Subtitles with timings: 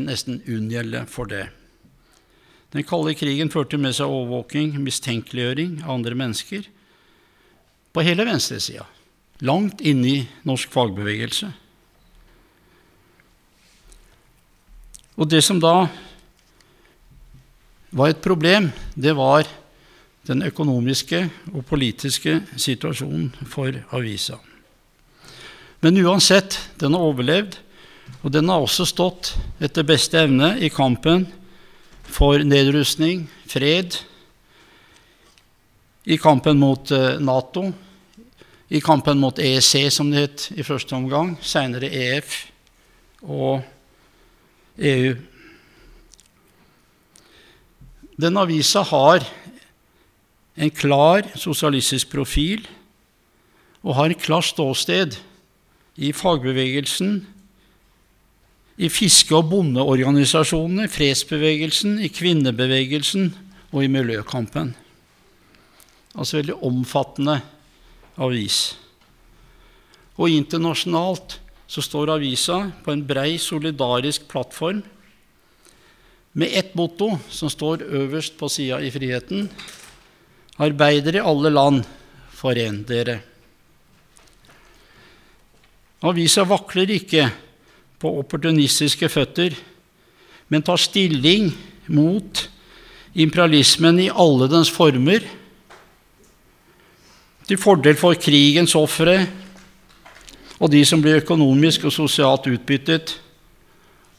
[0.00, 1.50] nesten unngjelde for det.
[2.72, 6.64] Den kalde krigen førte med seg overvåking, mistenkeliggjøring av andre mennesker
[7.92, 8.86] på hele venstresida,
[9.44, 11.50] langt inne i norsk fagbevegelse.
[15.20, 15.90] Og det som da
[17.92, 19.44] var et problem, det var
[20.24, 24.38] den økonomiske og politiske situasjonen for avisa.
[25.84, 27.58] Men uansett, den har overlevd,
[28.20, 29.32] og den har også stått
[29.62, 31.24] etter beste evne i kampen
[32.04, 33.96] for nedrustning, fred,
[36.04, 37.68] i kampen mot eh, Nato,
[38.72, 42.38] i kampen mot EEC, som det het i første omgang, seinere EF
[43.22, 43.62] og
[44.78, 45.14] EU.
[48.22, 49.24] Den avisa har
[50.56, 52.66] en klar sosialistisk profil
[53.82, 55.16] og har et klart ståsted
[55.96, 57.22] i fagbevegelsen,
[58.82, 63.28] i fiske- og bondeorganisasjonene, fredsbevegelsen, i kvinnebevegelsen
[63.70, 64.72] og i miljøkampen.
[66.18, 67.38] Altså veldig omfattende
[68.18, 68.74] avis.
[70.18, 71.38] Og internasjonalt
[71.70, 74.82] så står avisa på en brei, solidarisk plattform
[76.32, 79.48] med ett motto som står øverst på sida i Friheten
[80.60, 81.80] Arbeidere i alle land,
[82.36, 83.16] foren dere.
[86.04, 87.24] Avisa vakler ikke
[88.02, 89.54] på opportunistiske føtter,
[90.50, 91.52] men tar stilling
[91.86, 92.48] mot
[93.14, 95.22] imperialismen i alle dens former,
[97.46, 99.16] til fordel for krigens ofre
[100.62, 103.16] og de som blir økonomisk og sosialt utbyttet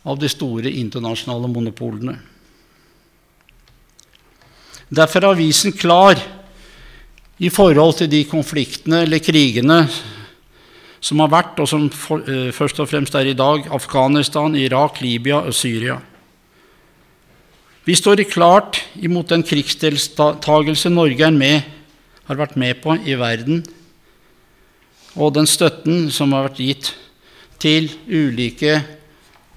[0.04, 2.18] av de store internasjonale monopolene.
[4.94, 6.20] Derfor er avisen klar
[7.40, 9.80] i forhold til de konfliktene eller krigene
[11.04, 15.02] som har vært, og som for, uh, først og fremst er i dag, Afghanistan, Irak,
[15.04, 16.00] Libya og Syria.
[17.84, 21.64] Vi står klart imot den krigsdeltagelse Norge med,
[22.24, 23.66] har vært med på i verden,
[25.20, 26.94] og den støtten som har vært gitt
[27.60, 28.80] til ulike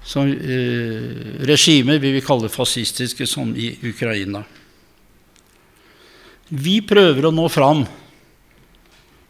[0.07, 4.43] som, eh, regimer vi vil kalle fascistiske, som i Ukraina.
[6.49, 7.85] Vi prøver å nå fram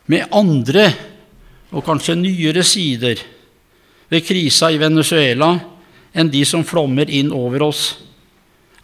[0.07, 0.93] med andre
[1.71, 3.19] og kanskje nyere sider
[4.07, 5.51] ved krisa i Venezuela
[6.17, 7.83] enn de som flommer inn over oss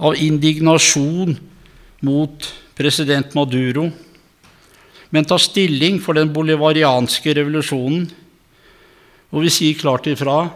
[0.04, 1.38] av indignasjon
[2.04, 3.88] mot president Maduro,
[5.14, 8.08] men tar stilling for den bolivarianske revolusjonen.
[9.34, 10.48] Og vi sier klart ifra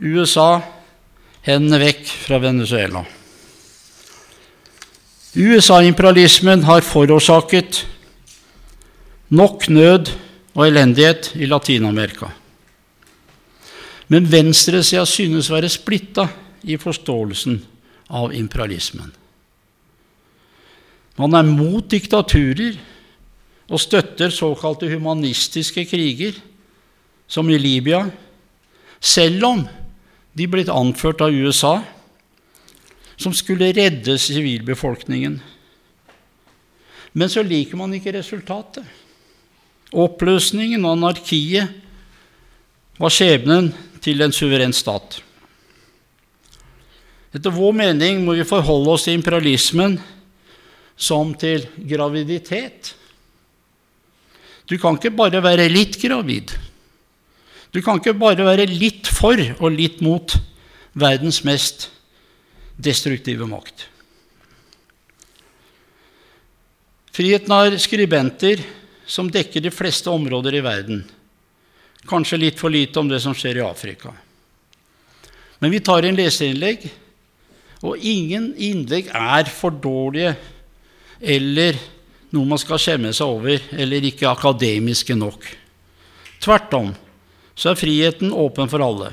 [0.00, 0.60] USA
[1.44, 3.02] hendene vekk fra Venezuela.
[5.30, 7.84] USA-imperialismen har forårsaket
[9.30, 10.10] nok nød
[10.54, 12.30] og elendighet i Latin-Amerika.
[14.10, 16.26] Men venstresida synes å være splitta
[16.66, 17.60] i forståelsen
[18.10, 19.12] av imperialismen.
[21.20, 22.78] Man er mot diktaturer
[23.70, 26.34] og støtter såkalte humanistiske kriger,
[27.30, 28.02] som i Libya,
[28.98, 29.60] selv om
[30.34, 31.76] de blitt anført av USA,
[33.20, 35.36] som skulle redde sivilbefolkningen.
[37.12, 38.82] Men så liker man ikke resultatet.
[39.90, 41.72] Oppløsningen og anarkiet
[43.00, 43.72] var skjebnen
[44.04, 45.18] til en suveren stat.
[47.34, 49.98] Etter vår mening må vi forholde oss til imperialismen
[51.00, 52.94] som til graviditet.
[54.66, 56.52] Du kan ikke bare være litt gravid.
[57.70, 60.34] Du kan ikke bare være litt for og litt mot
[60.98, 61.88] verdens mest
[62.80, 63.86] destruktive makt.
[67.14, 68.62] Friheten har skribenter
[69.10, 71.02] som dekker de fleste områder i verden.
[72.08, 74.14] Kanskje litt for lite om det som skjer i Afrika.
[75.60, 76.86] Men vi tar inn leserinnlegg,
[77.82, 80.34] og ingen innlegg er for dårlige
[81.20, 81.76] eller
[82.32, 85.44] noe man skal skjemme seg over, eller ikke akademiske nok.
[86.40, 86.92] Tvert om
[87.58, 89.10] så er friheten åpen for alle.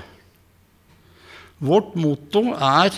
[1.57, 2.93] Vårt motto er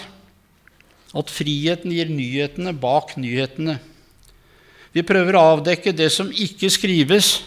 [1.10, 3.80] at friheten gir nyhetene bak nyhetene.
[4.96, 7.42] Vi prøver å avdekke det som ikke skrives,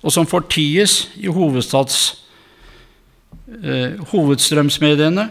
[0.00, 1.34] og som forties i eh,
[4.10, 5.28] hovedstrømsmediene.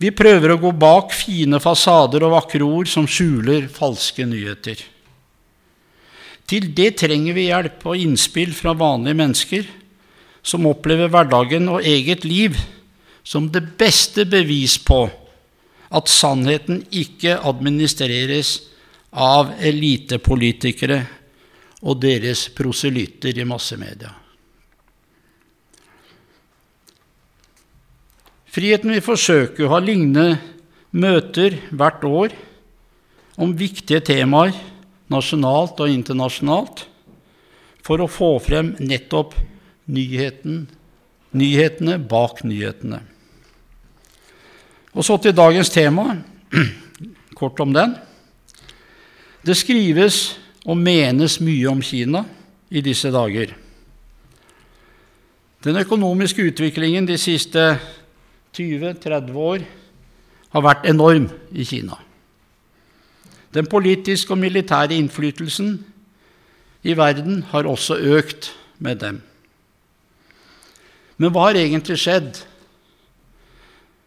[0.00, 4.80] Vi prøver å gå bak fine fasader og vakre ord som skjuler falske nyheter.
[6.44, 9.68] Til det trenger vi hjelp og innspill fra vanlige mennesker
[10.44, 12.58] som opplever hverdagen og eget liv
[13.24, 15.06] som det beste bevis på
[15.94, 18.73] at sannheten ikke administreres
[19.14, 21.00] av elitepolitikere
[21.84, 24.10] og deres proselytter i massemedia.
[28.54, 30.38] Friheten vil forsøke å ha lignende
[30.94, 32.34] møter hvert år
[33.42, 34.54] om viktige temaer
[35.10, 36.84] nasjonalt og internasjonalt
[37.84, 39.34] for å få frem nettopp
[39.90, 40.64] nyheten,
[41.36, 43.02] nyhetene bak nyhetene.
[44.94, 46.14] Og så til dagens tema,
[47.38, 47.96] kort om den.
[49.44, 52.24] Det skrives og menes mye om Kina
[52.72, 53.52] i disse dager.
[55.64, 57.74] Den økonomiske utviklingen de siste
[58.56, 59.66] 20-30 år
[60.54, 61.98] har vært enorm i Kina.
[63.54, 65.76] Den politiske og militære innflytelsen
[66.82, 69.22] i verden har også økt med dem.
[71.16, 72.40] Men hva har egentlig skjedd?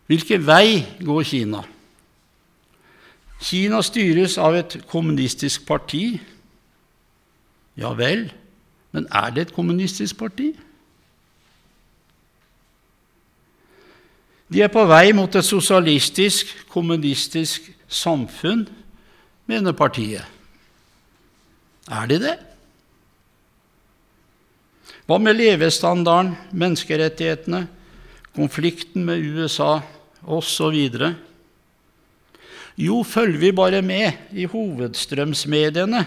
[0.08, 1.64] Hvilken vei går Kina?
[3.40, 6.18] Kina styres av et kommunistisk parti.
[7.78, 8.32] Ja vel,
[8.96, 10.52] men er det et kommunistisk parti?
[14.48, 18.66] De er på vei mot et sosialistisk, kommunistisk samfunn
[19.48, 20.24] mener partiet.
[21.88, 22.36] Er de det?
[25.08, 27.68] Hva med levestandarden, menneskerettighetene,
[28.36, 29.78] konflikten med USA
[30.28, 30.76] osv.?
[32.78, 36.04] Jo, følger vi bare med i hovedstrømsmediene,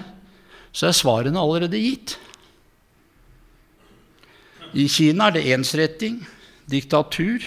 [0.72, 2.14] så er svarene allerede gitt.
[4.70, 6.20] I Kina er det ensretting,
[6.70, 7.42] diktatur,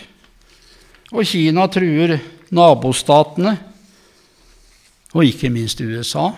[1.13, 2.17] og Kina truer
[2.51, 3.53] nabostatene
[5.13, 6.33] og ikke minst USA,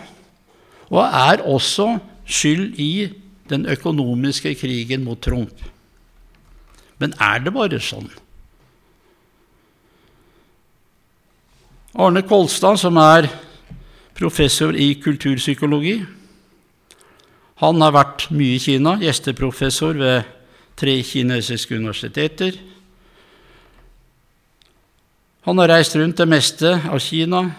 [0.86, 3.08] og er også skyld i
[3.50, 5.58] den økonomiske krigen mot Trump.
[6.98, 8.06] Men er det bare sånn?
[11.96, 13.24] Arne Kolstad, som er
[14.16, 16.04] professor i kulturpsykologi,
[17.56, 20.28] han har vært mye i Kina, gjesteprofessor ved
[20.76, 22.52] tre kinesiske universiteter.
[25.48, 27.56] Han har reist rundt det meste av Kina,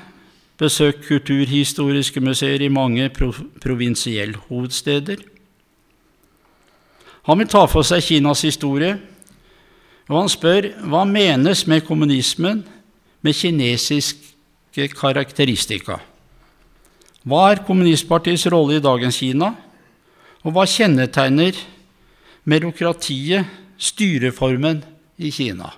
[0.62, 5.18] besøkt kulturhistoriske museer i mange provinsiellhovedsteder.
[7.26, 9.02] Han vil ta for seg Kinas historie,
[10.08, 12.77] og han spør hva menes med kommunismen
[13.22, 16.00] med kinesiske karakteristika.
[17.28, 19.52] Hva er kommunistpartiets rolle i dagens Kina,
[20.46, 21.58] og hva kjennetegner
[22.48, 23.48] merokratiet,
[23.78, 24.84] styreformen,
[25.18, 25.72] i Kina?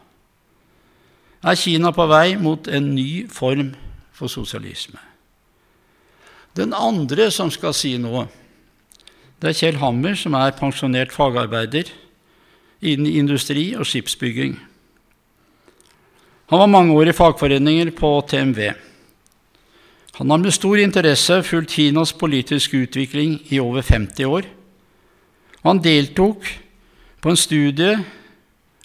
[1.39, 3.71] Er Kina på vei mot en ny form
[4.11, 4.99] for sosialisme.
[6.55, 8.25] Den andre som skal si noe,
[9.39, 11.87] det er Kjell Hammer, som er pensjonert fagarbeider
[12.83, 14.57] innen industri og skipsbygging.
[16.49, 18.71] Han var mange år i fagforeninger på TMV.
[20.17, 24.47] Han har med stor interesse fulgt Kinas politiske utvikling i over 50 år.
[25.61, 26.47] Han deltok
[27.21, 27.99] på en studie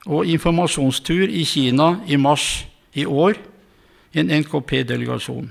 [0.04, 3.40] og informasjonstur i Kina i mars i år
[4.12, 5.48] i en NKP-delegasjon.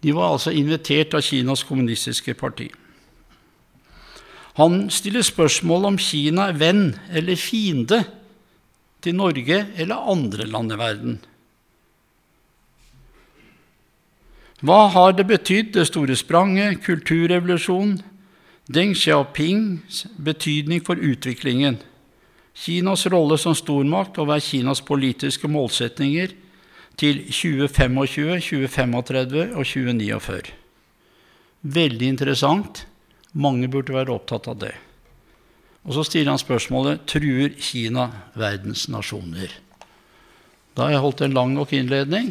[0.00, 2.70] De var altså invitert av Kinas kommunistiske parti.
[4.56, 8.00] Han stiller spørsmål om Kina er venn eller fiende
[9.04, 11.22] til Norge eller andre land i verden.
[14.62, 18.02] Hva har det betydd, det store spranget, kulturrevolusjonen,
[18.64, 21.76] Deng Xiaopings betydning for utviklingen,
[22.54, 26.32] Kinas rolle som stormakt og hva er Kinas politiske målsetninger
[26.96, 30.54] til 2025, 2035 og 2049.
[31.64, 32.84] Veldig interessant.
[33.34, 34.74] Mange burde være opptatt av det.
[35.84, 38.06] Og så stiller han spørsmålet truer Kina
[38.38, 39.50] verdens nasjoner.
[40.74, 42.30] Da har jeg holdt en lang nok innledning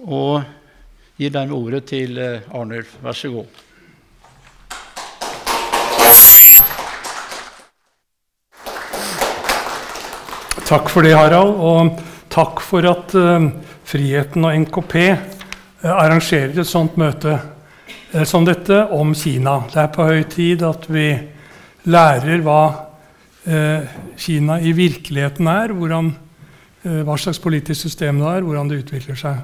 [0.00, 0.42] og
[1.20, 2.94] gir dermed ordet til eh, Arnulf.
[3.04, 3.58] Vær så god.
[10.70, 11.58] Takk for det, Harald.
[11.58, 13.48] Og Takk for at uh,
[13.90, 15.16] Friheten og NKP uh,
[15.82, 19.64] eh, arrangerer et sånt møte uh, som dette om Kina.
[19.72, 21.10] Det er på høy tid at vi
[21.90, 22.62] lærer hva
[24.20, 26.10] Kina i virkeligheten er, hvordan,
[27.08, 29.38] hva slags politisk system det er, hvordan det utvikler seg.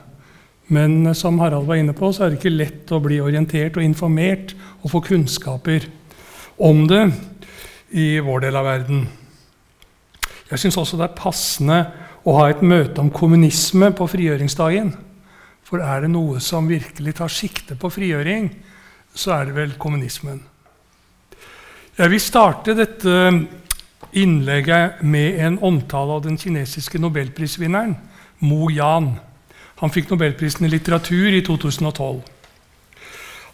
[0.72, 3.86] Men som Harald var inne på, så er det ikke lett å bli orientert og
[3.86, 5.86] informert og få kunnskaper
[6.56, 7.04] om det
[7.94, 9.04] i vår del av verden.
[10.50, 11.78] Jeg syns også det er passende
[12.26, 14.90] å ha et møte om kommunisme på frigjøringsdagen.
[15.66, 18.50] For er det noe som virkelig tar sikte på frigjøring,
[19.14, 20.42] så er det vel kommunismen.
[21.96, 23.14] Jeg vil starte dette
[24.16, 27.96] innlegget med en omtale av den kinesiske nobelprisvinneren
[28.44, 29.14] Mo Yan.
[29.80, 32.22] Han fikk nobelprisen i litteratur i 2012.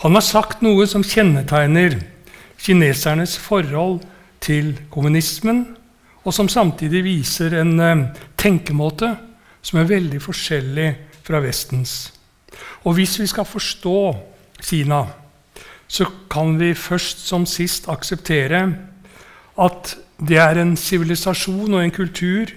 [0.02, 1.98] Han har sagt noe som kjennetegner
[2.62, 4.02] kinesernes forhold
[4.42, 5.64] til kommunismen
[6.22, 8.04] og som samtidig viser en eh,
[8.38, 9.10] tenkemåte
[9.62, 10.88] som er veldig forskjellig
[11.26, 12.12] fra Vestens.
[12.86, 13.98] Og hvis vi skal forstå
[14.62, 15.04] Kina,
[15.86, 18.62] så kan vi først som sist akseptere
[19.60, 22.50] at det er en sivilisasjon og en kultur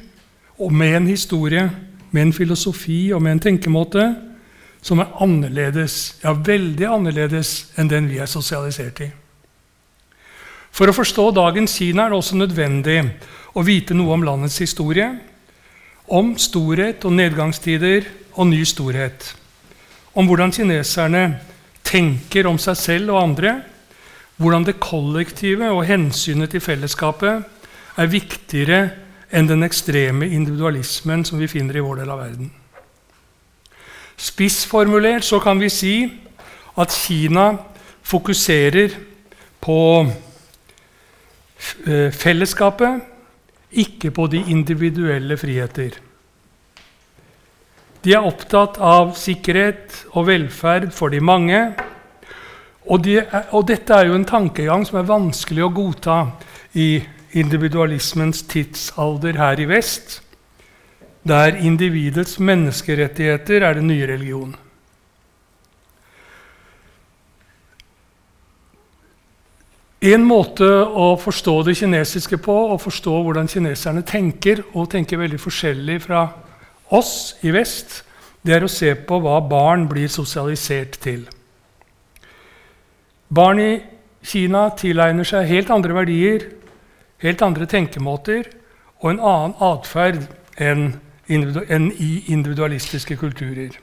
[0.62, 1.66] og med en historie,
[2.12, 4.06] med en filosofi og med en tenkemåte
[4.86, 9.08] som er annerledes, ja, veldig annerledes enn den vi er sosialisert i.
[10.76, 13.00] For å forstå dagens Kina er det også nødvendig
[13.56, 15.08] å vite noe om landets historie,
[16.06, 19.32] om storhet og nedgangstider og ny storhet,
[20.14, 21.24] om hvordan kineserne
[21.86, 23.56] tenker om seg selv og andre,
[24.38, 27.46] hvordan det kollektive og hensynet til fellesskapet
[27.96, 28.80] er viktigere
[29.30, 32.52] enn den ekstreme individualismen som vi finner i vår del av verden.
[34.16, 35.96] Spissformulert så kan vi si
[36.80, 37.58] at Kina
[38.06, 38.94] fokuserer
[39.64, 39.80] på
[41.88, 43.02] eh, fellesskapet,
[43.76, 45.98] ikke på de individuelle friheter.
[48.06, 51.60] De er opptatt av sikkerhet og velferd for de mange.
[52.86, 56.20] Og, de er, og dette er jo en tankegang som er vanskelig å godta
[56.78, 57.02] i
[57.36, 60.22] individualismens tidsalder her i vest,
[61.28, 64.56] der individets menneskerettigheter er den nye religionen.
[70.06, 75.40] En måte å forstå det kinesiske på, og forstå hvordan kineserne tenker, og tenker veldig
[75.42, 76.28] forskjellig fra
[76.94, 78.04] oss i vest,
[78.46, 81.24] det er å se på hva barn blir sosialisert til.
[83.34, 83.72] Barn i
[84.26, 86.46] Kina tilegner seg helt andre verdier
[87.24, 88.50] helt andre tenkemåter
[89.02, 90.24] og en annen atferd
[90.62, 90.94] enn,
[91.28, 93.74] i individualistiske kulturer.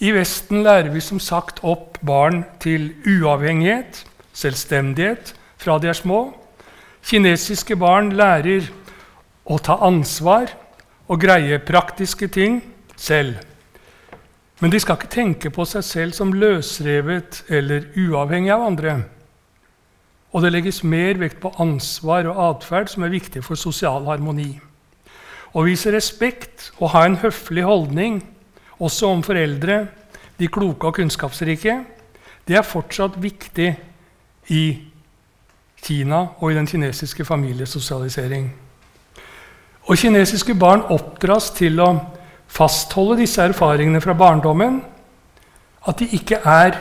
[0.00, 4.02] I Vesten lærer vi som sagt opp barn til uavhengighet,
[4.32, 6.34] selvstendighet, fra de er små.
[7.04, 8.68] Kinesiske barn lærer
[9.44, 10.52] å ta ansvar
[11.08, 12.60] og greie praktiske ting
[12.96, 13.40] selv.
[14.60, 18.96] Men de skal ikke tenke på seg selv som løsrevet eller uavhengig av andre.
[20.30, 24.52] Og det legges mer vekt på ansvar og atferd som er viktig for sosial harmoni.
[25.50, 28.20] Å vise respekt og ha en høflig holdning,
[28.78, 29.82] også om foreldre,
[30.38, 31.80] de kloke og kunnskapsrike,
[32.48, 33.74] det er fortsatt viktig
[34.54, 34.64] i
[35.80, 38.48] Kina og i den kinesiske familiesosialisering.
[39.88, 41.90] Og kinesiske barn oppdras til å
[42.50, 44.80] fastholde disse erfaringene fra barndommen.
[45.88, 46.76] At de ikke er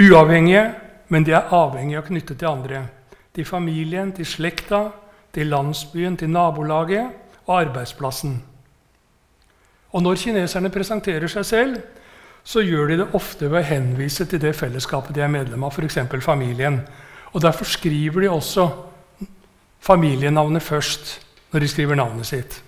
[0.00, 0.64] uavhengige,
[1.10, 2.84] men de er avhengige av å knytte til andre.
[3.34, 4.84] Til familien, til slekta,
[5.34, 7.10] til landsbyen, til nabolaget
[7.46, 8.36] og arbeidsplassen.
[9.90, 11.80] Og når kineserne presenterer seg selv,
[12.46, 15.74] så gjør de det ofte ved å henvise til det fellesskapet de er medlem av,
[15.74, 15.98] f.eks.
[16.24, 16.80] familien.
[17.34, 18.68] Og Derfor skriver de også
[19.82, 21.18] familienavnet først
[21.50, 22.60] når de skriver navnet sitt.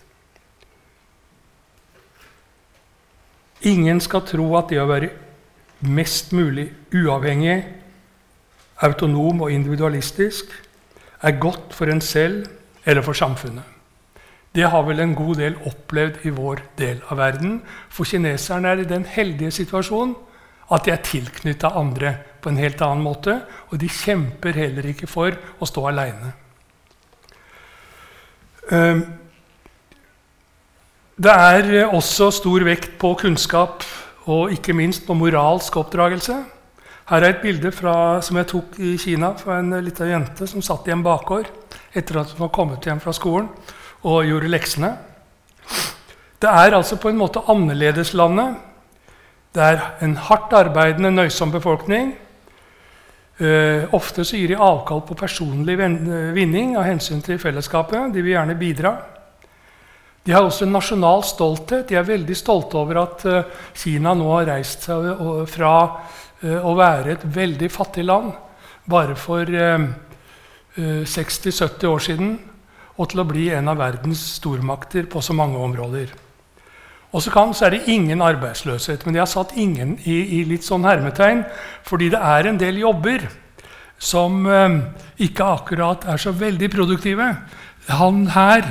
[3.63, 5.13] Ingen skal tro at det å være
[5.87, 7.63] mest mulig uavhengig
[8.83, 10.51] autonom og individualistisk,
[11.23, 12.47] er godt for en selv
[12.85, 13.63] eller for samfunnet.
[14.55, 17.63] Det har vel en god del opplevd i vår del av verden.
[17.89, 20.15] For kineserne er i den heldige situasjonen
[20.73, 23.39] at de er tilknytta andre på en helt annen måte.
[23.71, 26.35] Og de kjemper heller ikke for å stå aleine.
[28.73, 29.03] Ehm,
[31.23, 33.85] det er også stor vekt på kunnskap
[34.27, 36.43] og ikke minst på moralsk oppdragelse.
[37.11, 40.63] Her er et bilde fra, som jeg tok i Kina fra en lita jente som
[40.63, 41.49] satt i en bakgård
[41.99, 43.49] etter at hun var kommet hjem fra skolen
[44.07, 44.93] og gjorde leksene.
[46.43, 48.55] Det er altså på en måte annerledeslandet.
[49.53, 52.15] Det er en hardt arbeidende, nøysom befolkning.
[53.43, 55.75] Uh, ofte så gir de avkall på personlig
[56.37, 58.13] vinning av hensyn til fellesskapet.
[58.15, 58.97] De vil gjerne bidra.
[60.23, 61.89] De har også en nasjonal stolthet.
[61.91, 63.25] De er veldig stolte over at
[63.75, 65.09] Kina nå har reist seg
[65.51, 68.33] fra Eh, å være et veldig fattig land
[68.91, 72.33] bare for 60-70 eh, eh, år siden
[72.99, 76.13] og til å bli en av verdens stormakter på så mange områder.
[77.13, 80.45] Og så, kan, så er det ingen arbeidsløshet, men de har satt 'ingen' i, i,
[80.49, 81.45] litt sånn hermetegn,
[81.85, 83.29] fordi det er en del jobber
[83.99, 84.79] som eh,
[85.19, 87.37] ikke akkurat er så veldig produktive.
[87.89, 88.65] Han her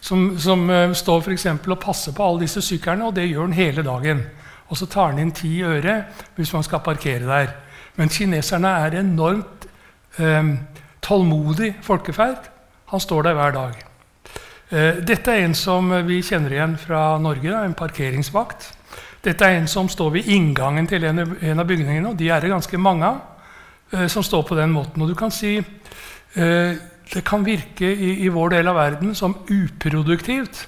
[0.00, 3.52] som, som eh, står for og passer på alle disse syklene, og det gjør han
[3.52, 4.22] hele dagen.
[4.68, 6.02] Og så tar han inn ti øre
[6.36, 7.54] hvis man skal parkere der.
[7.96, 9.66] Men kineserne er enormt
[10.18, 10.54] eh,
[11.02, 12.50] tålmodig folkeferd.
[12.92, 13.80] Han står der hver dag.
[14.70, 18.74] Eh, dette er en som vi kjenner igjen fra Norge, en parkeringsvakt.
[19.24, 22.44] Dette er en som står ved inngangen til en, en av bygningene, og de er
[22.44, 23.18] det ganske mange av.
[23.90, 25.02] Eh, som står på den måten.
[25.02, 26.72] Og du kan si eh,
[27.08, 30.66] det kan virke i, i, vår del av verden som uproduktivt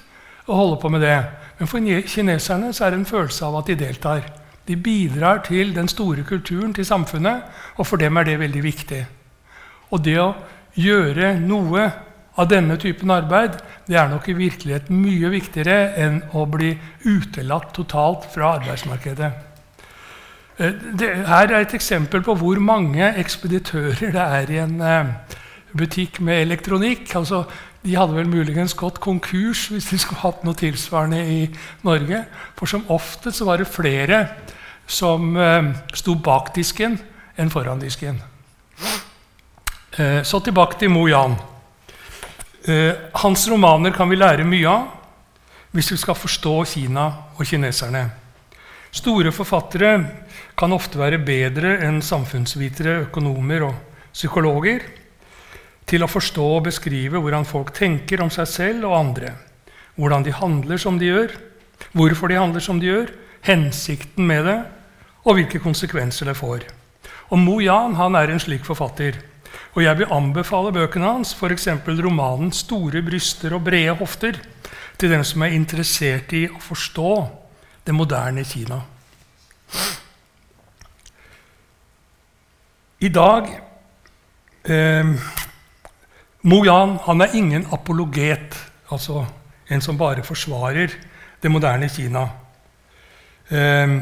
[0.49, 1.19] å holde på med det.
[1.61, 1.77] Men for
[2.09, 4.23] kineserne så er det en følelse av at de deltar.
[4.65, 7.43] De bidrar til den store kulturen, til samfunnet,
[7.77, 9.01] og for dem er det veldig viktig.
[9.93, 10.31] Og det å
[10.73, 11.85] gjøre noe
[12.33, 16.71] av denne typen arbeid det er nok i virkeligheten mye viktigere enn å bli
[17.05, 19.31] utelatt totalt fra arbeidsmarkedet.
[20.57, 25.13] Eh, det her er et eksempel på hvor mange ekspeditører det er i en eh,
[25.77, 27.05] butikk med elektronikk.
[27.21, 27.45] Altså,
[27.81, 31.39] de hadde vel muligens gått konkurs hvis de skulle hatt noe tilsvarende i
[31.85, 32.23] Norge.
[32.57, 34.21] For som ofte så var det flere
[34.85, 36.99] som eh, sto bak disken
[37.41, 38.19] enn foran disken.
[39.97, 41.39] Eh, så tilbake til Mo Jan.
[42.69, 44.89] Eh, hans romaner kan vi lære mye av
[45.71, 47.07] hvis vi skal forstå Kina
[47.39, 48.03] og kineserne.
[48.91, 49.91] Store forfattere
[50.59, 53.77] kan ofte være bedre enn samfunnsvitere, økonomer og
[54.11, 54.83] psykologer
[55.91, 59.33] til å forstå og beskrive hvordan folk tenker om seg selv og andre.
[59.99, 61.33] Hvordan de handler som de gjør,
[61.91, 63.11] hvorfor de handler som de gjør,
[63.43, 64.59] hensikten med det,
[65.25, 66.63] og hvilke konsekvenser det får.
[67.31, 69.19] Og Mo Yan han er en slik forfatter.
[69.75, 71.67] Og jeg vil anbefale bøkene hans, f.eks.
[71.87, 74.39] romanen 'Store bryster og brede hofter',
[74.97, 77.11] til dem som er interessert i å forstå
[77.85, 78.81] det moderne Kina.
[83.01, 83.47] I dag
[84.63, 85.15] eh,
[86.41, 88.55] Mo Yan han er ingen apologet,
[88.89, 89.25] altså
[89.69, 90.89] en som bare forsvarer
[91.41, 92.23] det moderne Kina.
[93.49, 93.99] Eh,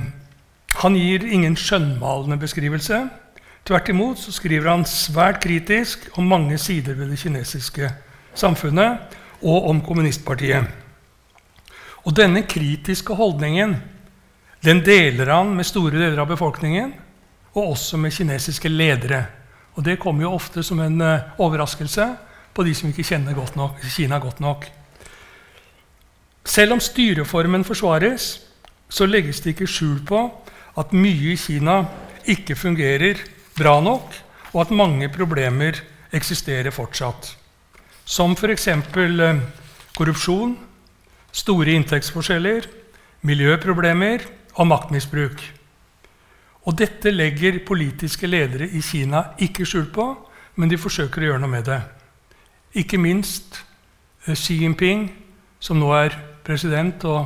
[0.79, 3.01] han gir ingen skjønnmalende beskrivelse.
[3.67, 7.89] Tvert imot så skriver han svært kritisk om mange sider ved det kinesiske
[8.33, 10.63] samfunnet og om kommunistpartiet.
[12.07, 13.75] Og denne kritiske holdningen
[14.63, 16.93] den deler han med store deler av befolkningen,
[17.55, 19.25] og også med kinesiske ledere.
[19.75, 22.07] Og Det kommer jo ofte som en uh, overraskelse
[22.59, 24.65] på de som ikke kjenner godt nok, Kina godt nok.
[26.43, 28.41] Selv om styreformen forsvares,
[28.91, 30.25] så legges det ikke skjul på
[30.81, 31.85] at mye i Kina
[32.27, 33.21] ikke fungerer
[33.55, 34.17] bra nok,
[34.51, 35.77] og at mange problemer
[36.11, 37.29] eksisterer fortsatt.
[38.03, 38.67] Som f.eks.
[38.67, 39.39] Eh,
[39.95, 40.57] korrupsjon,
[41.31, 42.67] store inntektsforskjeller,
[43.23, 44.25] miljøproblemer
[44.57, 45.45] og maktmisbruk.
[46.67, 50.09] Og dette legger politiske ledere i Kina ikke skjul på,
[50.59, 51.79] men de forsøker å gjøre noe med det.
[52.73, 53.63] Ikke minst
[54.27, 55.07] eh, Xi Jinping,
[55.59, 57.25] som nå er president og,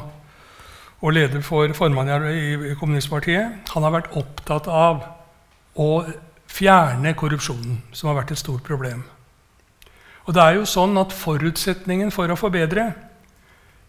[1.02, 5.04] og leder for formann i kommunistpartiet, han har vært opptatt av
[5.80, 5.90] å
[6.48, 9.04] fjerne korrupsjonen, som har vært et stort problem.
[10.24, 12.94] Og det er jo sånn at Forutsetningen for å forbedre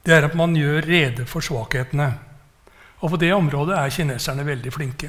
[0.04, 2.10] det er at man gjør rede for svakhetene.
[3.00, 5.08] Og på det området er kineserne veldig flinke.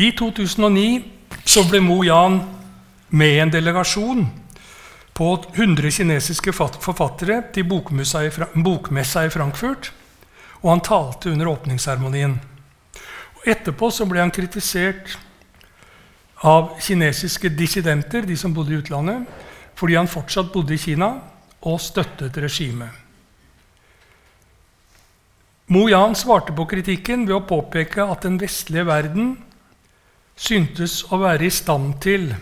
[0.00, 1.02] I 2009
[1.44, 2.38] så ble Mo Yan
[3.12, 4.26] med en delegasjon
[5.12, 9.90] på 100 kinesiske forfattere til bokmessa i Frankfurt.
[10.62, 12.38] Og han talte under åpningsseremonien.
[13.44, 15.18] Etterpå så ble han kritisert
[16.46, 19.26] av kinesiske dissidenter, de som bodde i utlandet,
[19.76, 21.10] fordi han fortsatt bodde i Kina
[21.68, 22.88] og støttet regimet.
[25.72, 29.36] Mo Yan svarte på kritikken ved å påpeke at den vestlige verden
[30.36, 32.32] syntes å være i stand til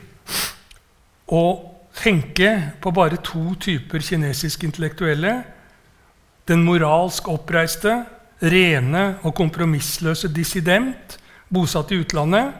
[1.31, 1.45] å
[1.97, 2.51] tenke
[2.83, 5.41] på bare to typer kinesiske intellektuelle.
[6.49, 8.03] Den moralsk oppreiste
[8.41, 11.19] rene og kompromissløse dissident
[11.51, 12.55] bosatt i utlandet,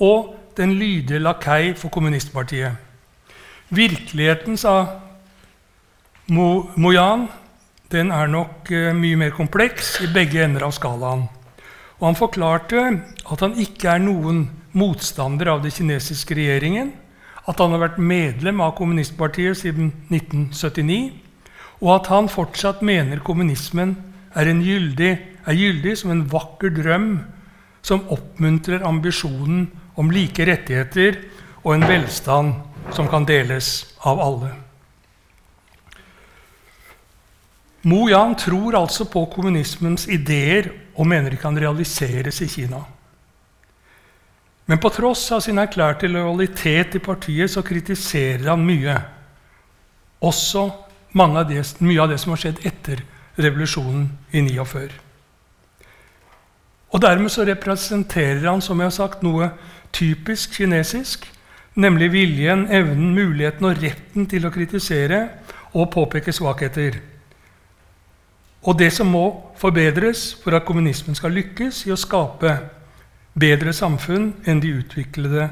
[0.00, 2.76] og den lydige lakei for kommunistpartiet.
[3.70, 5.00] Virkeligheten, sa
[6.30, 7.26] Mo Moyan,
[7.90, 11.26] den er nok uh, mye mer kompleks i begge ender av skalaen.
[11.98, 12.82] Og han forklarte
[13.26, 16.92] at han ikke er noen motstander av den kinesiske regjeringen,
[17.48, 21.12] at han har vært medlem av kommunistpartiet siden 1979,
[21.80, 23.96] og at han fortsatt mener kommunismen
[24.36, 25.12] er, gyldig,
[25.48, 27.12] er gyldig som en vakker drøm
[27.82, 31.22] som oppmuntrer ambisjonen om like rettigheter
[31.64, 34.52] og en velstand som kan deles av alle.
[37.88, 40.68] Mo Yan tror altså på kommunismens ideer
[41.00, 42.82] og mener de kan realiseres i Kina.
[44.70, 48.94] Men på tross av sin erklærte lojalitet til partiet så kritiserer han mye.
[50.22, 50.62] Også
[51.18, 53.02] av det, mye av det som har skjedd etter
[53.34, 54.92] revolusjonen i 49.
[56.94, 59.50] Og Dermed så representerer han som jeg har sagt, noe
[59.90, 61.26] typisk kinesisk,
[61.74, 65.24] nemlig viljen, evnen, muligheten og retten til å kritisere
[65.74, 67.02] og påpeke svakheter.
[68.62, 69.26] Og det som må
[69.58, 72.54] forbedres for at kommunismen skal lykkes i å skape
[73.38, 75.48] bedre samfunn enn de utviklede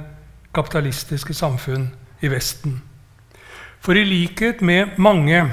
[0.55, 1.89] kapitalistiske samfunn
[2.21, 2.83] i Vesten.
[3.81, 5.45] For i likhet med mange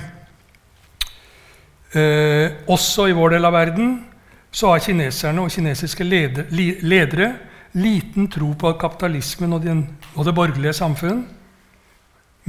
[1.96, 3.92] Eh, også i vår del av verden
[4.52, 7.30] så har kineserne og kinesiske ledere, ledere
[7.80, 9.86] liten tro på at kapitalismen og, den,
[10.16, 11.24] og det borgerlige samfunn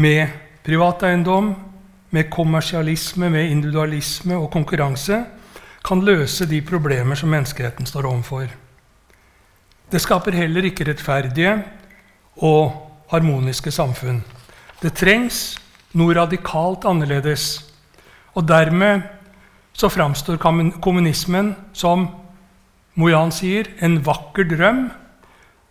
[0.02, 0.34] med
[0.66, 1.54] privateiendom,
[2.10, 5.22] med kommersialisme, med individualisme og konkurranse
[5.86, 8.50] kan løse de problemer som menneskeheten står overfor.
[9.87, 11.53] Det skaper heller ikke rettferdige
[12.42, 12.75] og
[13.12, 14.18] harmoniske samfunn.
[14.83, 15.57] Det trengs
[15.94, 17.62] noe radikalt annerledes.
[18.35, 19.07] Og dermed
[19.77, 20.40] så framstår
[20.83, 22.09] kommunismen som
[22.96, 24.87] Mojan sier, en vakker drøm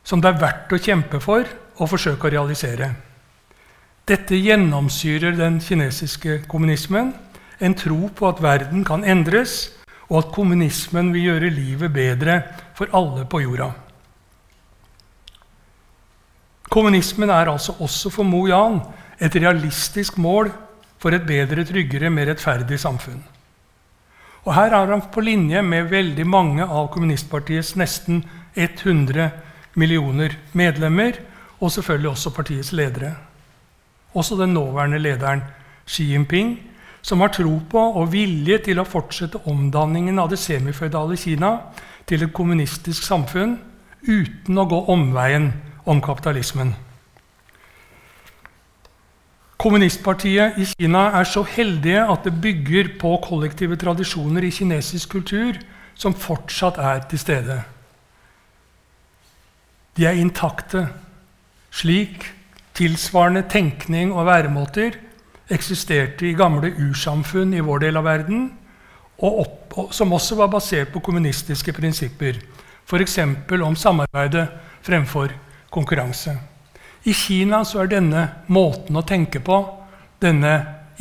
[0.05, 2.91] som det er verdt å kjempe for og forsøke å realisere.
[4.05, 7.15] Dette gjennomsyrer den kinesiske kommunismen,
[7.59, 9.73] en tro på at verden kan endres,
[10.05, 12.43] og at kommunismen vil gjøre livet bedre
[12.77, 13.71] for alle på jorda.
[16.69, 18.79] Kommunismen er altså også for Mo Yan
[19.21, 20.51] et realistisk mål
[20.99, 23.23] for et bedre, tryggere, mer rettferdig samfunn.
[24.45, 28.23] Og Her er han på linje med veldig mange av kommunistpartiets nesten
[28.55, 29.31] 100
[29.75, 31.17] millioner medlemmer,
[31.59, 33.15] og selvfølgelig også partiets ledere.
[34.13, 35.41] Også den nåværende lederen
[35.87, 36.59] Xi Jinping,
[37.01, 41.51] som har tro på og vilje til å fortsette omdanningen av det semiføydale Kina
[42.09, 43.59] til et kommunistisk samfunn
[44.05, 45.51] uten å gå omveien
[45.85, 46.73] om kapitalismen.
[49.61, 55.57] Kommunistpartiet i Kina er så heldige at det bygger på kollektive tradisjoner i kinesisk kultur
[55.95, 57.61] som fortsatt er til stede.
[59.95, 60.89] De er intakte,
[61.71, 62.27] slik
[62.75, 64.99] tilsvarende tenkning og væremåter
[65.49, 68.45] eksisterte i gamle ursamfunn i vår del av verden,
[69.23, 72.41] og opp, som også var basert på kommunistiske prinsipper,
[72.85, 73.17] f.eks.
[73.63, 74.49] om samarbeidet
[74.83, 75.31] fremfor
[75.75, 76.37] konkurranse.
[77.05, 79.59] I Kina så er denne måten å tenke på,
[80.23, 80.53] denne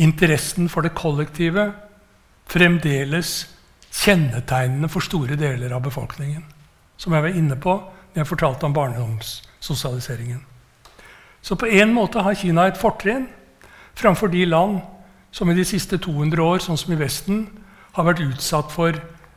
[0.03, 1.71] interessen for det kollektive,
[2.51, 3.47] fremdeles
[3.95, 6.43] kjennetegnende for store deler av befolkningen.
[7.01, 7.79] Som jeg var inne på
[8.15, 10.43] da jeg fortalte om barndomssosialiseringen.
[11.43, 13.27] Så på en måte har Kina et fortrinn
[13.99, 14.81] framfor de land
[15.35, 17.47] som i de siste 200 år, sånn som i Vesten,
[17.95, 18.95] har vært utsatt for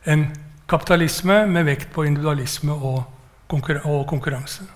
[0.08, 0.28] en
[0.70, 3.02] kapitalisme med vekt på individualisme og
[3.50, 4.66] konkurranse.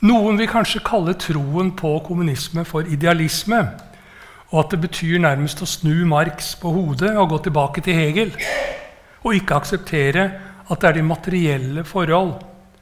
[0.00, 3.58] Noen vil kanskje kalle troen på kommunisme for idealisme,
[4.50, 8.32] og at det betyr nærmest å snu Marx på hodet og gå tilbake til Hegel,
[9.20, 10.24] og ikke akseptere
[10.70, 12.38] at det er de materielle forhold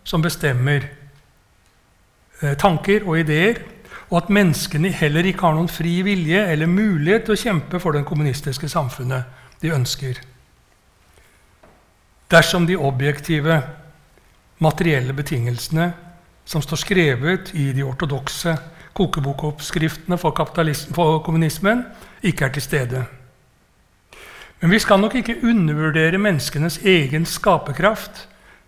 [0.07, 0.87] som bestemmer
[2.41, 3.65] eh, tanker og ideer,
[4.09, 7.99] og at menneskene heller ikke har noen fri vilje eller mulighet til å kjempe for
[7.99, 10.23] det kommunistiske samfunnet de ønsker.
[12.31, 13.59] Dersom de objektive,
[14.63, 15.93] materielle betingelsene
[16.49, 18.57] som står skrevet i de ortodokse
[18.97, 20.33] kokebokoppskriftene for,
[20.97, 21.85] for kommunismen,
[22.23, 23.05] ikke er til stede.
[24.61, 28.25] Men vi skal nok ikke undervurdere menneskenes egen skaperkraft.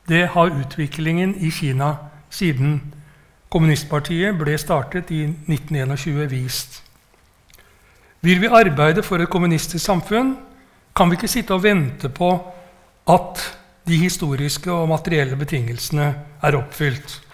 [0.09, 1.95] Det har utviklingen i Kina
[2.31, 2.81] siden
[3.51, 6.83] kommunistpartiet ble startet i 1921, vist.
[8.21, 10.37] Vil vi arbeide for et kommunistisk samfunn,
[10.97, 12.31] kan vi ikke sitte og vente på
[13.09, 13.43] at
[13.89, 16.13] de historiske og materielle betingelsene
[16.43, 17.30] er oppfylt.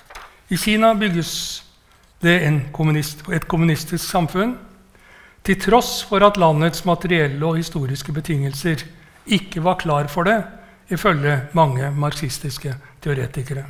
[0.49, 1.63] I Kina bygges
[2.23, 2.39] det
[2.73, 4.55] kommunist, et kommunistisk samfunn
[5.47, 8.85] til tross for at landets materielle og historiske betingelser
[9.27, 10.39] ikke var klar for det,
[10.91, 13.65] ifølge mange marxistiske teoretikere.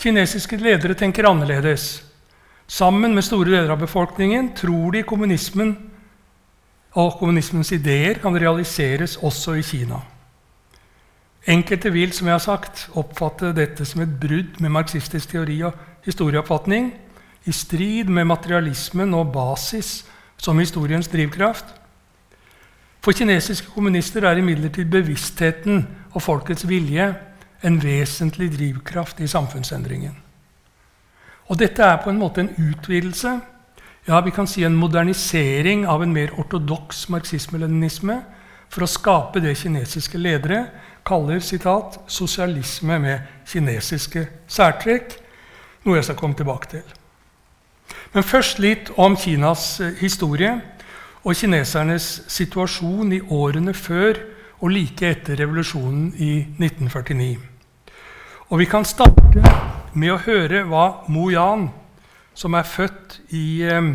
[0.00, 2.04] Kinesiske ledere tenker annerledes.
[2.70, 5.74] Sammen med store deler av befolkningen tror de kommunismen
[6.94, 9.98] og kommunismens ideer kan realiseres også i Kina.
[11.48, 15.76] Enkelte vil som jeg har sagt, oppfatte dette som et brudd med marxistisk teori og
[16.04, 16.92] historieoppfatning,
[17.48, 20.02] i strid med materialismen og basis
[20.36, 21.64] som historiens drivkraft.
[23.00, 27.14] For kinesiske kommunister er imidlertid bevisstheten og folkets vilje
[27.64, 30.18] en vesentlig drivkraft i samfunnsendringen.
[31.48, 33.40] Og dette er på en måte en utvidelse,
[34.08, 38.20] ja, vi kan si en modernisering av en mer ortodoks marxisme-leninisme
[38.70, 40.64] for å skape det kinesiske ledere
[41.04, 45.18] kaller citat, 'sosialisme med kinesiske særtrekk',
[45.84, 46.82] noe jeg skal komme tilbake til.
[48.12, 50.60] Men først litt om Kinas eh, historie
[51.24, 54.18] og kinesernes situasjon i årene før
[54.60, 57.38] og like etter revolusjonen i 1949.
[58.50, 59.42] Og vi kan starte
[59.94, 61.68] med å høre hva Mo Yan,
[62.34, 63.92] som er født i eh,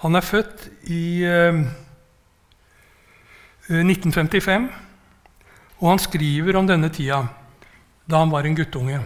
[0.00, 1.64] Han er født i eh,
[3.68, 4.70] 1955.
[5.80, 7.24] Og han skriver om denne tida
[8.10, 9.00] da han var en guttunge.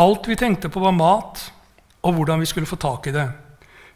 [0.00, 1.42] Alt vi tenkte på, var mat
[2.02, 3.26] og hvordan vi skulle få tak i det.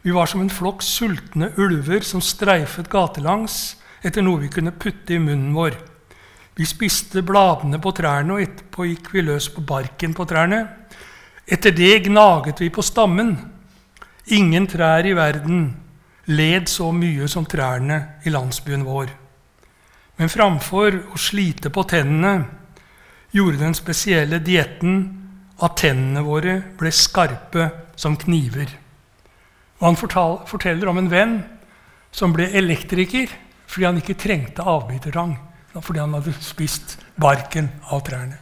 [0.05, 5.17] Vi var som en flokk sultne ulver som streifet gatelangs etter noe vi kunne putte
[5.17, 5.79] i munnen vår.
[6.55, 10.61] Vi spiste bladene på trærne, og etterpå gikk vi løs på barken på trærne.
[11.45, 13.35] Etter det gnaget vi på stammen.
[14.37, 15.67] Ingen trær i verden
[16.31, 19.24] led så mye som trærne i landsbyen vår.
[20.17, 22.45] Men framfor å slite på tennene
[23.35, 25.01] gjorde den spesielle dietten
[25.65, 27.67] at tennene våre ble skarpe
[27.99, 28.71] som kniver.
[29.81, 29.99] Og han
[30.47, 31.35] forteller om en venn
[32.15, 33.33] som ble elektriker
[33.67, 35.35] fordi han ikke trengte avbitertang.
[35.75, 38.39] Fordi han hadde spist barken av trærne.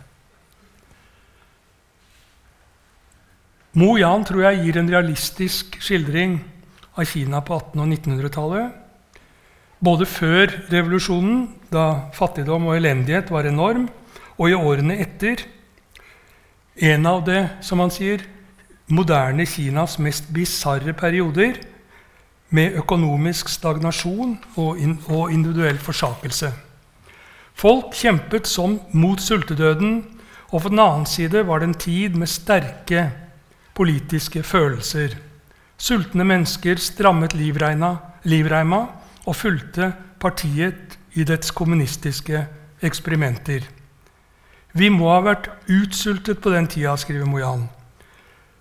[3.80, 6.36] Mo Jan tror jeg gir en realistisk skildring
[6.92, 8.74] av Kina på 1800- og 1900-tallet.
[9.80, 13.88] Både før revolusjonen, da fattigdom og elendighet var enorm,
[14.38, 15.42] og i årene etter.
[16.76, 18.24] En av det, som han sier,
[18.92, 21.60] moderne Kinas mest bisarre perioder
[22.52, 26.52] med økonomisk stagnasjon og, og individuell forsakelse.
[27.56, 30.02] Folk kjempet som mot sultedøden,
[30.52, 33.06] og på den annen side var det en tid med sterke
[33.76, 35.14] politiske følelser.
[35.80, 37.94] Sultne mennesker strammet livreina,
[38.28, 38.84] livreima
[39.24, 42.44] og fulgte partiet i dets kommunistiske
[42.82, 43.66] eksperimenter.
[44.72, 47.66] Vi må ha vært utsultet på den tida, skriver Mojan,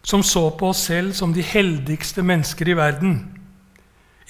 [0.04, 3.16] som så på oss selv som de heldigste mennesker i verden.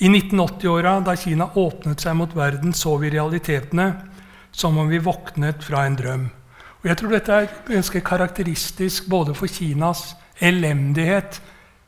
[0.02, 3.88] I 1980-åra, da Kina åpnet seg mot verden, så vi realitetene
[4.52, 6.28] som om vi våknet fra en drøm.
[6.82, 11.40] Og jeg tror dette er ganske karakteristisk både for Kinas elendighet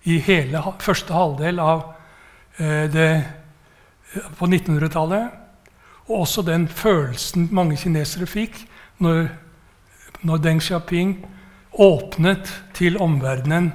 [0.10, 1.86] i hele første halvdel av
[2.62, 3.10] eh, det,
[4.38, 5.43] på 1900-tallet,
[6.14, 8.60] og også den følelsen mange kinesere fikk
[9.02, 9.32] når,
[10.22, 11.16] når Deng Xiaoping
[11.74, 13.72] åpnet til omverdenen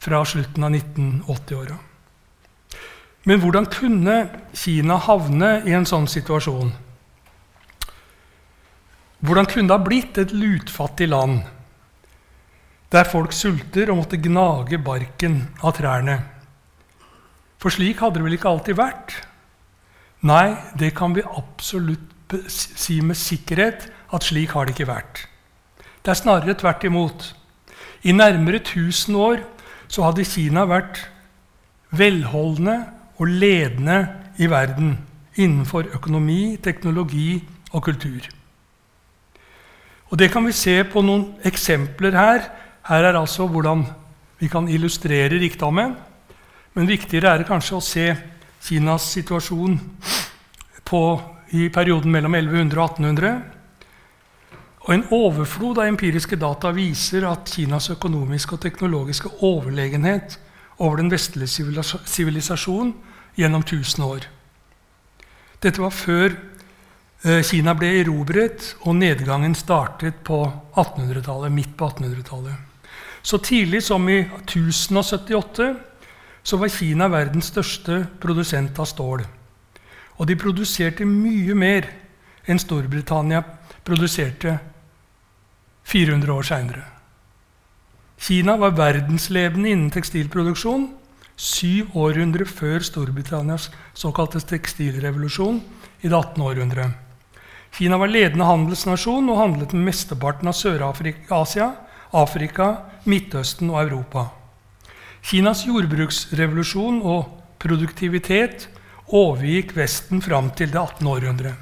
[0.00, 1.78] fra slutten av 1980-åra.
[3.28, 4.16] Men hvordan kunne
[4.56, 6.70] Kina havne i en sånn situasjon?
[9.20, 11.42] Hvordan kunne det ha blitt et lutfattig land
[12.90, 16.16] der folk sulter og måtte gnage barken av trærne?
[17.60, 19.18] For slik hadde det vel ikke alltid vært?
[20.20, 25.22] Nei, det kan vi absolutt si med sikkerhet at slik har det ikke vært.
[26.04, 27.30] Det er snarere tvert imot.
[28.04, 29.40] I nærmere 1000 år
[29.88, 31.02] så hadde Kina vært
[31.90, 32.76] velholdende
[33.18, 34.00] og ledende
[34.38, 34.98] i verden
[35.36, 37.40] innenfor økonomi, teknologi
[37.72, 38.28] og kultur.
[40.10, 42.40] Og Det kan vi se på noen eksempler her.
[42.88, 43.84] Her er altså hvordan
[44.38, 45.94] vi kan illustrere rikdommen.
[46.74, 48.06] Men viktigere er det kanskje å se
[48.60, 49.78] Kinas situasjon
[50.84, 51.00] på,
[51.50, 53.32] i perioden mellom 1100 og 1800.
[54.80, 60.38] Og En overflod av empiriske data viser at Kinas økonomiske og teknologiske overlegenhet
[60.78, 62.94] over den vestlige sivilisasjon
[63.36, 64.28] gjennom 1000 år.
[65.60, 66.36] Dette var før
[67.20, 70.40] Eh, Kina ble erobret, og nedgangen startet på
[70.72, 72.54] 1800-tallet, midt på 1800-tallet.
[73.22, 75.66] Så tidlig som i 1078
[76.42, 79.24] så var Kina verdens største produsent av stål.
[80.20, 81.88] Og de produserte mye mer
[82.48, 83.42] enn Storbritannia
[83.84, 84.56] produserte
[85.90, 86.86] 400 år seinere.
[88.20, 90.90] Kina var verdensledende innen tekstilproduksjon
[91.40, 95.62] syv århundre før Storbritannias såkalte tekstilrevolusjon
[96.02, 96.42] i det 18.
[96.44, 96.90] århundret.
[97.72, 101.70] Kina var ledende handelsnasjon og handlet med mesteparten av Sør-Asia,
[102.12, 102.68] Afrika,
[103.08, 104.26] Midtøsten og Europa.
[105.20, 107.26] Kinas jordbruksrevolusjon og
[107.60, 108.68] produktivitet
[109.12, 111.06] overgikk Vesten fram til det 18.
[111.06, 111.52] århundre.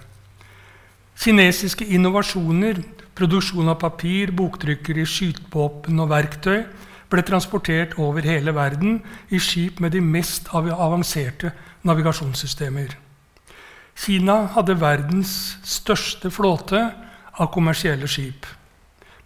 [1.19, 2.79] Kinesiske innovasjoner,
[3.19, 6.63] produksjon av papir, boktrykkeri, skytevåpen og verktøy
[7.11, 9.01] ble transportert over hele verden
[9.35, 11.51] i skip med de mest avanserte
[11.89, 12.95] navigasjonssystemer.
[13.99, 15.33] Kina hadde verdens
[15.67, 16.85] største flåte
[17.35, 18.47] av kommersielle skip.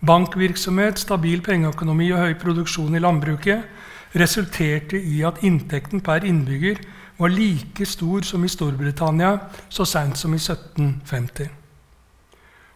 [0.03, 3.82] Bankvirksomhet, stabil pengeøkonomi og høy produksjon i landbruket
[4.19, 6.81] resulterte i at inntekten per innbygger
[7.19, 11.49] var like stor som i Storbritannia så seint som i 1750.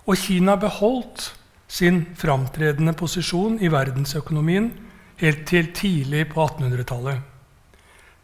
[0.07, 1.33] Og Kina beholdt
[1.69, 4.71] sin framtredende posisjon i verdensøkonomien
[5.19, 7.19] helt til tidlig på 1800-tallet.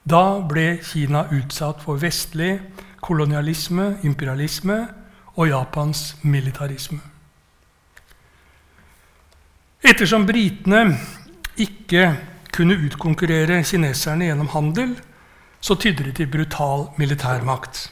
[0.04, 2.60] Da ble Kina utsatt for vestlig
[3.02, 4.78] kolonialisme, imperialisme
[5.34, 7.00] og Japans militarisme.
[9.82, 10.84] Ettersom britene
[11.58, 12.04] ikke
[12.52, 14.94] kunne utkonkurrere kineserne gjennom handel,
[15.62, 17.86] så tydde det til brutal militærmakt.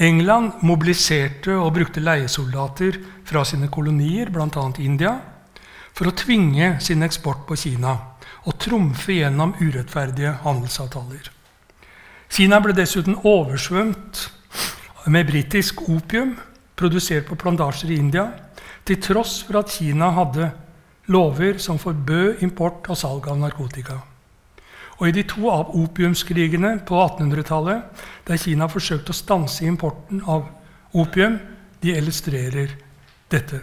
[0.00, 2.96] England mobiliserte og brukte leiesoldater
[3.28, 4.66] fra sine kolonier, bl.a.
[4.78, 5.16] India,
[5.92, 7.96] for å tvinge sin eksport på Kina
[8.48, 11.26] og trumfe gjennom urettferdige handelsavtaler.
[12.30, 14.22] Kina ble dessuten oversvømt
[15.10, 16.36] med britisk opium
[16.80, 18.30] produsert på plantasjer i India,
[18.86, 20.48] til tross for at Kina hadde
[21.10, 23.98] lover som forbød import og salg av narkotika.
[25.00, 30.46] Og I de to opiumskrigene på 1800-tallet, der Kina forsøkte å stanse importen av
[30.92, 31.38] opium,
[31.80, 32.74] de illustrerer
[33.32, 33.62] dette.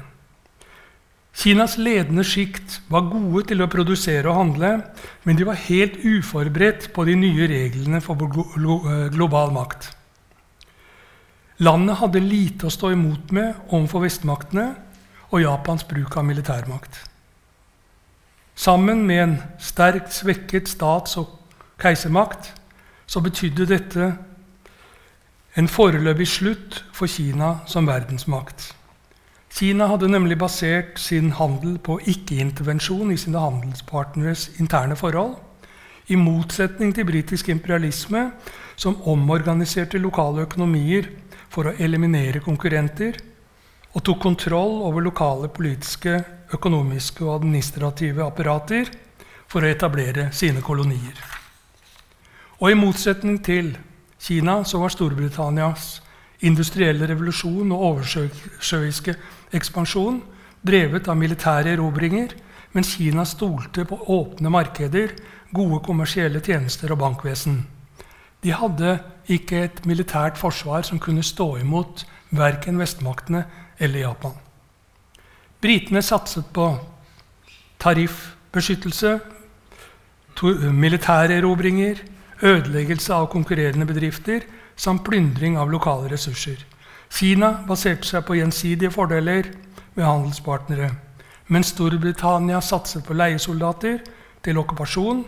[1.38, 4.72] Kinas ledende sjikt var gode til å produsere og handle,
[5.22, 9.92] men de var helt uforberedt på de nye reglene for eh, global makt.
[11.62, 14.66] Landet hadde lite å stå imot med overfor vestmaktene
[15.30, 17.04] og Japans bruk av militærmakt.
[18.58, 21.30] Sammen med en sterkt svekket stats- og
[21.78, 22.56] keisermakt
[23.06, 24.08] så betydde dette
[25.58, 28.72] en foreløpig slutt for Kina som verdensmakt.
[29.54, 35.36] Kina hadde nemlig basert sin handel på ikke-intervensjon i sine handelspartneres interne forhold,
[36.08, 38.32] i motsetning til britisk imperialisme,
[38.76, 41.12] som omorganiserte lokale økonomier
[41.50, 43.18] for å eliminere konkurrenter
[43.94, 48.90] og tok kontroll over lokale politiske, økonomiske og administrative apparater
[49.48, 51.18] for å etablere sine kolonier.
[52.60, 53.76] Og i motsetning til
[54.20, 56.02] Kina så var Storbritannias
[56.46, 59.16] industrielle revolusjon og oversjøiske
[59.58, 60.22] ekspansjon
[60.66, 62.34] drevet av militære erobringer,
[62.74, 65.14] mens Kina stolte på åpne markeder,
[65.54, 67.62] gode kommersielle tjenester og bankvesen.
[68.44, 68.98] De hadde
[69.34, 73.46] ikke et militært forsvar som kunne stå imot verken vestmaktene
[73.80, 74.47] eller Japan.
[75.62, 76.68] Britene satset på
[77.82, 79.20] tariffbeskyttelse,
[80.74, 82.04] militære erobringer,
[82.46, 84.46] ødeleggelse av konkurrerende bedrifter
[84.78, 86.60] samt plyndring av lokale ressurser.
[87.10, 89.50] Kina baserte seg på gjensidige fordeler
[89.96, 90.92] med handelspartnere,
[91.50, 94.04] mens Storbritannia satset på leiesoldater
[94.46, 95.24] til okkupasjon,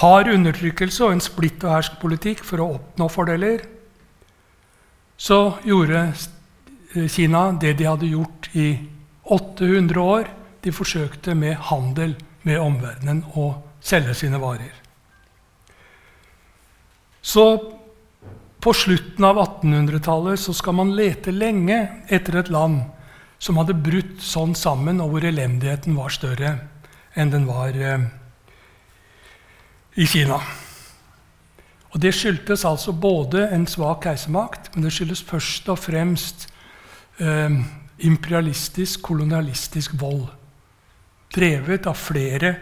[0.00, 3.66] hard undertrykkelse og en splitt og hersk-politikk for å oppnå fordeler,
[5.16, 6.08] så gjorde
[7.10, 8.68] Kina det de hadde gjort i
[9.24, 10.30] 800 år.
[10.64, 13.50] De forsøkte med handel med omverdenen å
[13.84, 14.72] selge sine varer.
[17.24, 17.44] Så
[18.64, 21.78] på slutten av 1800-tallet skal man lete lenge
[22.12, 22.82] etter et land
[23.40, 26.54] som hadde brutt sånn sammen, og hvor elendigheten var større
[27.14, 28.06] enn den var eh,
[30.00, 30.38] i Kina.
[31.92, 36.48] Og Det skyldtes altså både en svak keisermakt, men det skyldes først og fremst
[37.22, 37.60] eh,
[37.98, 40.26] imperialistisk, kolonialistisk vold.
[41.34, 42.54] Drevet av flere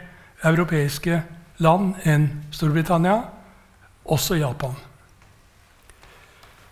[0.45, 1.23] europeiske
[1.63, 3.19] land enn Storbritannia,
[4.05, 4.75] også Japan.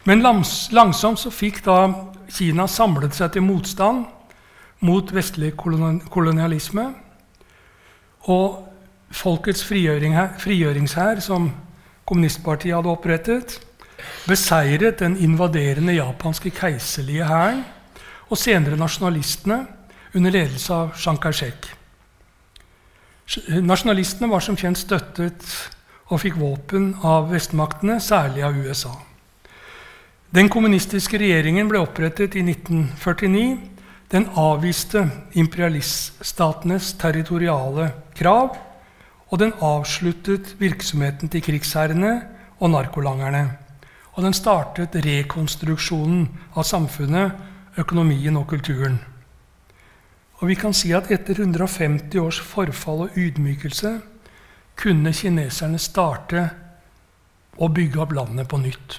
[0.09, 1.83] Men langsomt så fikk da
[2.31, 4.07] Kina samlet seg til motstand
[4.87, 6.87] mot vestlig kolonialisme.
[8.33, 8.67] Og
[9.11, 11.51] Folkets frigjøringshær, som
[12.07, 13.57] kommunistpartiet hadde opprettet,
[14.31, 17.65] beseiret den invaderende japanske keiserlige hæren
[18.31, 19.61] og senere nasjonalistene
[20.15, 21.69] under ledelse av Chiang Kai-shek.
[23.63, 25.45] Nasjonalistene var som kjent støttet
[26.11, 28.95] og fikk våpen av vestmaktene, særlig av USA.
[30.35, 33.59] Den kommunistiske regjeringen ble opprettet i 1949.
[34.11, 35.05] Den avviste
[35.39, 38.59] imperialiststatenes territoriale krav
[39.31, 42.17] og den avsluttet virksomheten til krigsherrene
[42.59, 43.45] og narkolangerne.
[44.19, 46.27] Og den startet rekonstruksjonen
[46.59, 47.35] av samfunnet,
[47.79, 48.99] økonomien og kulturen.
[50.41, 53.99] Og vi kan si at etter 150 års forfall og ydmykelse
[54.81, 56.47] kunne kineserne starte
[57.61, 58.97] å bygge opp landet på nytt.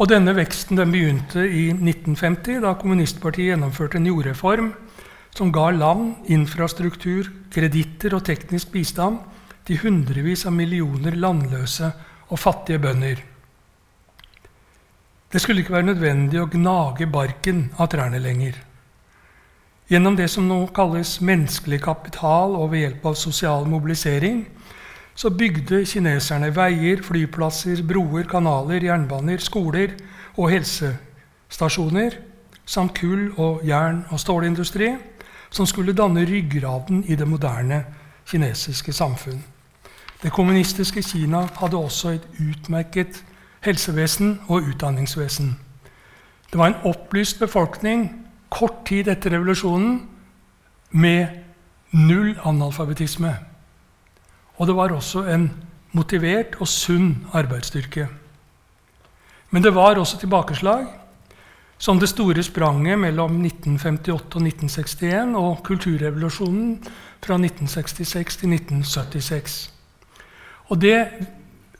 [0.00, 4.70] Og denne veksten den begynte i 1950, da kommunistpartiet gjennomførte en jordreform
[5.36, 9.20] som ga land, infrastruktur, kreditter og teknisk bistand
[9.68, 11.92] til hundrevis av millioner landløse
[12.30, 13.20] og fattige bønder.
[15.32, 18.56] Det skulle ikke være nødvendig å gnage barken av trærne lenger.
[19.90, 24.44] Gjennom det som nå kalles menneskelig kapital og ved hjelp av sosial mobilisering
[25.18, 29.96] så bygde kineserne veier, flyplasser, broer, kanaler, jernbaner, skoler
[30.36, 32.16] og helsestasjoner
[32.70, 34.94] samt kull- og jern- og stålindustri,
[35.50, 37.84] som skulle danne ryggraden i det moderne
[38.30, 39.42] kinesiske samfunn.
[40.22, 43.22] Det kommunistiske Kina hadde også et utmerket
[43.64, 45.54] helsevesen og utdanningsvesen.
[46.52, 48.08] Det var en opplyst befolkning
[48.50, 50.02] kort tid etter revolusjonen
[50.90, 51.26] med
[51.92, 53.34] null analfabetisme.
[54.56, 55.50] Og det var også en
[55.92, 58.08] motivert og sunn arbeidsstyrke.
[59.50, 60.86] Men det var også tilbakeslag.
[61.80, 66.74] som det store spranget mellom 1958 og 1961 og kulturrevolusjonen
[67.24, 69.79] fra 1966 til 1976.
[70.70, 70.98] Og det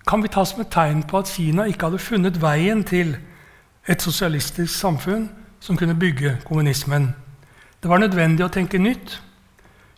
[0.08, 3.14] kan vi ta som et tegn på at Kina ikke hadde funnet veien til
[3.88, 5.28] et sosialistisk samfunn
[5.60, 7.12] som kunne bygge kommunismen.
[7.82, 9.20] Det var nødvendig å tenke nytt,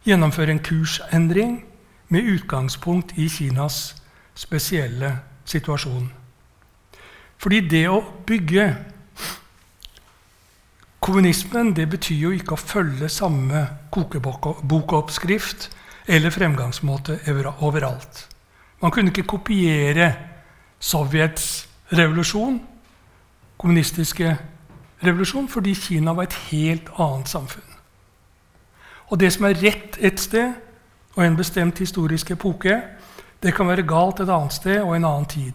[0.04, 1.62] gjennomføre en kursendring
[2.12, 3.94] med utgangspunkt i Kinas
[4.34, 6.10] spesielle situasjon.
[7.42, 8.66] Fordi det å bygge
[11.02, 13.64] kommunismen det betyr jo ikke å følge samme
[13.94, 15.70] kokebokoppskrift
[16.06, 17.18] eller fremgangsmåte
[17.58, 18.28] overalt.
[18.82, 20.14] Man kunne ikke kopiere
[20.82, 22.60] Sovjets revolusjon,
[23.58, 24.36] kommunistiske
[25.04, 27.68] revolusjon, fordi Kina var et helt annet samfunn.
[29.06, 30.52] Og det som er rett et sted
[31.14, 32.80] og en bestemt historisk epoke,
[33.42, 35.52] det kan være galt et annet sted og en annen tid.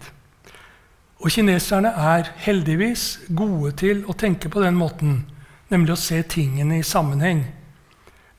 [1.19, 5.25] Og kineserne er heldigvis gode til å tenke på den måten,
[5.69, 7.43] nemlig å se tingene i sammenheng.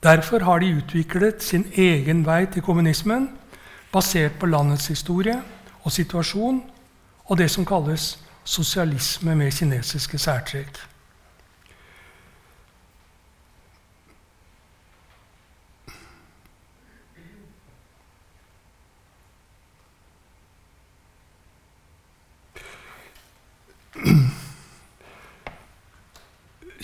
[0.02, 3.28] Derfor har de utviklet sin egen vei til kommunismen,
[3.92, 5.42] basert på landets historie
[5.82, 6.62] og situasjon
[7.24, 10.78] og det som kalles sosialisme med kinesiske særtrekk.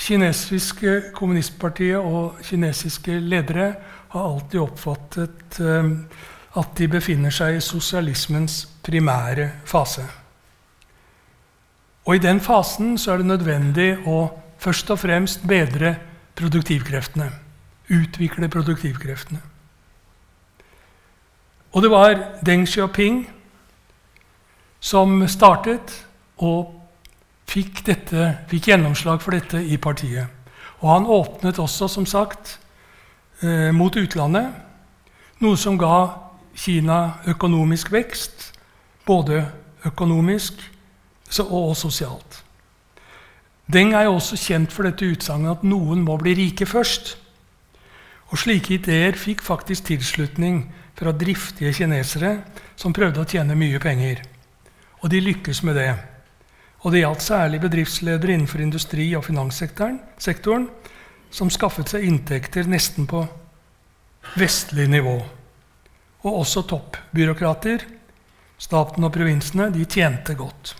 [0.05, 3.71] kinesiske kommunistpartiet og kinesiske ledere
[4.13, 5.93] har alltid oppfattet eh,
[6.55, 10.05] at de befinner seg i sosialismens primære fase.
[12.05, 14.29] Og I den fasen så er det nødvendig å
[14.61, 15.97] først og fremst bedre
[16.37, 17.31] produktivkreftene.
[17.91, 19.41] Utvikle produktivkreftene.
[21.75, 22.15] Og det var
[22.47, 23.25] Deng Xiaoping
[24.85, 25.95] som startet
[26.45, 26.75] og
[27.49, 30.29] fikk, dette, fikk, gjennomslag for dette i partiet.
[30.83, 32.59] Og han åpnet også, som sagt,
[33.43, 34.53] eh, mot utlandet,
[35.41, 36.24] noe som ga
[36.55, 38.53] Kina økonomisk vekst,
[39.07, 39.43] både
[39.85, 40.61] økonomisk
[41.51, 42.45] og sosialt.
[43.73, 47.17] Deng er jo også kjent for dette utsagnet at noen må bli rike først.
[48.31, 50.67] Og Slike ideer fikk faktisk tilslutning
[50.99, 52.37] fra driftige kinesere
[52.77, 54.21] som prøvde å tjene mye penger.
[55.03, 55.93] Og de lykkes med det.
[56.85, 60.69] Og det gjaldt særlig bedriftsledere innenfor industri- og finanssektoren
[61.33, 63.25] som skaffet seg inntekter nesten på
[64.37, 65.17] vestlig nivå.
[66.25, 67.85] Og også toppbyråkrater,
[68.59, 70.75] staten og provinsene, de tjente godt.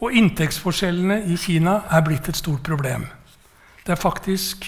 [0.00, 3.06] Og inntektsforskjellene i Kina er blitt et stort problem.
[3.84, 4.66] Det er faktisk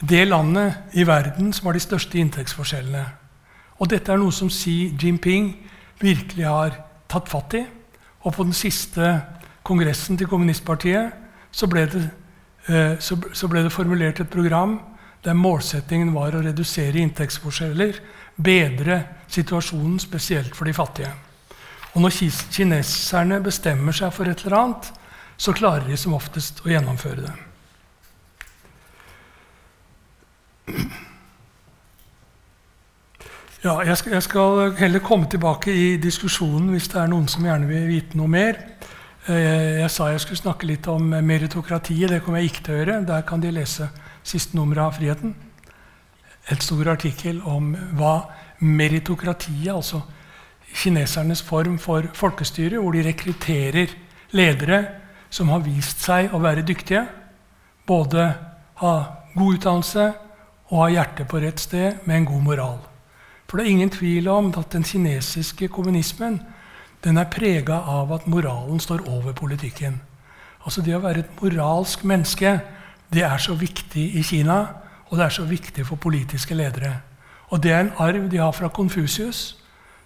[0.00, 3.04] det landet i verden som har de største inntektsforskjellene.
[3.78, 5.50] Og dette er noe som Xi Jinping
[6.00, 6.76] virkelig har
[7.10, 7.64] tatt fatt i.
[8.24, 9.20] Og på den siste
[9.66, 11.14] kongressen til kommunistpartiet
[11.50, 12.04] så ble, det,
[12.68, 14.78] eh, så ble det formulert et program
[15.24, 17.98] der målsettingen var å redusere inntektsforskjeller,
[18.36, 21.12] bedre situasjonen spesielt for de fattige.
[21.96, 22.12] Og når
[22.52, 24.92] kineserne bestemmer seg for et eller annet,
[25.36, 27.34] så klarer de som oftest å gjennomføre det.
[33.64, 37.44] Ja, jeg skal, jeg skal, heller komme tilbake i diskusjonen hvis det er noen som
[37.46, 38.60] gjerne vil vite noe mer.
[39.26, 42.12] Jeg, jeg sa jeg skulle snakke litt om meritokratiet.
[42.12, 43.00] Det kommer jeg ikke til å gjøre.
[43.08, 43.88] Der kan de lese
[44.26, 45.34] siste nummer av Friheten.
[46.50, 48.20] Et stor artikkel om hva
[48.62, 50.02] meritokratiet, altså
[50.76, 53.94] kinesernes form for folkestyre, hvor de rekrutterer
[54.36, 54.84] ledere
[55.30, 57.06] som har vist seg å være dyktige,
[57.86, 58.28] både
[58.80, 58.94] ha
[59.34, 60.06] god utdannelse
[60.70, 62.78] og ha hjertet på rett sted med en god moral.
[63.46, 66.40] For det er ingen tvil om at den kinesiske kommunismen
[67.04, 70.00] den er prega av at moralen står over politikken.
[70.64, 72.58] Altså Det å være et moralsk menneske
[73.14, 74.64] det er så viktig i Kina,
[75.08, 77.00] og det er så viktig for politiske ledere.
[77.48, 79.56] Og det er en arv de har fra Konfusius,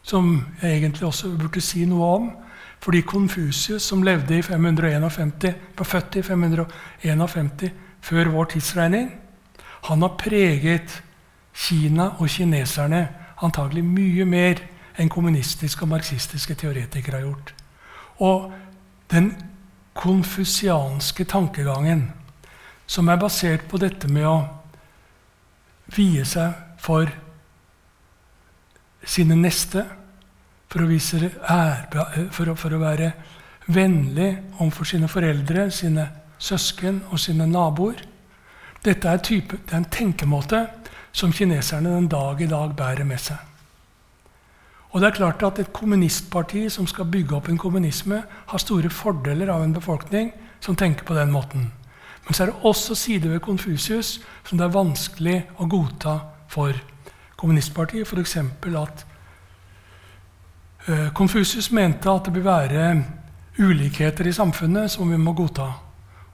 [0.02, 2.30] som jeg egentlig også burde si noe om.
[2.80, 7.70] Fordi Konfusius, som levde i 551, var født i 551
[8.00, 9.10] før vår tidsregning,
[9.84, 11.02] han har preget
[11.54, 13.08] Kina og kineserne
[13.42, 14.60] antagelig mye mer
[15.00, 17.54] enn kommunistiske og marxistiske teoretikere har gjort.
[18.20, 18.52] Og
[19.10, 19.32] den
[19.94, 22.10] konfusianske tankegangen,
[22.86, 24.59] som er basert på dette med å
[25.96, 27.10] vie seg for
[29.04, 29.84] sine neste,
[30.70, 33.12] for å, ære, for å, for å være
[33.70, 34.30] vennlig
[34.60, 36.06] overfor sine foreldre, sine
[36.40, 38.04] søsken og sine naboer.
[38.84, 40.64] Dette er, type, det er en tenkemåte
[41.12, 43.38] som kineserne den dag i dag bærer med seg.
[44.90, 48.90] Og det er klart at Et kommunistparti som skal bygge opp en kommunisme, har store
[48.90, 51.70] fordeler av en befolkning som tenker på den måten.
[52.30, 56.12] Men så er det også sider ved Konfusius som det er vanskelig å godta
[56.46, 56.76] for
[57.34, 58.06] kommunistpartiet.
[58.06, 58.36] F.eks.
[58.78, 59.02] at
[61.10, 62.84] Konfusius mente at det vil være
[63.58, 65.66] ulikheter i samfunnet som vi må godta.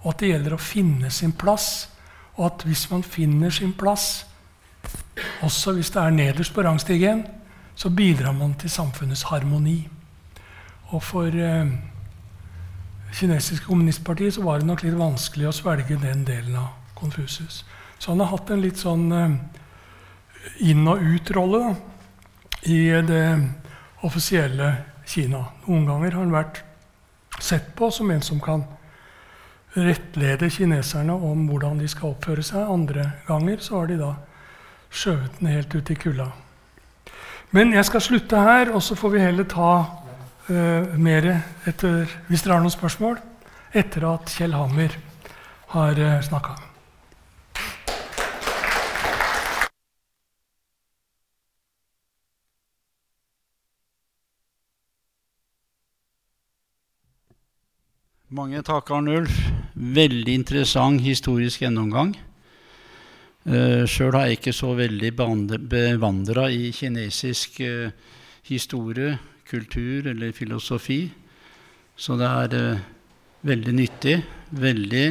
[0.02, 1.88] Og at det gjelder å finne sin plass.
[2.36, 4.26] Og at hvis man finner sin plass,
[5.40, 7.24] også hvis det er nederst på rangstigen,
[7.72, 9.78] så bidrar man til samfunnets harmoni.
[10.92, 11.72] Og for eh,
[13.16, 17.62] kinesiske kommunistpartiet så var det nok litt vanskelig å svelge den delen av Konfusius.
[17.98, 19.36] Så han har hatt en litt sånn eh,
[20.68, 21.74] inn- og ut-rolle
[22.68, 23.24] i det
[24.04, 24.74] offisielle
[25.06, 25.44] Kina.
[25.66, 26.62] Noen ganger har han vært
[27.40, 28.64] sett på som en som kan
[29.76, 32.64] rettlede kineserne om hvordan de skal oppføre seg.
[32.64, 34.14] Andre ganger så har de da
[34.90, 36.30] skjøvet den helt ut i kulda.
[37.54, 39.70] Men jeg skal slutte her, og så får vi heller ta
[40.50, 41.26] uh, mer
[41.66, 43.18] etter, hvis dere har noen spørsmål,
[43.76, 44.94] etter at Kjell Hammer
[45.74, 46.56] har uh, eh, snakka.
[58.36, 59.36] Mange takk, Arnulf.
[59.76, 62.16] Veldig interessant historisk gjennomgang.
[63.46, 65.12] Uh, Sjøl har jeg ikke så veldig
[65.70, 67.94] bevandra i kinesisk uh,
[68.48, 69.14] historie,
[69.50, 71.06] kultur eller filosofi.
[71.96, 72.84] Så det er eh,
[73.46, 74.16] veldig nyttig,
[74.50, 75.06] veldig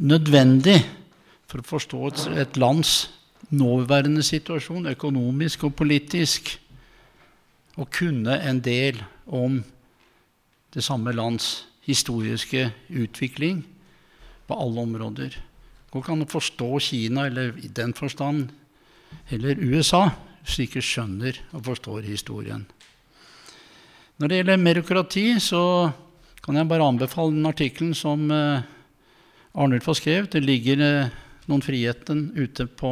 [0.00, 0.78] nødvendig
[1.50, 3.10] for å forstå et, et lands
[3.50, 6.52] nåværende situasjon, økonomisk og politisk,
[7.80, 9.60] å kunne en del om
[10.74, 13.62] det samme lands historiske utvikling
[14.46, 15.38] på alle områder.
[15.90, 18.50] Går ikke an å forstå Kina eller i den forstand
[19.30, 20.08] eller USA
[20.40, 22.66] hvis du ikke skjønner og forstår historien.
[24.20, 25.88] Når det gjelder merokrati, så
[26.44, 28.66] kan jeg bare anbefale den artikkelen som eh,
[29.56, 30.34] Arnulf har skrevet.
[30.34, 31.14] Det ligger eh,
[31.48, 32.90] noen friheten ute på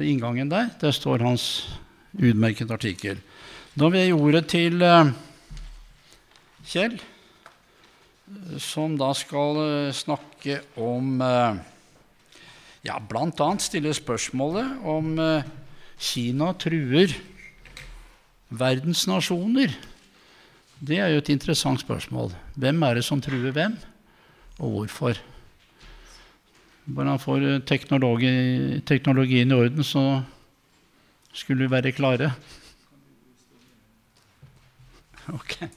[0.00, 0.72] ved inngangen der.
[0.82, 1.46] Der står hans
[2.18, 3.22] utmerket artikkel.
[3.78, 5.14] Da vil jeg gi ordet til eh,
[6.72, 6.98] Kjell
[8.58, 11.20] som da skal snakke om
[12.82, 13.48] Ja, bl.a.
[13.60, 15.18] stille spørsmålet om
[16.00, 17.12] Kina truer
[18.52, 19.72] verdens nasjoner.
[20.82, 22.32] Det er jo et interessant spørsmål.
[22.58, 23.76] Hvem er det som truer hvem,
[24.58, 25.20] og hvorfor?
[26.86, 30.22] Bare han får teknologi, teknologien i orden, så
[31.32, 32.32] skulle vi være klare.
[35.32, 35.68] Okay.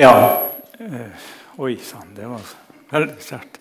[0.00, 0.42] Ja.
[0.78, 1.06] Eh,
[1.56, 2.40] oi sann, det var
[2.90, 3.56] veldig sterkt.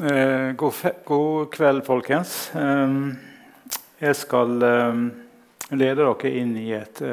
[0.00, 2.32] Eh, god, god, kveld, folkens.
[2.56, 2.94] Eh,
[4.00, 7.04] jeg skal lede dere inn i et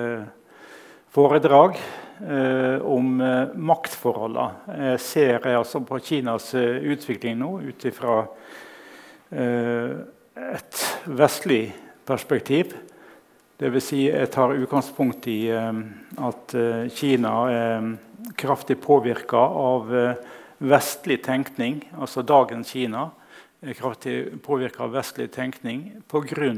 [1.12, 1.76] foredrag
[2.88, 3.12] om
[3.68, 4.80] maktforholdene.
[4.94, 8.22] Jeg ser altså på Kinas utvikling nå ut ifra
[9.36, 11.66] et vestlig
[12.08, 12.78] perspektiv.
[13.56, 13.86] Dvs.
[13.88, 15.78] Si jeg tar utgangspunkt i eh,
[16.28, 17.86] at eh, Kina er
[18.36, 20.24] kraftig påvirka av eh,
[20.60, 23.06] vestlig tenkning, altså dagens Kina
[23.64, 26.51] er kraftig påvirka av vestlig tenkning pga.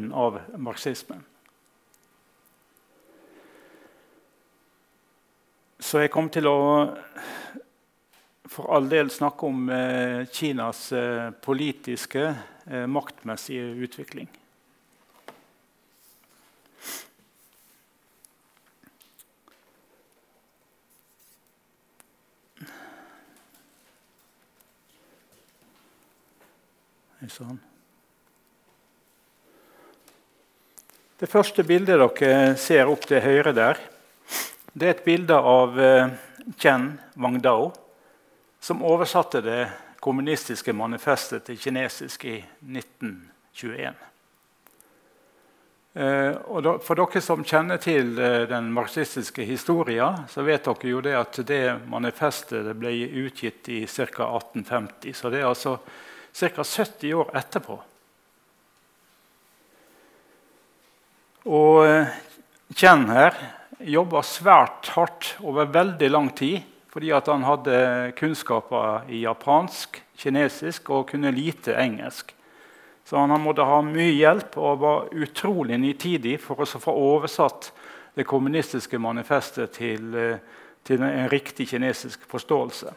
[0.57, 1.21] marxismen.
[5.77, 6.57] Så jeg kom til å
[8.49, 9.69] for all del snakke om
[10.33, 10.89] Kinas
[11.45, 12.33] politiske,
[12.89, 14.27] maktmessige utvikling.
[27.25, 27.57] Sånn.
[31.17, 33.79] Det første bildet dere ser opp til høyre der,
[34.77, 36.11] det er et bilde av eh,
[36.61, 37.71] Chen Wangdao,
[38.61, 39.63] som oversatte det
[40.03, 43.97] kommunistiske manifestet til kinesisk i 1921.
[45.97, 51.15] Og for dere som kjenner til eh, den marxistiske historien, så vet dere jo det
[51.17, 52.91] at det manifestet ble
[53.25, 54.27] utgitt i ca.
[54.37, 55.15] 1850.
[55.17, 55.79] Så det er altså
[56.33, 56.63] ca.
[56.63, 57.77] 70 år etterpå.
[61.47, 62.15] Og eh,
[62.75, 63.37] Chen her
[63.79, 67.77] jobba svært hardt over veldig lang tid fordi han hadde
[68.17, 72.31] kunnskaper i japansk, kinesisk og kunne lite engelsk.
[73.05, 77.69] Så han måtte ha mye hjelp og var utrolig nitidig for å få oversatt
[78.17, 80.39] det kommunistiske manifestet til, eh,
[80.83, 82.93] til en riktig kinesisk forståelse.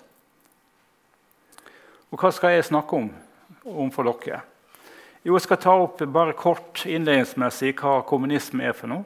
[2.11, 3.11] Og hva skal jeg snakke om,
[3.65, 4.43] overfor for dere?
[5.23, 9.05] Jo, jeg skal ta opp bare kort innledningsmessig hva kommunisme er for noe.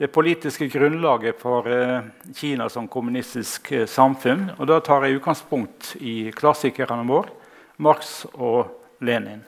[0.00, 4.46] Det politiske grunnlaget for eh, Kina som kommunistisk eh, samfunn.
[4.56, 7.28] Og Da tar jeg utgangspunkt i klassikerne våre,
[7.76, 8.72] Marx og
[9.04, 9.44] Lenin.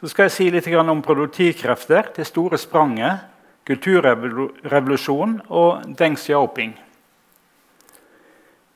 [0.00, 3.22] Så skal jeg si litt om produktivkrefter, det store spranget,
[3.68, 6.74] kulturrevolusjonen og Deng Xiaoping.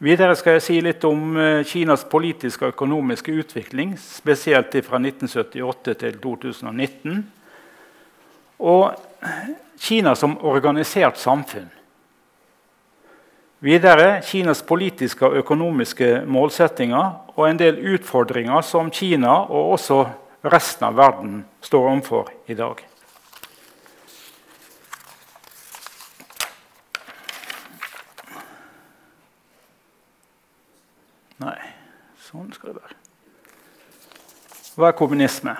[0.04, 5.94] Videre skal jeg si litt om eh, Kinas politiske og økonomiske utvikling, spesielt fra 1978
[6.02, 7.22] til 2019.
[8.60, 8.92] Og
[9.80, 11.70] Kina som organisert samfunn.
[13.64, 20.02] Videre Kinas politiske og økonomiske målsettinger og en del utfordringer som Kina og også
[20.52, 22.84] resten av verden står overfor i dag.
[31.44, 31.60] Nei,
[32.24, 32.94] sånn skal det være.
[34.74, 35.52] Hva er kommunisme?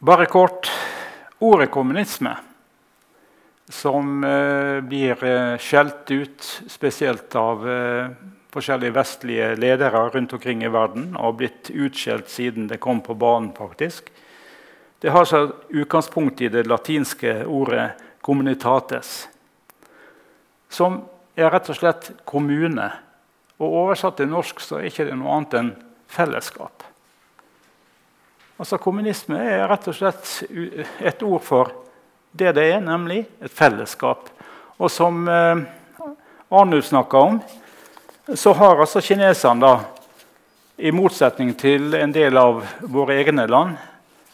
[0.00, 0.70] Bare kort.
[1.44, 2.32] Ordet kommunisme,
[3.68, 8.08] som eh, blir eh, skjelt ut spesielt av eh,
[8.52, 13.52] forskjellige vestlige ledere rundt omkring i verden, og blitt utskjelt siden det kom på banen,
[13.56, 14.08] faktisk.
[15.00, 19.28] Det har seg utgangspunkt i det latinske ordet 'communitates',
[20.68, 21.02] som
[21.36, 22.90] er rett og slett kommune
[23.60, 25.70] og Oversatt til norsk så er det ikke noe annet enn
[26.10, 26.86] fellesskap.
[28.60, 30.32] Altså Kommunisme er rett og slett
[31.00, 31.72] et ord for
[32.32, 34.28] det det er, nemlig et fellesskap.
[34.80, 35.62] Og som eh,
[36.50, 37.40] Arnulf snakka om,
[38.34, 39.80] så har altså kineserne, da,
[40.80, 43.76] i motsetning til en del av våre egne land,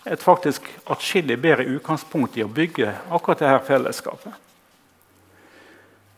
[0.07, 4.46] et faktisk atskillig bedre utgangspunkt i å bygge akkurat dette fellesskapet.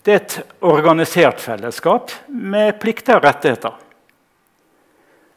[0.09, 3.75] Det er et organisert fellesskap med plikter og rettigheter.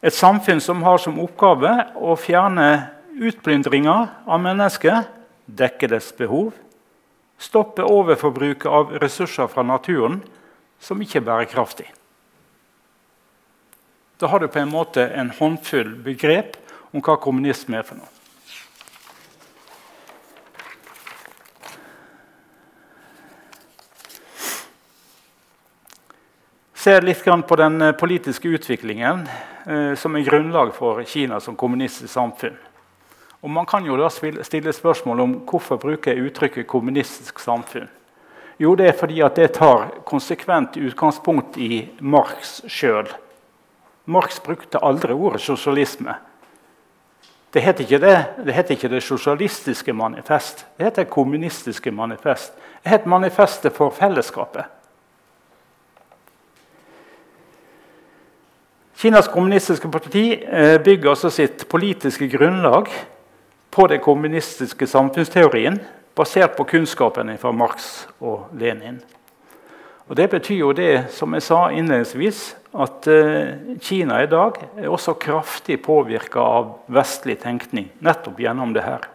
[0.01, 2.69] Et samfunn som har som oppgave å fjerne
[3.13, 5.03] utplyndringer av mennesker,
[5.45, 6.55] dekke dets behov,
[7.37, 10.23] stoppe overforbruket av ressurser fra naturen
[10.81, 11.91] som ikke er bærekraftig.
[14.17, 16.57] Da har du på en måte en håndfull begrep
[16.97, 18.12] om hva kommunisme er for noe.
[26.83, 29.29] Ser litt på den eh, politiske utviklingen
[29.67, 32.57] eh, som er grunnlag for Kina som kommunistisk samfunn.
[33.43, 37.89] Og Man kan jo da stille spørsmål om hvorfor bruker jeg uttrykket 'kommunistisk samfunn'.
[38.59, 43.09] Jo, det er fordi at det tar konsekvent utgangspunkt i Marx sjøl.
[44.07, 46.15] Marx brukte aldri ordet sosialisme.
[47.55, 50.67] Det heter ikke det, det heter ikke det sosialistiske manifest.
[50.79, 52.53] Det heter kommunistiske manifest.
[52.83, 54.65] Det heter manifestet for fellesskapet.
[59.03, 62.87] Kinas kommunistiske parti eh, bygger også sitt politiske grunnlag
[63.75, 65.81] på den kommunistiske samfunnsteorien,
[66.15, 67.89] basert på kunnskapen fra Marx
[68.21, 69.01] og Lenin.
[70.07, 72.45] Og Det betyr jo det, som jeg sa innledningsvis,
[72.79, 78.87] at eh, Kina i dag er også kraftig påvirka av vestlig tenkning nettopp gjennom det
[78.87, 79.11] her.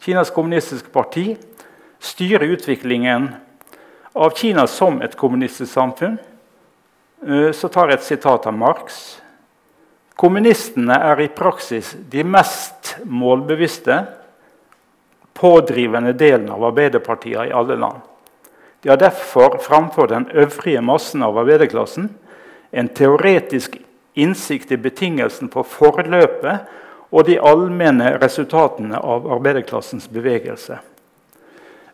[0.00, 1.34] Kinas kommunistiske parti
[2.00, 3.28] styrer utviklingen
[4.16, 6.16] av Kina som et kommunistisk samfunn
[7.54, 9.20] så tar jeg et sitat av Marx.
[10.16, 13.98] Kommunistene er i praksis de mest målbevisste,
[15.36, 18.00] pådrivende delen av Arbeiderpartiet i alle land.
[18.82, 22.08] De har derfor framfor den øvrige massen av arbeiderklassen
[22.70, 23.76] en teoretisk
[24.14, 26.68] innsikt i betingelsen for forløpet
[27.10, 30.78] og de allmenne resultatene av arbeiderklassens bevegelse.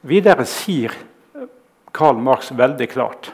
[0.07, 0.95] Videre sier
[1.97, 3.33] Karl Marx veldig klart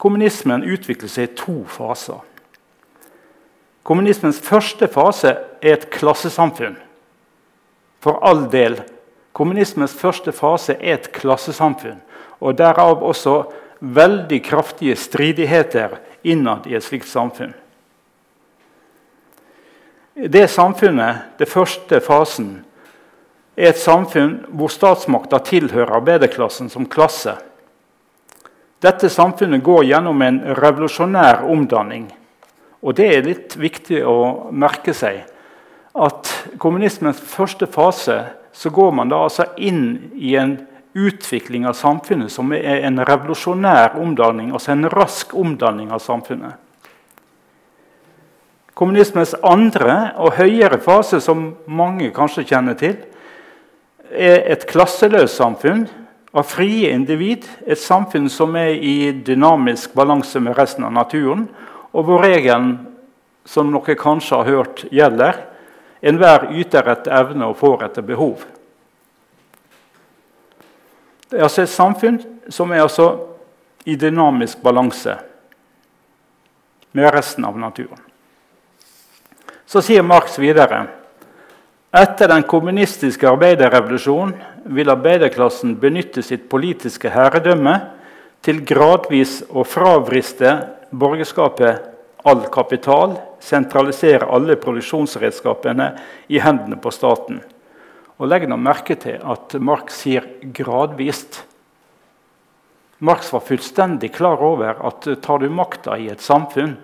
[0.00, 2.22] Kommunismen utvikler seg i to faser.
[3.84, 6.78] Kommunismens første fase er et klassesamfunn.
[8.00, 8.78] For all del.
[9.36, 12.00] Kommunismens første fase er et klassesamfunn.
[12.40, 13.42] Og derav også
[13.80, 17.52] veldig kraftige stridigheter innad i et slikt samfunn.
[20.16, 22.50] Det samfunnet, den første fasen,
[23.56, 27.36] er et samfunn hvor statsmakta tilhører arbeiderklassen som klasse.
[28.80, 32.06] Dette samfunnet går gjennom en revolusjonær omdanning.
[32.80, 35.26] Og det er litt viktig å merke seg
[36.00, 36.30] at
[36.62, 38.22] kommunismens første fase
[38.56, 40.56] så går man da altså inn i en
[40.96, 46.56] utvikling av samfunnet som er en revolusjonær omdanning, altså en rask omdanning av samfunnet.
[48.74, 52.96] Kommunismens andre og høyere fase, som mange kanskje kjenner til,
[54.10, 55.84] er et klasseløst samfunn
[56.32, 57.46] av frie individ.
[57.66, 61.48] Et samfunn som er i dynamisk balanse med resten av naturen,
[61.90, 62.76] og hvor regelen,
[63.44, 65.40] som dere kanskje har hørt, gjelder.
[66.00, 68.44] Enhver yter etter evne og får etter behov.
[71.30, 72.20] Det er altså et samfunn
[72.50, 73.10] som er altså
[73.86, 75.16] i dynamisk balanse
[76.92, 77.98] med resten av naturen.
[79.66, 80.86] Så sier Marx videre
[81.90, 84.34] etter den kommunistiske arbeiderrevolusjonen
[84.76, 87.74] vil arbeiderklassen benytte sitt politiske herredømme
[88.46, 90.52] til gradvis å fravriste
[90.90, 91.88] borgerskapet
[92.28, 95.88] all kapital, sentralisere alle produksjonsredskapene
[96.28, 97.40] i hendene på staten.
[98.20, 101.40] Og Legg nå merke til at Marx sier 'gradvist'.
[103.00, 106.76] Marx var fullstendig klar over at tar du makta i et samfunn,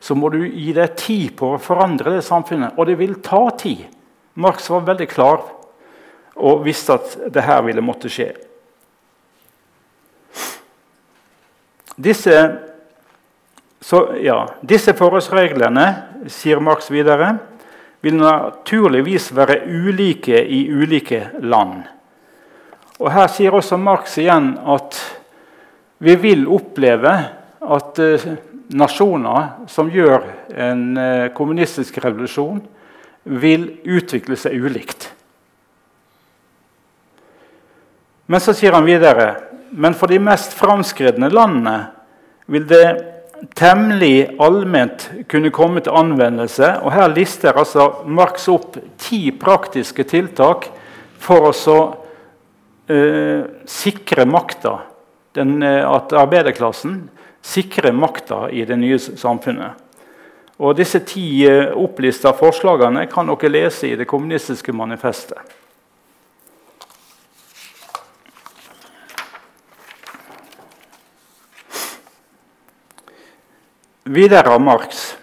[0.00, 2.74] så må du gi deg tid på å forandre det samfunnet.
[2.76, 3.86] Og det vil ta tid.
[4.34, 5.42] Marx var veldig klar
[6.34, 8.32] og visste at det her ville måtte skje.
[11.94, 12.38] Disse,
[13.78, 15.86] så, ja, disse forholdsreglene,
[16.26, 17.36] sier Marx videre,
[18.02, 21.84] vil naturligvis være ulike i ulike land.
[22.98, 24.98] Og Her sier også Marx igjen at
[26.04, 27.14] vi vil oppleve
[27.64, 28.26] at uh,
[28.74, 30.24] nasjoner som gjør
[30.56, 32.62] en eh, kommunistisk revolusjon,
[33.24, 35.08] vil utvikle seg ulikt.
[38.26, 39.34] Men så sier han videre
[39.76, 41.78] men for de mest framskredne landene
[42.46, 42.86] vil det
[43.58, 46.68] temmelig allment kunne komme til anvendelse.
[46.84, 50.68] Og Her lister altså Marx opp ti praktiske tiltak
[51.20, 51.52] for å
[52.86, 54.76] eh, sikre makta.
[55.34, 57.00] Eh, at arbeiderklassen
[57.44, 59.83] sikrer makta i det nye samfunnet.
[60.58, 65.38] Og Disse ti eh, opplista forslagene kan dere lese i det kommunistiske manifestet.
[74.04, 75.14] Videre av Marx,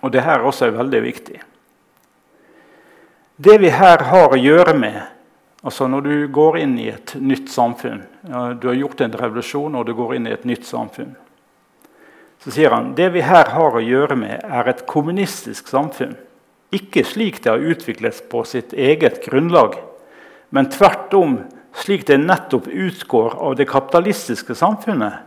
[0.00, 1.40] og det her også er veldig viktig.
[3.36, 5.00] Det vi her har å gjøre med,
[5.60, 9.86] Altså Når du går inn i et nytt samfunn, du har gjort en revolusjon og
[9.86, 11.12] du går inn i et nytt samfunn,
[12.40, 16.16] så sier han det vi her har å gjøre med, er et kommunistisk samfunn.
[16.72, 19.76] Ikke slik det har utviklet på sitt eget grunnlag,
[20.50, 21.36] men tvert om
[21.76, 25.26] slik det nettopp utgår av det kapitalistiske samfunnet,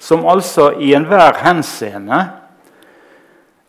[0.00, 2.24] som altså i enhver henseende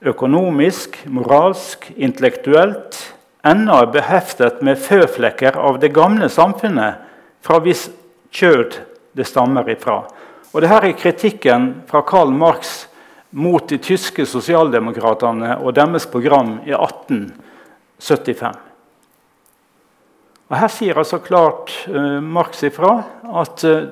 [0.02, 2.98] økonomisk, moralsk, intellektuelt
[3.46, 7.02] ennå er beheftet med føflekker av det gamle samfunnet
[7.46, 7.88] fra hvis
[8.34, 8.80] kjød
[9.18, 10.04] det stammer ifra.
[10.52, 12.90] Og Dette er kritikken fra Karl Marx
[13.32, 18.58] mot de tyske sosialdemokratene og deres program i 1875.
[20.52, 22.98] Og Her sier altså klart uh, Marx ifra
[23.40, 23.88] at uh,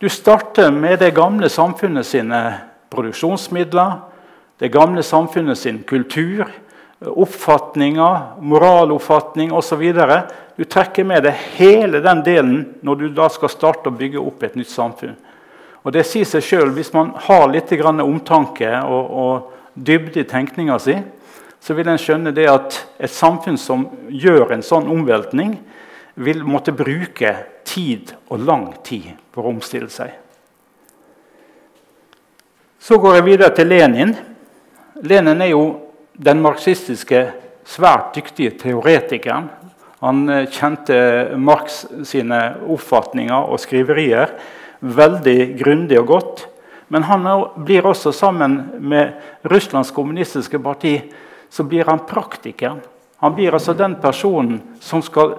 [0.00, 2.40] du starter med det gamle samfunnet sine
[2.92, 3.96] produksjonsmidler,
[4.60, 6.44] det gamle samfunnet sin kultur,
[7.00, 9.86] oppfatninger, moraloppfatning osv.
[10.56, 14.44] Du trekker med deg hele den delen når du da skal starte å bygge opp
[14.44, 15.16] et nytt samfunn.
[15.84, 20.78] Og Det sier seg sjøl hvis man har litt omtanke og, og dybde i tenkninga
[20.78, 20.96] si,
[21.60, 25.58] så vil en skjønne det at et samfunn som gjør en sånn omveltning,
[26.14, 30.10] vil måtte bruke tid og lang tid for å omstille seg.
[32.80, 34.14] Så går jeg videre til Lenin.
[35.04, 35.64] Lenin er jo
[36.16, 37.26] den marxistiske,
[37.64, 39.50] svært dyktige teoretikeren.
[40.00, 40.96] Han eh, kjente
[41.36, 42.40] Marx sine
[42.72, 44.32] oppfatninger og skriverier
[44.80, 46.46] veldig grundig og godt.
[46.90, 47.26] Men han
[47.64, 49.12] blir også sammen med
[49.46, 50.96] Russlands kommunistiske parti
[51.50, 52.80] så blir han praktikeren.
[53.16, 55.36] Han blir altså den personen som skal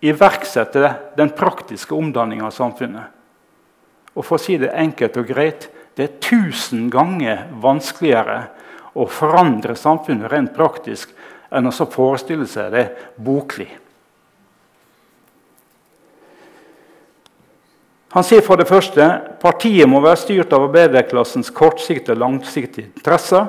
[0.00, 3.12] iverksette den praktiske omdanninga av samfunnet.
[4.16, 8.40] Og for å si det enkelt og greit det er tusen ganger vanskeligere
[8.96, 11.12] å forandre samfunnet rent praktisk
[11.52, 12.86] enn å forestille seg det
[13.20, 13.68] boklig.
[18.10, 19.04] Han sier for det første
[19.42, 23.46] partiet må være styrt av arbeiderklassens kortsiktige og langsiktige interesser.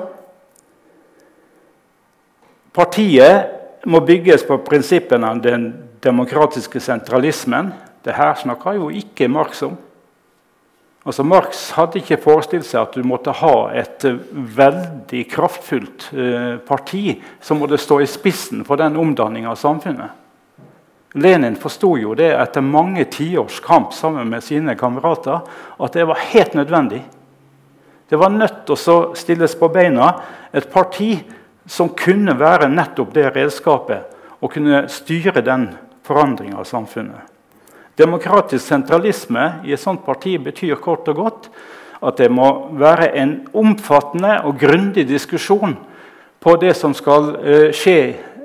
[2.72, 5.66] Partiet må bygges på prinsippene av den
[6.02, 7.72] demokratiske sentralismen.
[8.06, 9.74] Det her snakker jo ikke Marx om.
[11.02, 17.16] Altså Marx hadde ikke forestilt seg at du måtte ha et veldig kraftfullt eh, parti
[17.42, 20.21] som måtte stå i spissen for den omdanninga av samfunnet.
[21.12, 25.42] Lenin forsto jo det etter mange tiårs kamp sammen med sine kamerater
[25.76, 27.02] at det var helt nødvendig.
[28.08, 30.12] Det var nødt til å stilles på beina
[30.52, 31.14] et parti
[31.68, 35.68] som kunne være nettopp det redskapet og kunne styre den
[36.06, 37.28] forandringa av samfunnet.
[37.96, 41.48] Demokratisk sentralisme i et sånt parti betyr kort og godt
[42.02, 42.48] at det må
[42.80, 45.76] være en omfattende og grundig diskusjon
[46.42, 47.98] på det som skal uh, skje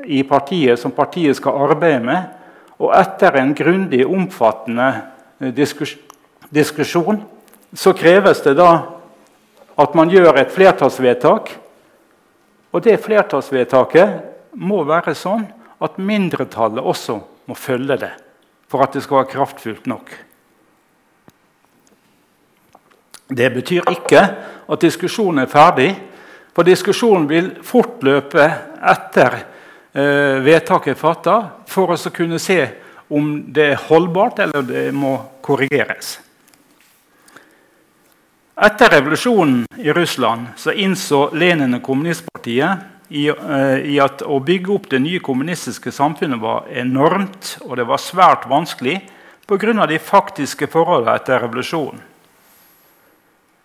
[0.05, 2.36] i partiet, som partiet skal arbeide med.
[2.77, 4.89] Og etter en grundig, omfattende
[5.41, 5.97] uh, diskus
[6.53, 7.21] diskusjon
[7.75, 8.71] så kreves det da
[9.77, 11.51] at man gjør et flertallsvedtak.
[12.71, 15.43] Og det flertallsvedtaket må være sånn
[15.83, 18.13] at mindretallet også må følge det
[18.67, 20.09] for at det skal være kraftfullt nok.
[23.27, 24.23] Det betyr ikke
[24.67, 25.91] at diskusjonen er ferdig,
[26.55, 28.43] for diskusjonen vil fortløpe
[28.91, 29.37] etter
[29.97, 31.37] eh, vedtaket er fatta,
[31.67, 32.61] for å kunne se
[33.09, 36.17] om det er holdbart eller det må korrigeres.
[38.57, 44.73] Etter revolusjonen i Russland så innså Lenin og kommunistpartiet i, eh, i, at å bygge
[44.73, 48.99] opp det nye kommunistiske samfunnet var enormt, og det var svært vanskelig
[49.47, 49.85] pga.
[49.87, 52.01] de faktiske forholdene etter revolusjonen.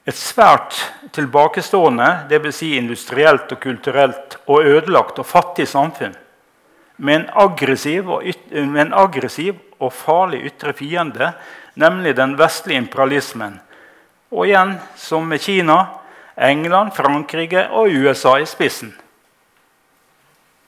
[0.07, 0.75] Et svært
[1.15, 2.57] tilbakestående, dvs.
[2.57, 6.17] Si industrielt og kulturelt, og ødelagt og fattig samfunn
[7.03, 11.33] med en aggressiv og, med en aggressiv og farlig ytre fiende,
[11.75, 13.61] nemlig den vestlige imperialismen.
[14.31, 15.79] Og igjen, som med Kina,
[16.37, 18.95] England, Frankrike og USA i spissen.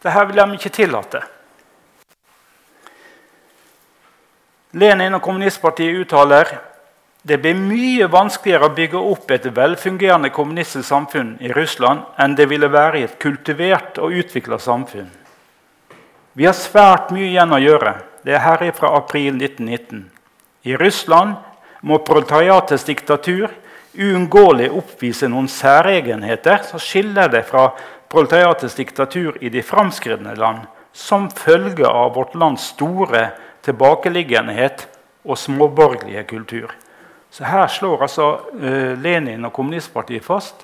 [0.03, 1.23] Dette vil de ikke tillate.
[4.75, 6.51] Lenin og kommunistpartiet uttaler
[7.25, 12.51] det blir mye vanskeligere å bygge opp et velfungerende kommunistisk samfunn i Russland enn det
[12.51, 15.09] ville være i et kultivert og utvikla samfunn.
[16.37, 17.95] Vi har svært mye igjen å gjøre.
[18.27, 20.05] Det er her fra april 1919.
[20.69, 21.41] I Russland
[21.81, 23.49] må proletariatets diktatur
[23.97, 27.71] uunngåelig oppvise noen særegenheter som skiller det fra
[28.13, 33.31] proletariatets diktatur i de framskridne land som følge av vårt lands store
[33.65, 34.91] tilbakeliggenhet
[35.25, 36.75] og småborgerlige kultur.
[37.35, 40.63] Så Her slår altså uh, Lenin og kommunistpartiet fast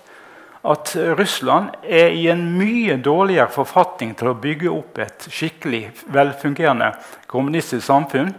[0.60, 6.92] at Russland er i en mye dårligere forfatning til å bygge opp et skikkelig velfungerende
[7.30, 8.34] kommunistisk samfunn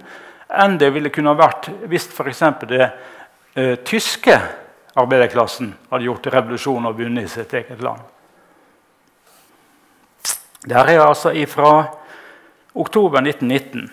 [0.51, 2.43] enn det ville kunne vært hvis f.eks.
[2.69, 4.35] det eh, tyske
[5.01, 8.01] arbeiderklassen hadde gjort revolusjon og vunnet i sitt eget land.
[10.67, 11.71] Der er altså fra
[12.77, 13.89] oktober 1919.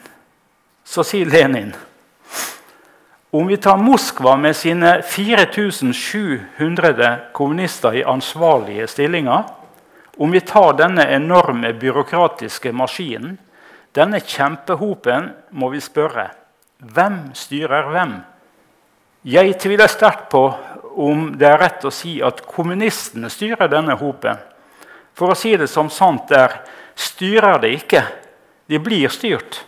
[0.85, 1.73] Så sier Lenin
[3.31, 9.43] om vi tar Moskva med sine 4700 kommunister i ansvarlige stillinger,
[10.17, 13.39] om vi tar denne enorme byråkratiske maskinen,
[13.93, 16.31] denne kjempehopen, må vi spørre
[16.79, 18.17] hvem styrer hvem?
[19.29, 20.43] Jeg tviler sterkt på
[20.99, 24.39] om det er rett å si at kommunistene styrer denne hopen.
[25.15, 26.61] For å si det som sant er
[26.99, 28.03] styrer det ikke.
[28.71, 29.65] De blir styrt.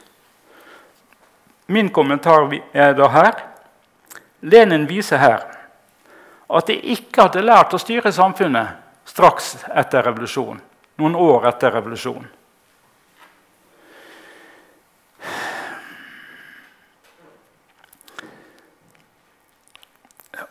[1.66, 3.49] Min kommentar er da her
[4.40, 5.46] Lenin viser her
[6.50, 10.60] at de ikke hadde lært å styre samfunnet straks etter revolusjonen.
[11.00, 12.26] Noen år etter revolusjonen.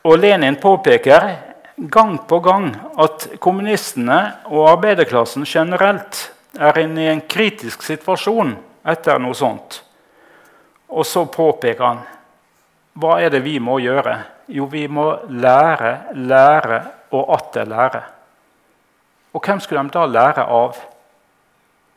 [0.07, 1.25] Og Lenin påpeker
[1.75, 6.29] gang på gang at kommunistene og arbeiderklassen generelt
[6.59, 8.55] er inne i en kritisk situasjon
[8.89, 9.81] etter noe sånt.
[10.89, 12.01] Og så påpeker han
[12.99, 14.15] hva er det vi må gjøre?
[14.51, 16.79] Jo, vi må lære, lære
[17.15, 18.01] og atter lære.
[19.33, 20.77] Og hvem skulle de da lære av?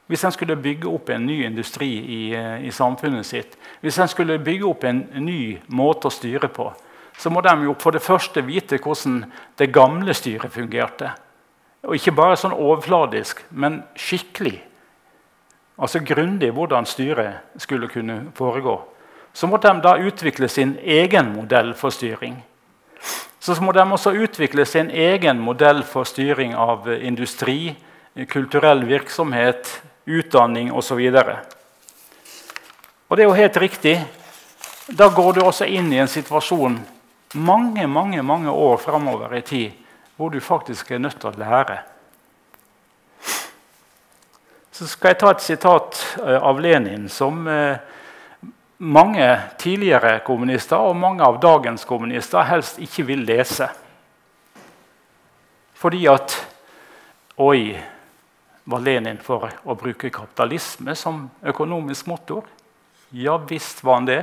[0.07, 2.23] Hvis en skulle bygge opp en ny industri i,
[2.67, 6.69] i samfunnet sitt, hvis en skulle bygge opp en ny måte å styre på,
[7.19, 9.23] så må de jo for det første vite hvordan
[9.59, 11.13] det gamle styret fungerte.
[11.83, 14.59] Og ikke bare sånn overfladisk, men skikkelig.
[15.83, 18.77] Altså grundig hvordan styret skulle kunne foregå.
[19.33, 22.37] Så må de da utvikle sin egen modell for styring.
[23.41, 27.75] Så må de også utvikle sin egen modell for styring av industri,
[28.29, 31.01] kulturell virksomhet, utdanning osv.
[31.01, 31.33] Og,
[33.09, 33.97] og det er jo helt riktig.
[34.93, 36.81] Da går du også inn i en situasjon
[37.33, 39.71] mange mange, mange år framover i tid
[40.17, 41.79] hvor du faktisk er nødt til å lære.
[44.73, 47.81] Så skal jeg ta et sitat eh, av Lenin som eh,
[48.83, 49.27] mange
[49.63, 53.69] tidligere kommunister og mange av dagens kommunister helst ikke vil lese.
[55.79, 56.35] Fordi at
[57.43, 57.73] Oi,
[58.69, 62.45] var Lenin for å bruke kapitalisme som økonomisk motor?
[63.11, 64.21] Ja visst var han det.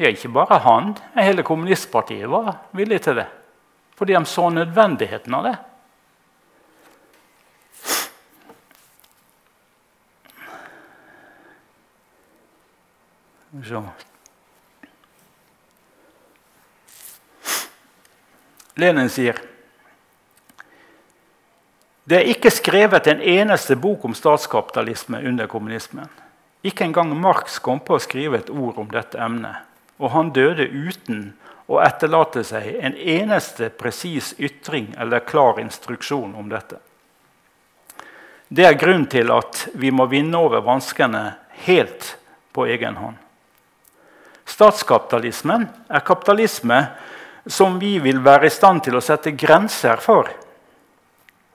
[0.00, 3.26] Ja, ikke bare han, hele kommunistpartiet var villig til det.
[3.98, 5.56] Fordi de så nødvendigheten av det.
[13.50, 13.82] Så.
[18.74, 19.40] Lenin sier
[22.10, 26.08] det er ikke skrevet en eneste bok om statskapitalisme under kommunismen.
[26.66, 29.62] Ikke engang Marx kom på å skrive et ord om dette emnet.
[30.02, 31.28] Og han døde uten
[31.70, 36.80] å etterlate seg en eneste presis ytring eller klar instruksjon om dette.
[38.48, 42.16] Det er grunnen til at vi må vinne over vanskene helt
[42.50, 43.20] på egen hånd.
[44.50, 46.82] Statskapitalismen er kapitalisme
[47.46, 50.28] som vi vil være i stand til å sette grenser for.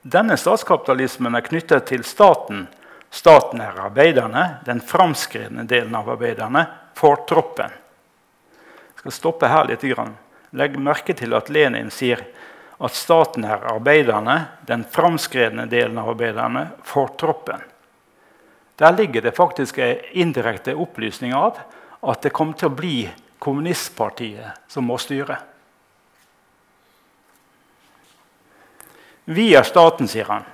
[0.06, 2.66] Denne statskapitalismen er knyttet til staten.
[3.10, 6.64] Staten er arbeiderne, den framskredne delen av arbeiderne,
[6.96, 7.74] fortroppen.
[7.74, 9.84] Jeg skal stoppe her litt.
[10.56, 12.22] Legg merke til at Lenin sier
[12.76, 17.62] at staten er arbeiderne, den framskredne delen av arbeiderne, fortroppen.
[18.76, 21.60] Der ligger det faktisk en indirekte opplysning av
[22.06, 22.96] at det kommer til å bli
[23.42, 25.38] kommunistpartiet som må styre.
[29.26, 30.46] Vi er staten, sier han.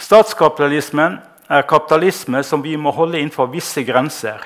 [0.00, 1.18] Statskapitalismen
[1.48, 4.44] er kapitalisme som vi må holde innenfor visse grenser.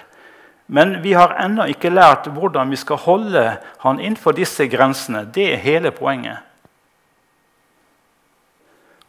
[0.67, 3.45] Men vi har ennå ikke lært hvordan vi skal holde
[3.83, 5.27] han innenfor disse grensene.
[5.27, 6.39] Det er hele poenget.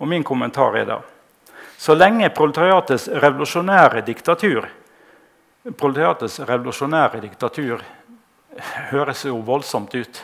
[0.01, 1.03] Og min kommentar er da
[1.77, 4.67] så lenge proletariatets revolusjonære diktatur
[5.65, 7.81] Proletariatets revolusjonære diktatur
[8.91, 10.19] høres jo voldsomt ut.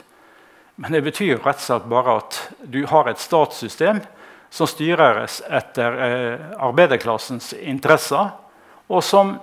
[0.78, 4.04] Men det betyr rett og slett bare at du har et statssystem
[4.54, 8.30] som styres etter eh, arbeiderklassens interesser,
[8.92, 9.38] og som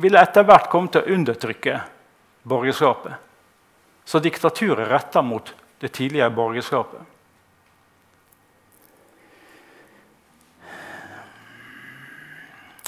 [0.00, 1.78] vil etter hvert komme til å undertrykke
[2.48, 3.12] borgerskapet.
[4.04, 7.13] Så diktaturet retter mot det tidligere borgerskapet.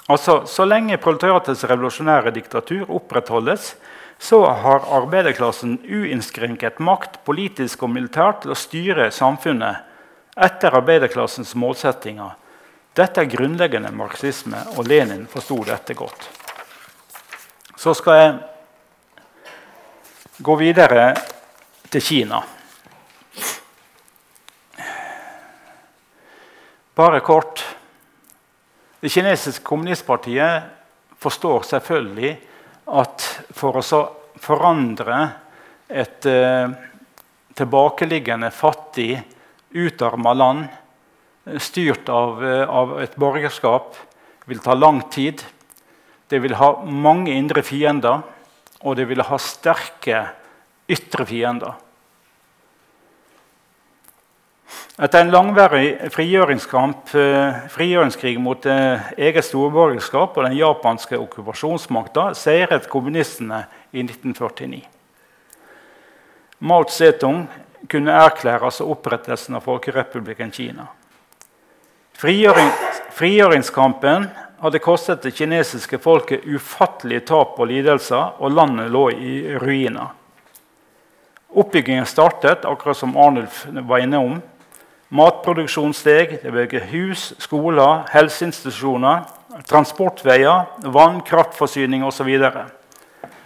[0.08, 3.74] Altså, Så lenge proletariatets revolusjonære diktatur opprettholdes,
[4.18, 9.76] så har arbeiderklassen uinnskrenket makt politisk og militært til å styre samfunnet
[10.36, 12.30] etter arbeiderklassens målsettinger.
[12.96, 16.28] Dette er grunnleggende marxisme, og Lenin forsto dette godt.
[17.76, 18.34] Så skal jeg
[20.40, 21.14] gå videre
[21.90, 22.40] til Kina.
[26.96, 27.55] Bare kort.
[29.06, 30.64] Det kinesiske kommunistpartiet
[31.22, 32.32] forstår selvfølgelig
[32.90, 34.00] at for å
[34.42, 35.18] forandre
[35.86, 36.72] et eh,
[37.54, 39.20] tilbakeliggende, fattig,
[39.70, 43.94] utarma land styrt av, eh, av, et borgerskap
[44.50, 45.44] vil ta lang tid.
[46.26, 48.26] Det vil ha mange indre fiender,
[48.82, 50.24] og det vil ha sterke
[50.90, 51.78] ytre fiender.
[54.96, 56.08] Etter en langværig eh,
[57.68, 63.58] frigjøringskrig mot eh, eget storborgerskap og den japanske okkupasjonsmakta seiret kommunistene
[63.92, 64.80] i 1949.
[66.64, 67.44] Mao Zedong
[67.92, 70.88] kunne erklæres som opprettelsen av Folkerepublikken Kina.
[72.16, 72.72] Frigjøring,
[73.12, 74.30] frigjøringskampen
[74.64, 80.16] hadde kostet det kinesiske folket ufattelige tap og lidelser, og landet lå i ruiner.
[81.52, 84.38] Oppbyggingen startet, akkurat som Arnulf var inne om,
[85.14, 86.40] Matproduksjon steg.
[86.42, 89.22] Det ble hus, skoler, helseinstitusjoner,
[89.68, 92.32] transportveier, vann, kraftforsyning osv.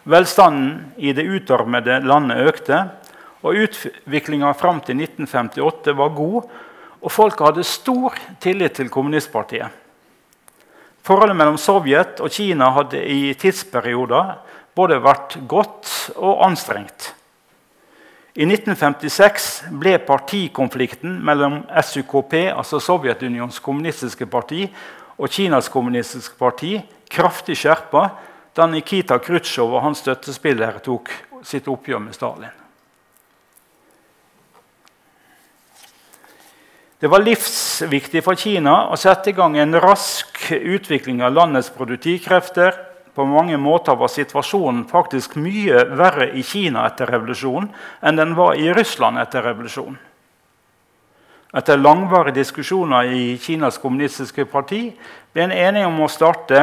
[0.08, 2.80] Velstanden i det utarmede landet økte,
[3.44, 6.48] og utviklinga fram til 1958 var god,
[7.00, 9.68] og folk hadde stor tillit til kommunistpartiet.
[11.04, 14.34] Forholdet mellom Sovjet og Kina hadde i tidsperioder
[14.76, 17.14] både vært godt og anstrengt.
[18.38, 19.46] I 1956
[19.80, 24.68] ble partikonflikten mellom SUKP, altså Sovjetunionens kommunistiske parti,
[25.18, 26.76] og Kinas kommunistiske parti
[27.10, 28.04] kraftig skjerpa
[28.56, 31.10] da Nikita Khrusjtsjov og hans støttespillere tok
[31.46, 32.56] sitt oppgjør med Stalin.
[37.00, 42.76] Det var livsviktig for Kina å sette i gang en rask utvikling av landets produktivkrefter
[43.14, 47.68] på mange måter var situasjonen faktisk mye verre i Kina etter revolusjonen
[48.06, 49.98] enn den var i Russland etter revolusjonen.
[51.52, 54.84] Etter langvarige diskusjoner i Kinas kommunistiske parti
[55.32, 56.60] ble en enige om å starte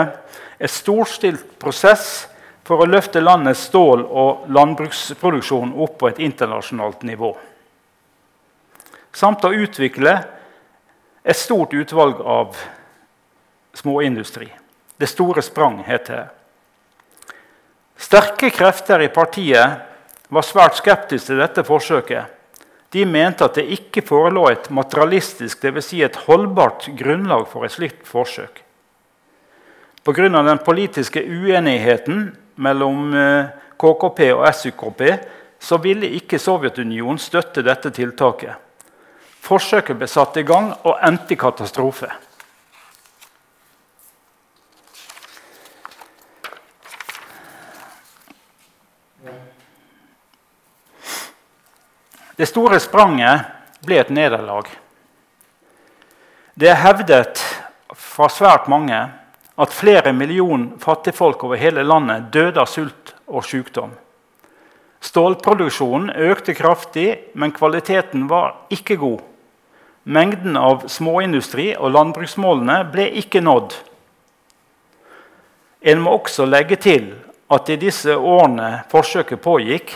[0.59, 2.27] et storstilt prosess
[2.67, 7.33] for å løfte landets stål- og landbruksproduksjon opp på et internasjonalt nivå.
[9.11, 10.15] Samt å utvikle
[11.23, 12.55] et stort utvalg av
[13.75, 14.47] småindustri.
[14.97, 16.27] Det store sprang heter det.
[17.97, 19.83] Sterke krefter i partiet
[20.29, 22.33] var svært skeptiske til dette forsøket.
[22.93, 25.89] De mente at det ikke forelå et materialistisk, dvs.
[25.89, 28.61] Si et holdbart grunnlag for et slikt forsøk.
[30.07, 30.29] Pga.
[30.29, 33.11] den politiske uenigheten mellom
[33.77, 35.01] KKP eh, og SUKP
[35.59, 38.55] så ville ikke Sovjetunionen støtte dette tiltaket.
[39.41, 42.07] Forsøket ble satt i gang og endte i katastrofe.
[52.37, 53.47] Det store spranget
[53.81, 54.67] ble et nederlag.
[56.53, 57.41] Det er hevdet
[57.97, 58.99] fra svært mange
[59.57, 63.95] at flere million fattigfolk over hele landet døde av sult og sykdom.
[65.01, 69.21] Stålproduksjonen økte kraftig, men kvaliteten var ikke god.
[70.05, 73.73] Mengden av småindustri og landbruksmålene ble ikke nådd.
[75.89, 77.15] En må også legge til
[77.49, 79.93] at i disse årene forsøket pågikk,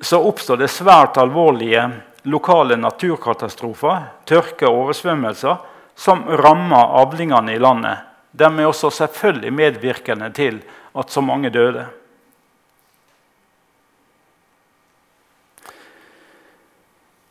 [0.00, 1.90] så oppstår det svært alvorlige
[2.22, 5.56] lokale naturkatastrofer, tørke og oversvømmelser,
[5.94, 8.06] som rammer avlingene i landet.
[8.32, 10.60] De er også selvfølgelig medvirkende til
[10.96, 11.86] at så mange døde.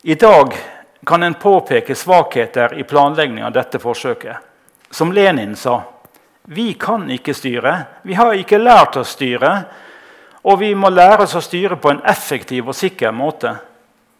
[0.02, 0.54] I dag
[1.06, 4.36] kan en påpeke svakheter i planleggingen av dette forsøket.
[4.90, 5.82] Som Lenin sa
[6.50, 7.74] vi kan ikke styre.
[8.02, 9.50] Vi har ikke lært å styre.
[10.44, 13.54] Og vi må lære oss å styre på en effektiv og sikker måte.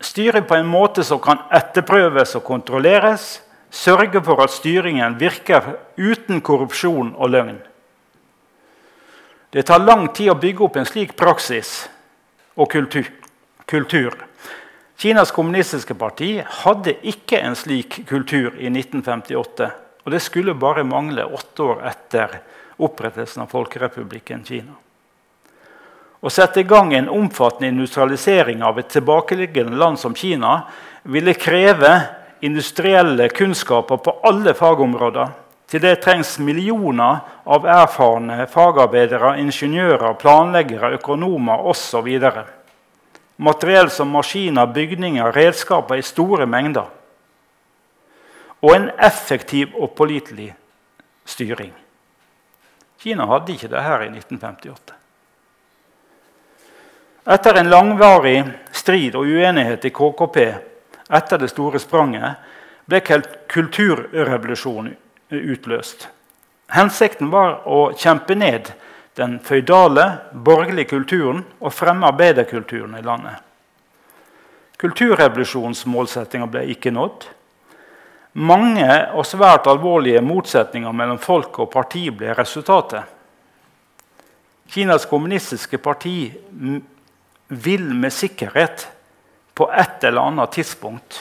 [0.00, 3.40] Styre på en måte som kan etterprøves og kontrolleres.
[3.70, 7.60] Sørge for at styringen virker uten korrupsjon og løgn.
[9.50, 11.88] Det tar lang tid å bygge opp en slik praksis
[12.54, 13.06] og kultur.
[13.66, 14.14] kultur.
[14.98, 19.70] Kinas kommunistiske parti hadde ikke en slik kultur i 1958.
[20.04, 22.40] Og det skulle bare mangle åtte år etter
[22.78, 24.76] opprettelsen av Folkerepublikken Kina.
[26.20, 30.66] Å sette i gang en omfattende industrialisering av et tilbakeliggende land som Kina
[31.02, 31.94] ville kreve
[32.44, 35.32] industrielle kunnskaper på alle fagområder.
[35.70, 42.08] Til det trengs millioner av erfarne fagarbeidere, ingeniører, planleggere, økonomer osv.
[43.40, 46.90] Materiell som maskiner, bygninger, redskaper i store mengder.
[48.60, 50.50] Og en effektiv og pålitelig
[51.24, 51.72] styring.
[53.00, 54.99] Kina hadde ikke det her i 1958.
[57.30, 58.42] Etter en langvarig
[58.74, 60.36] strid og uenighet i KKP
[61.14, 62.40] etter det store spranget
[62.90, 62.98] ble
[63.50, 64.96] kulturrevolusjonen
[65.30, 66.08] utløst.
[66.74, 68.72] Hensikten var å kjempe ned
[69.18, 73.38] den føydale, borgerlige kulturen og fremme arbeiderkulturen i landet.
[74.80, 77.26] Kulturrevolusjonens målsettinger ble ikke nådd.
[78.42, 83.02] Mange og svært alvorlige motsetninger mellom folk og parti ble resultatet.
[84.70, 86.32] Kinas kommunistiske parti
[87.50, 88.86] vil med sikkerhet
[89.54, 91.18] på et eller annet tidspunkt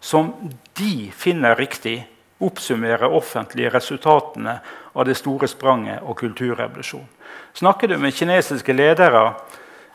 [0.00, 0.32] som
[0.78, 1.98] de finner riktig,
[2.38, 4.58] oppsummere offentlige resultatene
[4.92, 7.08] av det store spranget og kulturrevolusjonen.
[7.56, 9.24] Snakker du med kinesiske ledere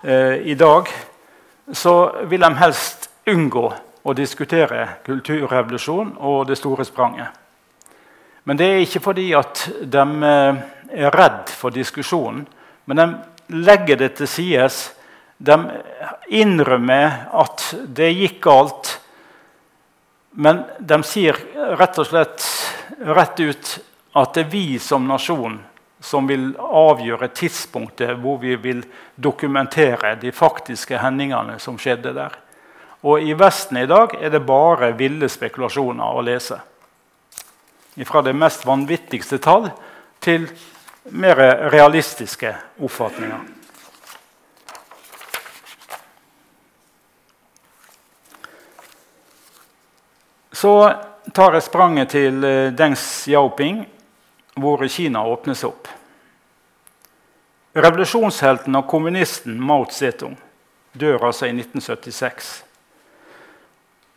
[0.04, 0.90] eh, i dag,
[1.72, 3.68] så vil de helst unngå
[4.04, 7.30] å diskutere kulturrevolusjon og det store spranget.
[8.44, 10.64] Men det er ikke fordi at de eh,
[11.06, 12.48] er redd for diskusjonen,
[12.90, 14.90] men de legger det til sides
[15.42, 15.58] de
[16.30, 18.92] innrømmer at det gikk galt,
[20.32, 21.38] men de sier
[21.80, 22.46] rett og slett
[23.02, 23.72] rett ut
[24.14, 25.58] at det er vi som nasjon
[26.02, 28.82] som vil avgjøre tidspunktet hvor vi vil
[29.16, 32.36] dokumentere de faktiske hendelsene som skjedde der.
[33.06, 36.60] Og i Vesten i dag er det bare ville spekulasjoner å lese.
[38.08, 39.72] Fra det mest vanvittigste tall
[40.22, 40.46] til
[41.18, 41.42] mer
[41.74, 43.61] realistiske oppfatninger.
[50.62, 50.94] Så
[51.34, 53.80] tar jeg spranget til eh, Deng Xiaoping,
[54.62, 55.88] hvor Kina åpnes opp.
[57.74, 60.36] Revolusjonshelten og kommunisten Mao Zedong
[60.94, 62.50] dør altså i 1976.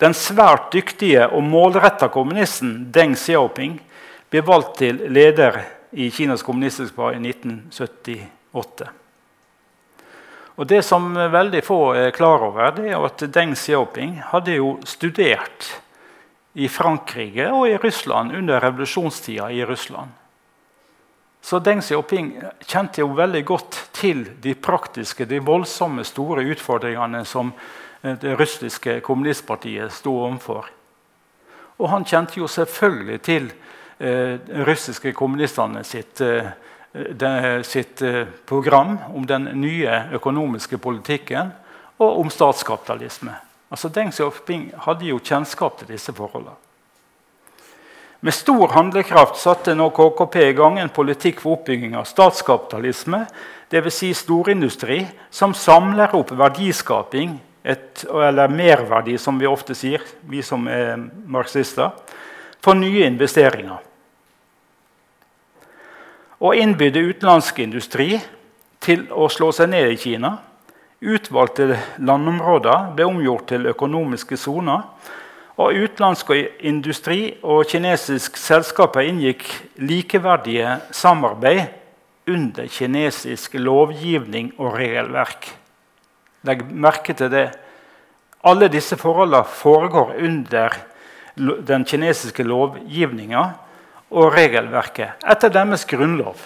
[0.03, 3.79] Den svært dyktige og målretta kommunisten Deng Xiaoping
[4.29, 5.63] ble valgt til leder
[5.97, 8.91] i Kinas kommunistiske parti i 1978.
[10.61, 14.75] Og Det som veldig få er klar over, det er at Deng Xiaoping hadde jo
[14.85, 15.71] studert
[16.55, 20.11] i Frankrike og i Russland under revolusjonstida i Russland.
[21.45, 22.31] Så Deng Xiaoping
[22.65, 27.51] kjente jo veldig godt til de praktiske, de voldsomme, store utfordringene som
[28.03, 30.71] eh, det russiske kommunistpartiet sto overfor.
[31.77, 33.51] Og han kjente jo selvfølgelig til
[33.99, 36.49] eh, russiske kommunistene sitt, eh,
[36.95, 37.33] de,
[37.67, 41.53] sitt eh, program om den nye økonomiske politikken
[41.99, 43.35] og om statskapitalisme.
[43.75, 46.55] Altså Deng Xiaoping hadde jo kjennskap til disse forholdene.
[48.25, 53.25] Med stor handlekraft satte nå KKP i gang en politikk for oppbygging av statskapitalisme,
[53.75, 53.99] dvs.
[53.99, 57.35] Si storindustri, som samler opp verdiskaping,
[57.65, 60.97] et, eller merverdi, som vi ofte sier, vi som er
[61.27, 61.91] marxister,
[62.65, 63.83] for nye investeringer.
[66.45, 68.15] Og innbydde utenlandsk industri
[68.85, 70.37] til å slå seg ned i Kina.
[71.05, 74.87] Utvalgte landområder ble omgjort til økonomiske soner
[75.61, 76.31] og utenlandsk
[76.65, 79.45] industri og kinesisk selskaper inngikk
[79.85, 81.67] likeverdige samarbeid
[82.31, 85.51] under kinesisk lovgivning og regelverk.
[86.49, 87.47] Legg merke til det.
[88.45, 90.81] Alle disse forholdene foregår under
[91.37, 93.45] den kinesiske lovgivninga
[94.15, 96.37] og regelverket etter deres grunnlov.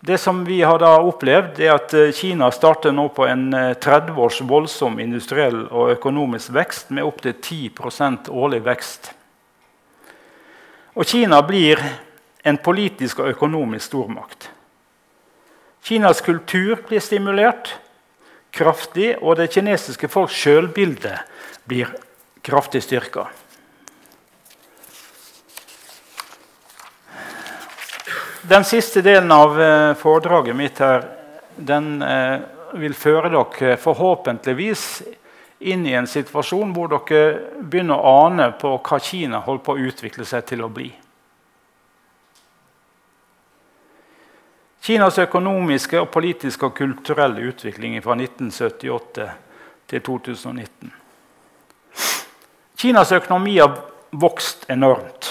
[0.00, 4.12] Det som vi har da opplevd, er at eh, Kina starter nå på en 30
[4.12, 9.10] eh, års voldsom industriell og økonomisk vekst med opptil 10% årlig vekst.
[10.94, 11.82] Og Kina blir
[12.46, 14.48] en politisk og økonomisk stormakt.
[15.82, 17.74] Kinas kultur blir stimulert
[18.54, 21.14] kraftig, og det kinesiske folks sjølbilde
[21.68, 21.90] blir
[22.46, 23.26] kraftig styrka.
[28.42, 31.04] Den siste delen av eh, foredraget mitt her,
[31.56, 32.38] den eh,
[32.78, 34.84] vil føre dere forhåpentligvis
[35.58, 39.88] inn i en situasjon hvor dere begynner å ane på hva Kina holder på å
[39.90, 40.92] utvikle seg til å bli.
[44.88, 49.26] Kinas økonomiske, og politiske og kulturelle utvikling fra 1978
[49.90, 50.94] til 2019.
[52.78, 53.74] Kinas økonomi har
[54.14, 55.28] vokst enormt.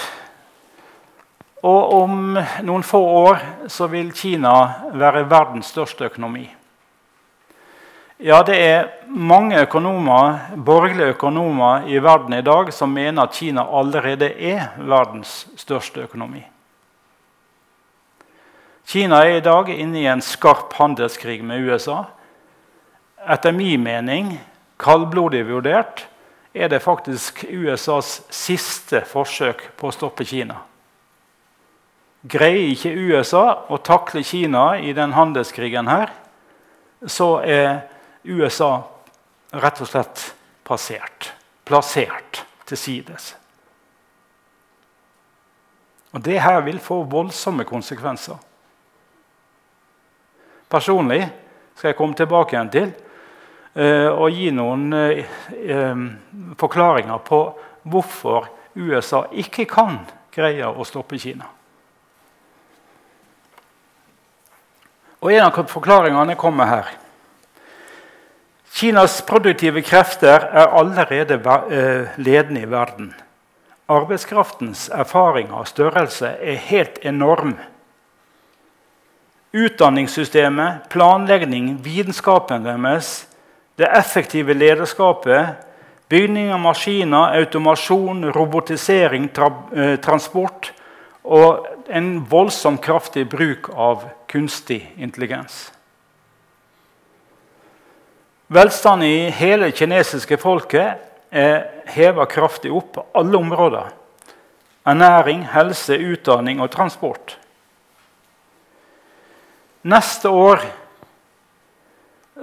[1.68, 3.42] Og om noen få år
[3.72, 4.54] så vil Kina
[4.96, 6.46] være verdens største økonomi.
[8.18, 13.62] Ja, det er mange økonomer, borgerlige økonomer i verden i dag som mener at Kina
[13.62, 16.42] allerede er verdens største økonomi.
[18.88, 22.06] Kina er i dag inne i en skarp handelskrig med USA.
[23.28, 24.32] Etter min mening,
[24.80, 26.08] kaldblodig vurdert,
[26.56, 30.64] er det faktisk USAs siste forsøk på å stoppe Kina.
[32.28, 36.12] Greier ikke USA å takle Kina i den handelskrigen her,
[37.06, 37.86] så er
[38.28, 38.72] USA
[39.56, 40.24] rett og slett
[40.68, 41.32] passert,
[41.68, 43.32] plassert til sides.
[46.16, 48.38] Og det her vil få voldsomme konsekvenser.
[50.68, 51.22] Personlig
[51.78, 56.00] skal jeg komme tilbake igjen til uh, og gi noen uh,
[56.60, 57.42] forklaringer på
[57.88, 60.02] hvorfor USA ikke kan
[60.34, 61.57] greie å stoppe Kina.
[65.22, 66.90] Og En av forklaringene kommer her.
[68.78, 71.40] Kinas produktive krefter er allerede
[71.74, 73.14] eh, ledende i verden.
[73.90, 77.56] Arbeidskraftens erfaring og størrelse er helt enorm.
[79.54, 83.26] Utdanningssystemet, planlegging, vitenskapen deres,
[83.80, 85.56] det effektive lederskapet,
[86.10, 89.32] bygning av maskiner, automasjon, robotisering,
[89.74, 90.72] eh, transport
[91.24, 95.72] og en voldsomt kraftig bruk av kunstig intelligens.
[98.48, 103.90] Velstanden i hele det kinesiske folket er heva kraftig opp på alle områder.
[104.88, 107.36] Ernæring, helse, utdanning og transport.
[109.84, 110.64] Neste år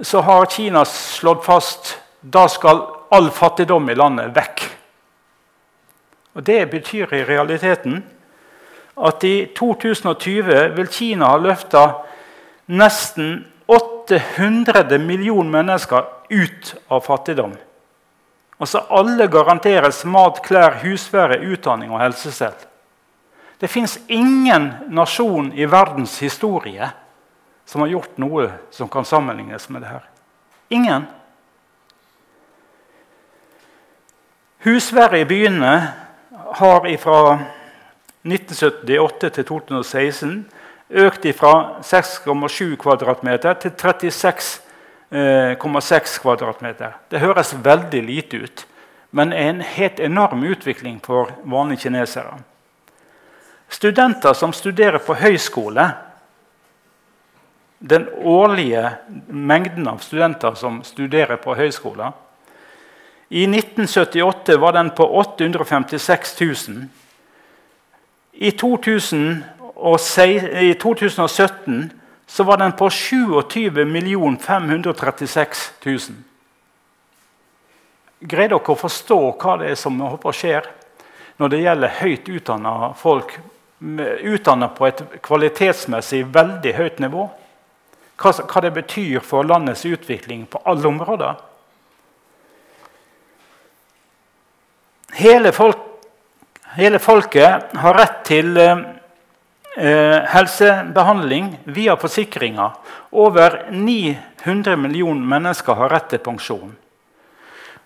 [0.01, 2.83] så har Kina slått fast da skal
[3.13, 4.63] all fattigdom i landet vekk.
[6.35, 8.03] Og Det betyr i realiteten
[8.95, 11.83] at i 2020 vil Kina ha løfta
[12.71, 17.55] nesten 800 millioner mennesker ut av fattigdom.
[18.59, 22.55] Altså Alle garanteres mat, klær, husvære, utdanning og helsestell.
[23.59, 26.89] Det fins ingen nasjon i verdens historie
[27.65, 30.03] som har gjort noe som kan sammenlignes med det her.
[30.69, 31.07] Ingen.
[34.65, 35.73] Husvære i byene
[36.59, 37.39] har ifra
[38.25, 40.45] 1978 til 2016
[40.89, 46.91] økt fra 6,7 kvadratmeter til 36,6 kvadratmeter.
[47.09, 48.67] Det høres veldig lite ut,
[49.11, 52.37] men er en helt enorm utvikling for vanlige kinesere.
[53.69, 55.91] studenter som studerer på høyskole
[57.79, 58.89] Den årlige
[59.27, 62.11] mengden av studenter som studerer på høyskole
[63.29, 66.89] I 1978 var den på 856 000.
[68.37, 69.43] I, 2000
[70.61, 71.89] I 2017
[72.27, 73.41] så var den på 27
[74.41, 75.99] 536 000.
[78.19, 80.69] Greier dere å forstå hva det er som håper skjer
[81.37, 83.35] når det gjelder høyt utdanna folk?
[83.79, 87.27] Utdanna på et kvalitetsmessig veldig høyt nivå?
[88.15, 91.35] Hva det betyr for landets utvikling på alle områder?
[95.15, 95.84] Hele, folk,
[96.75, 98.79] hele folket har rett til eh,
[99.77, 102.75] eh, helsebehandling via forsikringer.
[103.11, 106.75] Over 900 millioner mennesker har rett til pensjon.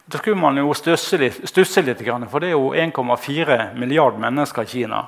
[0.09, 4.73] Da skulle man jo stusse litt, litt for det er jo 1,4 milliard mennesker i
[4.73, 5.03] Kina.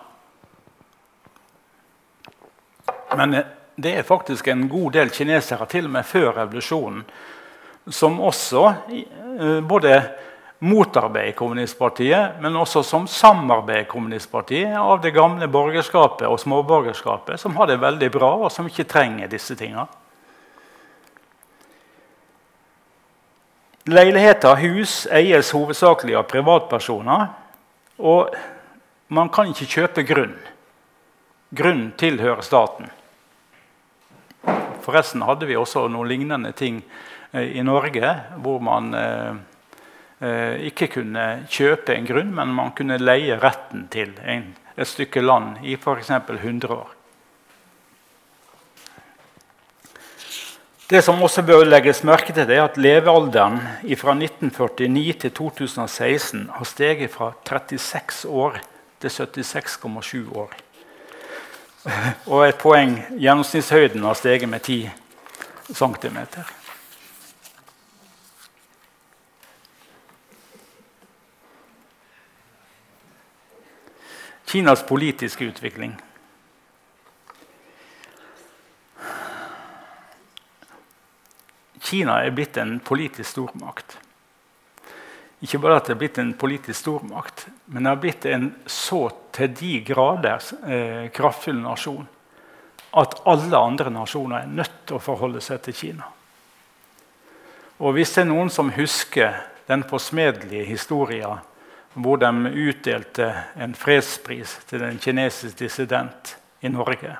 [3.18, 3.52] Men eh,
[3.82, 7.06] det er faktisk en god del kinesere, til og med før revolusjonen,
[7.90, 8.68] som også
[9.66, 9.95] både
[10.62, 17.72] motarbeide kommunistpartiet, men også som samarbeider kommunistpartiet av det gamle borgerskapet og småborgerskapet, som har
[17.72, 19.88] det veldig bra, og som ikke trenger disse tinga.
[23.90, 27.32] Leiligheter hus eies hovedsakelig av privatpersoner.
[27.98, 28.30] Og
[29.10, 30.36] man kan ikke kjøpe grunn.
[31.50, 32.92] Grunn tilhører staten.
[34.86, 36.84] Forresten hadde vi også noen lignende ting
[37.34, 38.14] eh, i Norge,
[38.46, 39.34] hvor man Eh,
[40.22, 45.64] ikke kunne kjøpe en grunn, men man kunne leie retten til en, et stykke land
[45.65, 46.11] i f.eks.
[46.11, 46.91] 100 år.
[50.91, 53.61] Det som også bør legges merke til, er at levealderen
[53.95, 58.57] fra 1949 til 2016 har steget fra 36 år
[58.99, 60.52] til 76,7 år.
[62.27, 64.89] Og et poeng gjennomsnittshøyden har steget med 10
[65.73, 66.18] cm.
[74.52, 75.94] Kinas politiske utvikling.
[81.80, 83.98] Kina er blitt en politisk stormakt.
[85.41, 89.06] Ikke bare at det er blitt en politisk stormakt, men det har blitt en så
[89.34, 92.10] til de grader eh, kraftfull nasjon
[92.91, 96.10] at alle andre nasjoner er nødt til å forholde seg til Kina.
[97.80, 101.40] Og Hvis det er noen som husker den forsmedelige historien
[101.93, 107.18] hvor de utdelte en fredspris til en kinesisk dissident i Norge.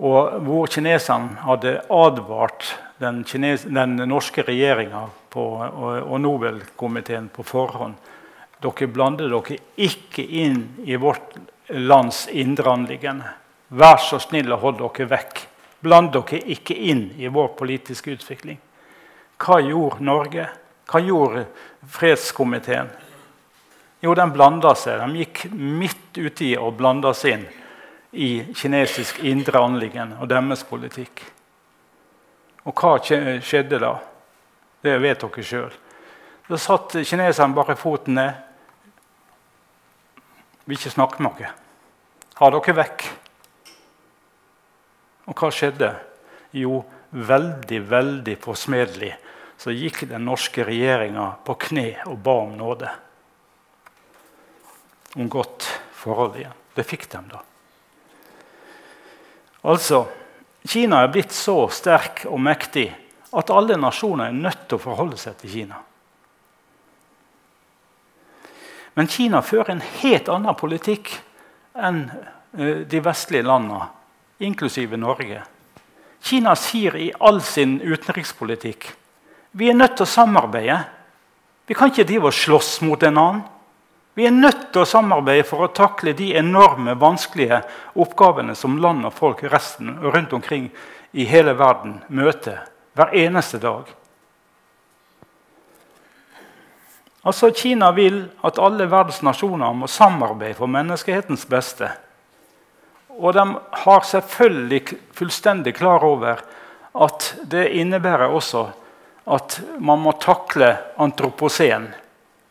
[0.00, 5.06] Og hvor kineserne hadde advart den, kines den norske regjeringa
[5.36, 7.94] og, Nobelkomiteen på forhånd.
[8.60, 11.36] Dere blander dere ikke inn i vårt
[11.68, 13.28] lands indre anliggende.
[13.68, 15.44] Vær så snill å holde dere vekk.
[15.80, 18.58] Bland dere ikke inn i vår politiske utvikling.
[19.40, 20.48] Hva gjorde Norge?
[20.90, 21.44] Hva gjorde
[21.86, 22.90] fredskomiteen?
[24.00, 24.98] Jo, den blanda seg.
[24.98, 27.46] De gikk midt uti og blanda seg inn
[28.10, 31.22] i kinesisk indre anliggende og deres politikk.
[32.66, 33.94] Og hva skjedde da?
[34.80, 35.72] Det vet dere sjøl.
[36.48, 38.34] Da satt kineserne bare foten ned.
[40.64, 41.54] Vil ikke snakke med dere.
[42.40, 43.08] Ha dere vekk.
[45.30, 45.94] Og hva skjedde?
[46.56, 46.80] Jo,
[47.14, 49.12] veldig, veldig forsmedelig
[49.60, 52.88] så gikk den norske regjeringa på kne og ba om nåde.
[55.14, 56.56] Om godt forhold igjen.
[56.74, 57.42] Det fikk de, da.
[59.68, 60.06] Altså,
[60.64, 62.86] Kina er blitt så sterk og mektig
[63.36, 65.82] at alle nasjoner er nødt til å forholde seg til Kina.
[68.96, 71.12] Men Kina fører en helt annen politikk
[71.76, 72.06] enn
[72.56, 73.90] eh, de vestlige landene,
[74.40, 75.44] inklusive Norge.
[76.24, 78.88] Kina sier i all sin utenrikspolitikk
[79.52, 80.78] vi er nødt til å samarbeide.
[81.66, 83.42] Vi kan ikke drive og slåss mot en annen.
[84.14, 87.62] Vi er nødt til å samarbeide for å takle de enorme, vanskelige
[87.94, 90.68] oppgavene som land og folk resten, rundt omkring
[91.12, 92.64] i hele verden møter
[92.98, 93.86] hver eneste dag.
[97.20, 101.90] Altså, Kina vil at alle verdens nasjoner må samarbeide for menneskehetens beste.
[103.20, 103.44] Og de
[103.84, 106.40] har selvfølgelig fullstendig klar over
[106.96, 108.70] at det innebærer også
[109.24, 111.88] at man må takle antroposen.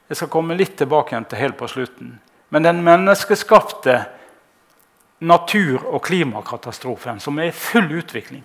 [0.09, 2.17] Jeg skal komme litt tilbake igjen til helt på slutten.
[2.49, 3.99] Men den menneskeskapte
[5.19, 8.43] natur- og klimakatastrofen som er i full utvikling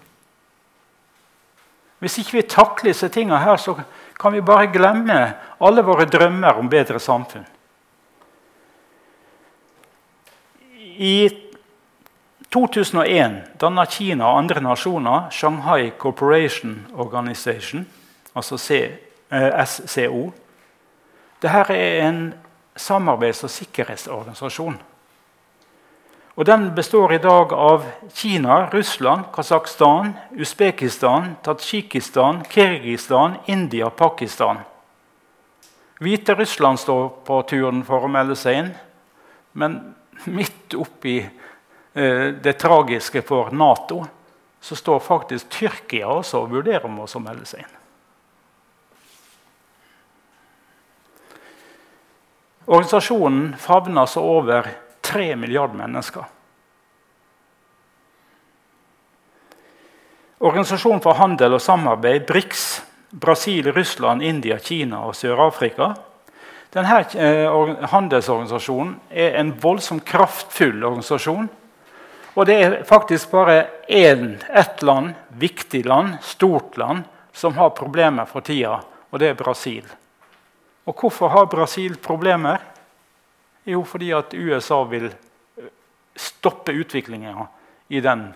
[2.02, 3.78] Hvis ikke vi takler disse tingene her, så
[4.20, 5.16] kan vi bare glemme
[5.64, 7.46] alle våre drømmer om bedre samfunn.
[11.00, 11.30] I
[12.52, 17.86] 2001 dannet Kina og andre nasjoner Shanghai Corporation Organization,
[18.34, 20.32] altså SCO.
[21.42, 22.34] Dette er en
[22.76, 24.78] samarbeids- og sikkerhetsorganisasjon.
[26.36, 27.84] Og Den består i dag av
[28.14, 34.58] Kina, Russland, Kasakhstan, Usbekistan, Tadsjikistan, Kirgistan, India Pakistan.
[36.00, 38.72] Hviterussland står på turen for å melde seg inn.
[39.52, 39.94] Men
[40.24, 44.02] midt oppi eh, det tragiske for Nato
[44.60, 47.74] så står faktisk Tyrkia også og vurderer om å melde seg inn.
[52.64, 54.70] Organisasjonen favner så over
[55.00, 56.24] 3 milliarder mennesker.
[60.44, 65.92] Organisasjonen for handel og samarbeid, BRICS, Brasil, Russland, India, Kina og Sør-Afrika.
[66.74, 71.46] Denne eh, handelsorganisasjonen er en voldsomt kraftfull organisasjon.
[72.34, 78.42] Og det er faktisk bare ett land, viktig land, stort land, som har problemer for
[78.42, 78.80] tida,
[79.10, 79.86] og det er Brasil.
[80.84, 82.60] Og hvorfor har Brasil problemer?
[83.64, 85.70] Jo, fordi at USA vil eh,
[86.16, 87.46] stoppe utviklinga
[87.88, 88.26] i den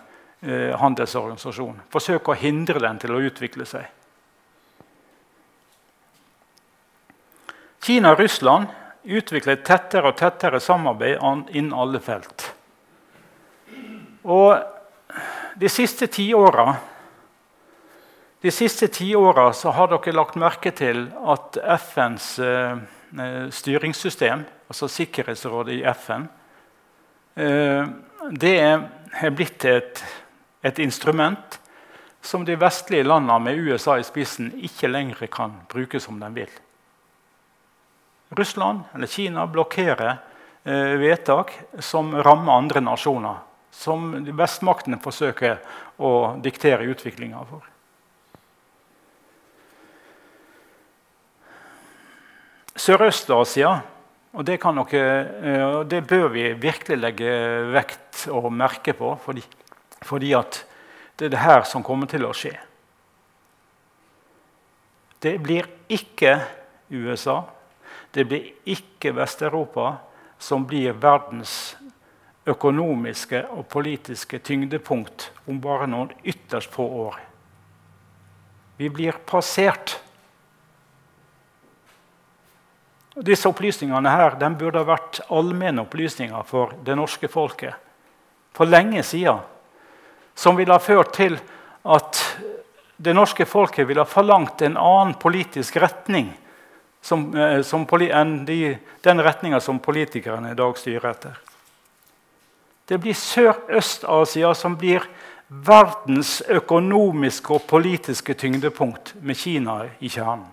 [0.41, 1.83] eh, handelsorganisasjonen.
[1.93, 3.85] Forsøke å hindre den til å utvikle seg.
[7.85, 8.73] Kina og Russland
[9.09, 11.21] utvikler et tettere og tettere samarbeid
[11.57, 12.49] innen alle felt.
[14.29, 14.59] Og
[15.57, 16.75] de siste tiåra
[18.41, 22.77] de siste tiåra har dere lagt merke til at FNs eh,
[23.19, 26.29] eh styringssystem altså Sikkerhetsrådet i FN,
[27.35, 27.89] eh,
[28.31, 30.05] det er blitt et,
[30.63, 31.59] et instrument
[32.21, 36.51] som de vestlige landene med USA i spissen ikke lenger kan bruke som de vil.
[38.37, 40.19] Russland eller Kina blokkerer
[40.65, 43.45] eh, vedtak som rammer andre nasjoner.
[43.71, 45.61] Som vestmaktene forsøker
[46.03, 46.13] å
[46.43, 47.68] diktere utviklinga for.
[52.79, 53.73] Sørøst-Asia
[54.39, 55.05] og det, dere,
[55.43, 57.31] eh, det, bør vi virkelig legge
[57.75, 59.43] vekt og merke på, fordi,
[60.05, 60.31] fordi
[61.19, 62.55] det er det her som kommer til å skje.
[65.19, 66.37] Det blir ikke
[66.95, 67.43] USA,
[68.15, 69.97] det blir ikke Vest-Europa
[70.39, 71.75] som blir verdens
[72.49, 77.19] økonomiske og politiske tyngdepunkt om bare noen ytterst få år.
[78.79, 79.99] Vi blir passert
[83.25, 87.75] Disse opplysningene her, den burde ha vært allmenne opplysninger for det norske folket
[88.55, 89.41] for lenge siden.
[90.35, 91.39] Som ville ha ført til
[91.89, 92.21] at
[92.99, 96.33] det norske folket ville ha forlangt en annen politisk retning
[97.03, 101.39] som, eh, som, enn de, den retninga som politikerne i dag styrer etter.
[102.89, 105.05] Det blir Sørøst-Asia som blir
[105.49, 110.49] verdens økonomiske og politiske tyngdepunkt med Kina i kjernen.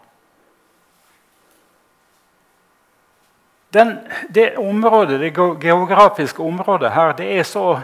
[3.73, 3.97] Den,
[4.29, 5.33] det, området, det
[5.63, 7.79] geografiske området her det er så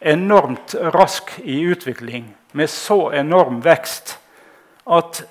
[0.00, 4.18] enormt rask i utvikling, med så enorm vekst,
[4.86, 5.22] at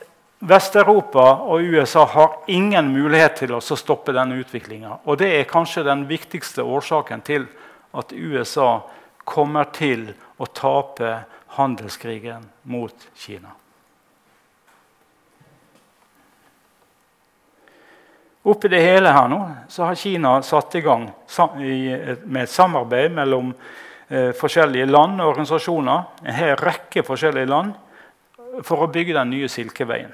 [0.46, 5.00] Vest-Europa og USA har ingen mulighet til å stoppe denne utviklinga.
[5.08, 7.48] Og det er kanskje den viktigste årsaken til
[7.96, 8.84] at USA
[9.26, 11.22] kommer til å tape
[11.56, 13.56] handelskrigen mot Kina.
[18.46, 19.40] Oppi det hele her nå
[19.74, 23.48] så har Kina satt i gang med et samarbeid mellom
[24.08, 27.72] eh, forskjellige land og organisasjoner, en hel rekke forskjellige land,
[28.62, 30.14] for å bygge den nye Silkeveien.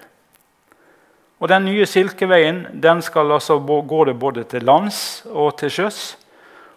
[1.42, 6.00] Og Den nye Silkeveien den skal altså gå det både til lands og til sjøs.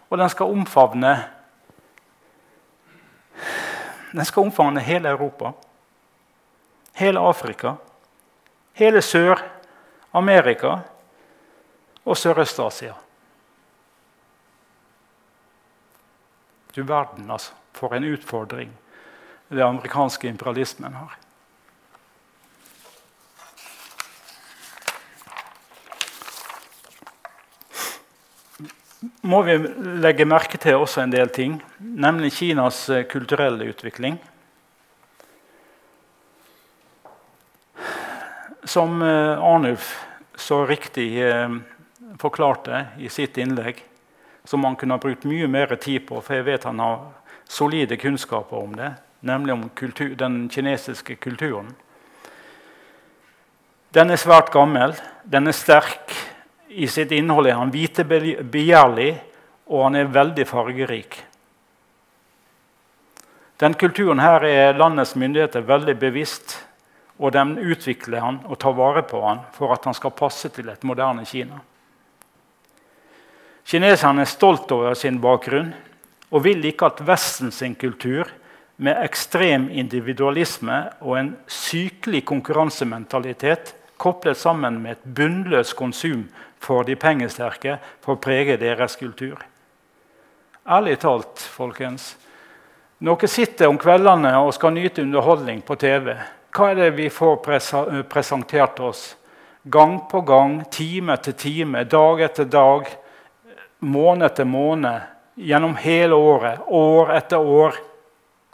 [0.09, 1.13] Og den skal omfavne
[4.15, 5.51] Den skal omfavne hele Europa,
[6.95, 7.73] hele Afrika,
[8.73, 10.77] hele Sør-Amerika
[12.05, 12.93] og Sørøst-Asia.
[16.75, 17.53] Du verden, altså.
[17.75, 18.71] For en utfordring
[19.49, 21.17] den amerikanske imperialismen har.
[29.25, 29.55] må vi
[30.01, 34.19] legge merke til også en del ting, nemlig Kinas eh, kulturelle utvikling.
[38.65, 39.95] Som eh, Arnulf
[40.35, 41.57] så riktig eh,
[42.19, 43.83] forklarte i sitt innlegg,
[44.43, 47.07] som han kunne ha brukt mye mer tid på, for jeg vet han har
[47.47, 48.91] solide kunnskaper om det,
[49.25, 51.73] nemlig om kultur, den kinesiske kulturen.
[53.95, 56.11] Den er svært gammel, den er sterk.
[56.69, 59.13] I sitt innhold er han vitebegjærlig,
[59.71, 61.21] og han er veldig fargerik.
[63.59, 66.57] Den kulturen her er landets myndigheter veldig bevisst,
[67.17, 70.67] og de utvikler han og tar vare på han for at han skal passe til
[70.69, 71.61] et moderne Kina.
[73.65, 75.71] Kineserne er stolt over sin bakgrunn
[76.29, 78.29] og vil ikke at Vesten sin kultur
[78.77, 86.27] med ekstrem individualisme og en sykelig konkurransementalitet koblet sammen med et bunnløst konsum
[86.59, 89.37] for de pengesterke, får prege deres kultur.
[90.65, 92.15] Ærlig talt, folkens.
[92.99, 96.15] Dere sitter om kveldene og skal nyte underholdning på TV,
[96.55, 97.41] hva er det vi får
[98.09, 99.15] presentert oss?
[99.67, 102.87] Gang på gang, time etter time, dag etter dag,
[103.79, 105.01] måned etter måned,
[105.35, 107.75] gjennom hele året, år etter år.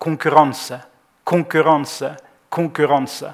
[0.01, 0.79] Konkurranse,
[1.23, 2.15] konkurranse,
[2.49, 3.33] konkurranse.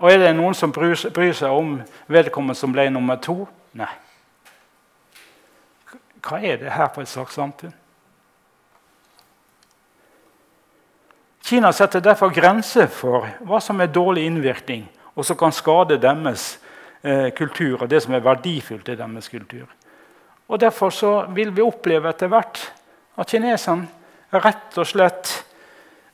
[0.00, 1.78] Og er det noen som bryr seg om
[2.08, 3.42] vedkommende som ble nummer to?
[3.76, 3.90] Nei.
[6.20, 7.72] Hva er det her for et slags samfunn?
[11.50, 14.84] Kina setter derfor grenser for hva som er dårlig innvirkning,
[15.16, 16.58] og som kan skade deres
[17.02, 19.64] eh, kultur og det som er verdifullt i deres kultur.
[20.50, 22.58] Og Derfor så vil vi oppleve etter hvert
[23.20, 23.86] at kineserne
[24.34, 25.30] rett og slett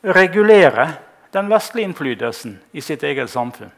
[0.04, 0.98] regulerer
[1.32, 3.72] den vestlige innflytelsen i sitt eget samfunn.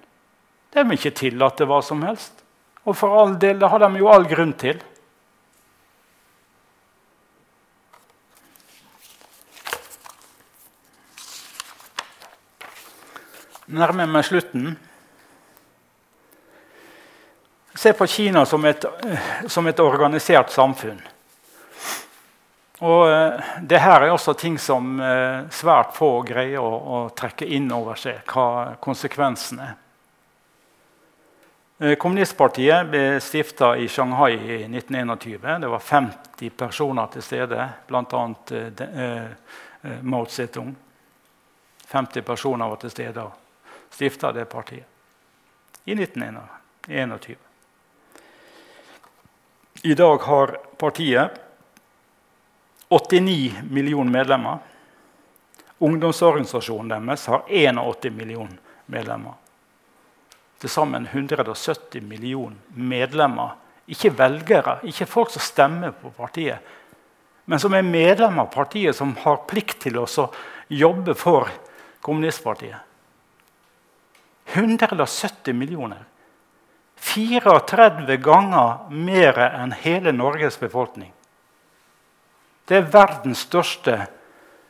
[0.75, 2.43] De vil ikke tillate hva som helst.
[2.85, 4.83] Og for all del, det har de jo all grunn til.
[13.69, 14.77] Nærmer meg slutten.
[17.79, 18.85] Se på Kina som et,
[19.47, 20.99] som et organisert samfunn.
[22.83, 27.47] Og eh, det her er også ting som eh, svært få greier å, å trekke
[27.47, 29.79] inn over seg, hva konsekvensene er.
[31.79, 35.49] Eh, kommunistpartiet ble stifta i Shanghai i 1921.
[35.63, 38.29] Det var 50 personer til stede, bl.a.
[38.91, 40.75] Eh, Mao Zedong.
[41.87, 47.45] 50 personer var til stede og stifta det partiet i 1921.
[49.83, 51.31] I dag har partiet
[52.89, 54.59] 89 millioner medlemmer.
[55.79, 58.57] Ungdomsorganisasjonen deres har 81 millioner
[58.87, 59.37] medlemmer.
[60.59, 63.55] Til sammen 170 millioner medlemmer.
[63.87, 66.59] Ikke velgere, ikke folk som stemmer på partiet,
[67.49, 70.05] men som er medlemmer av partiet, som har plikt til å
[70.69, 71.49] jobbe for
[72.05, 72.83] kommunistpartiet.
[74.53, 76.03] 170 millioner.
[76.99, 81.13] 34 ganger mer enn hele Norges befolkning.
[82.69, 83.95] Det er verdens største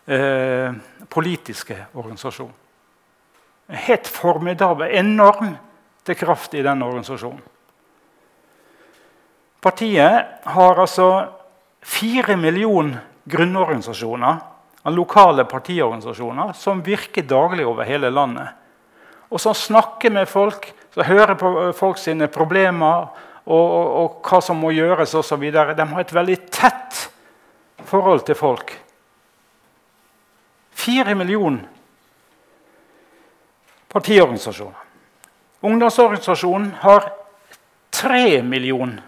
[0.07, 0.75] eh,
[1.11, 2.53] politiske organisasjon.
[3.89, 5.57] Helt formidabel, enorm
[6.07, 7.43] til kraft i den organisasjonen.
[9.61, 11.09] Partiet har altså
[11.83, 14.39] fire millioner grunnorganisasjoner,
[14.95, 18.55] lokale partiorganisasjoner, som virker daglig over hele landet.
[19.29, 23.09] Og som snakker med folk, som hører på eh, folk sine problemer
[23.47, 25.45] og, og, og hva som må gjøres osv.
[25.53, 27.05] De har et veldig tett
[27.89, 28.75] forhold til folk.
[30.79, 31.65] Fire millioner
[33.89, 34.85] partiorganisasjoner.
[35.65, 37.09] Ungdomsorganisasjonen har
[37.91, 39.01] tre millioner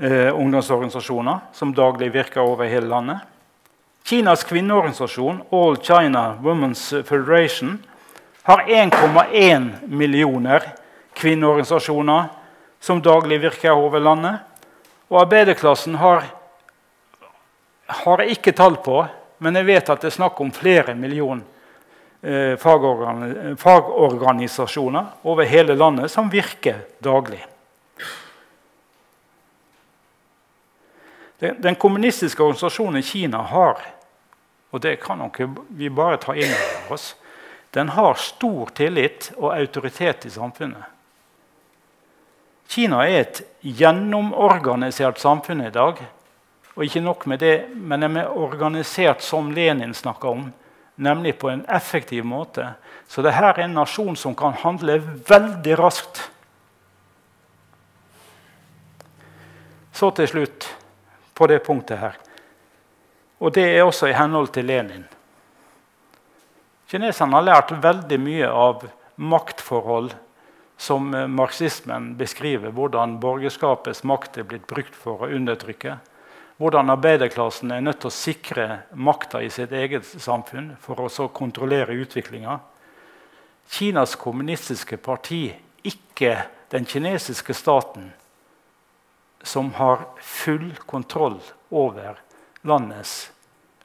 [0.00, 3.24] eh, ungdomsorganisasjoner som daglig virker over hele landet.
[4.04, 7.78] Kinas kvinneorganisasjon, All China Women's Federation,
[8.42, 10.62] har 1,1 millioner
[11.14, 12.24] kvinneorganisasjoner
[12.80, 14.36] som daglig virker over landet.
[15.08, 16.24] Og arbeiderklassen har
[17.92, 19.02] har jeg ikke tall på,
[19.42, 21.44] men jeg vet at det er snakk om flere millioner
[22.22, 27.46] eh, fagorganisasjoner over hele landet som virker daglig.
[31.42, 33.76] Den, den kommunistiske organisasjonen i Kina har
[34.72, 35.20] og det kan
[35.68, 37.10] vi bare ta inn over oss,
[37.72, 40.84] den har stor tillit og autoritet i samfunnet.
[42.68, 46.00] Kina er et gjennomorganisert samfunn i dag
[46.74, 50.46] og ikke nok med det, men de er organisert som Lenin snakka om,
[50.96, 52.74] nemlig på en effektiv måte.
[53.08, 56.22] Så dette er en nasjon som kan handle veldig raskt.
[59.92, 60.68] Så til slutt
[61.36, 62.16] på det punktet her.
[63.40, 65.04] Og det er også i henhold til Lenin.
[66.92, 68.84] Kineserne har lært veldig mye av
[69.16, 70.12] maktforhold
[70.76, 75.96] som marxismen beskriver, hvordan borgerskapets makt er blitt brukt for å undertrykke
[76.62, 81.96] hvordan arbeiderklassen er nødt til å sikre makta i sitt eget samfunn for å kontrollere
[82.04, 82.58] utviklinga.
[83.72, 86.36] Kinas kommunistiske parti, ikke
[86.70, 88.12] den kinesiske staten,
[89.42, 91.40] som har full kontroll
[91.70, 92.20] over
[92.62, 93.32] landets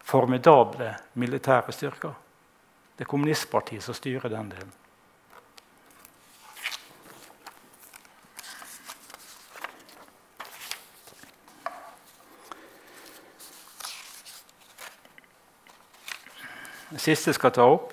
[0.05, 2.13] formidable militære styrker.
[2.97, 4.71] Det er kommunistpartiet som styrer den delen.
[16.89, 17.91] Det siste jeg skal ta opp,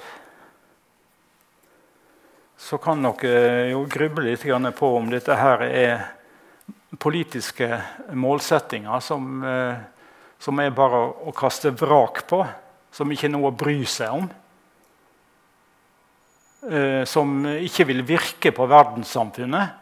[2.56, 4.46] så kan dere jo gruble litt
[4.78, 6.06] på om dette her er
[6.96, 7.68] politiske
[8.16, 9.76] målsettinger som, eh,
[10.38, 12.40] som er bare å kaste vrak på,
[12.90, 14.30] som ikke er noe å bry seg om.
[16.70, 19.80] Eh, som ikke vil virke på verdenssamfunnet.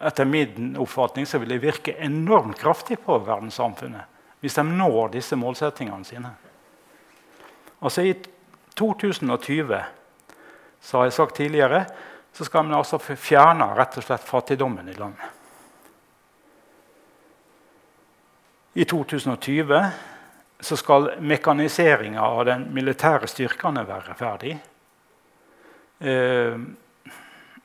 [0.00, 5.36] Etter min oppfatning så vil det virke enormt kraftig på verdenssamfunnet hvis de når disse
[5.36, 6.30] målsettingene sine.
[7.84, 8.14] Altså I
[8.76, 9.82] 2020
[10.80, 11.82] så har jeg sagt tidligere,
[12.32, 15.36] så skal man altså fjerne rett og slett fattigdommen i landet.
[18.80, 19.82] I 2020
[20.60, 24.54] så skal mekaniseringa av den militære styrkene være ferdig.
[26.00, 26.56] Eh,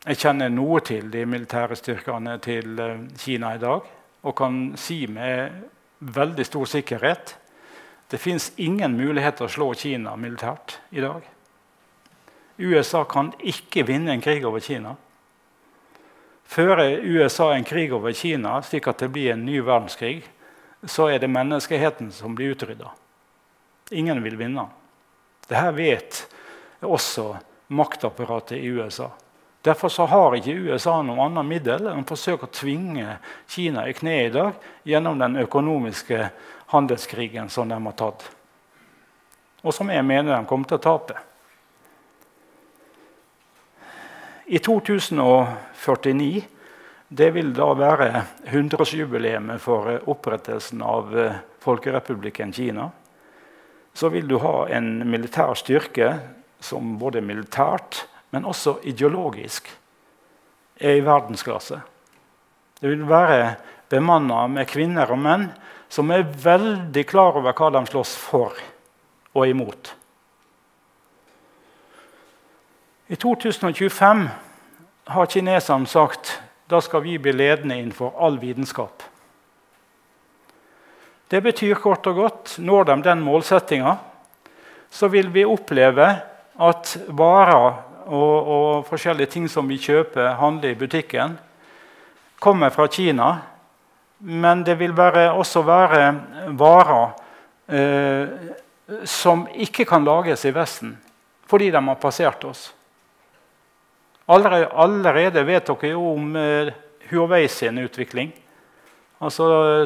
[0.06, 3.88] jeg kjenner noe til de militære styrkene til eh, Kina i dag
[4.26, 5.64] og kan si med
[6.00, 7.36] veldig stor sikkerhet
[8.12, 11.24] det fins ingen mulighet til å slå Kina militært i dag.
[12.62, 14.94] USA kan ikke vinne en krig over Kina.
[16.46, 20.22] Fører USA en krig over Kina slik at det blir en ny verdenskrig,
[20.86, 22.92] så er det menneskeheten som blir utrydda.
[23.92, 24.68] Ingen vil vinne.
[25.48, 26.22] Dette vet
[26.86, 27.36] også
[27.68, 29.12] maktapparatet i USA.
[29.66, 33.18] Derfor har ikke USA noe annet middel enn å forsøke å tvinge
[33.50, 36.28] Kina i kne i dag gjennom den økonomiske
[36.74, 38.28] handelskrigen som de har tatt.
[39.66, 41.18] Og som jeg mener de kommer til å tape.
[44.46, 46.46] I 2049
[47.08, 48.10] det vil da være
[48.50, 52.90] 100-årsjubileet for opprettelsen av eh, Folkerepublikken Kina.
[53.94, 56.16] Så vil du ha en militær styrke
[56.60, 59.70] som både militært, men også ideologisk
[60.82, 61.80] er i verdensklasse.
[62.82, 63.56] Det vil være
[63.90, 65.48] bemanna med kvinner og menn
[65.88, 68.58] som er veldig klar over hva de slåss for
[69.36, 69.94] og imot.
[73.08, 74.26] I 2025
[75.14, 79.04] har kineserne sagt da skal vi bli ledende innenfor all vitenskap.
[81.28, 83.98] Det betyr kort og godt når de den målsettinga,
[84.90, 86.08] så vil vi oppleve
[86.56, 91.38] at varer og, og forskjellige ting som vi kjøper, handler i butikken,
[92.40, 93.30] kommer fra Kina
[94.18, 96.04] men det vil være, også være
[96.58, 97.12] varer
[97.68, 98.54] eh,
[99.06, 100.96] som ikke kan lages i Vesten
[101.46, 102.72] fordi de har passert oss.
[104.26, 106.74] Allerede, allerede vet dere jo om eh,
[107.10, 108.32] Huawei sin utvikling.
[109.22, 109.86] Altså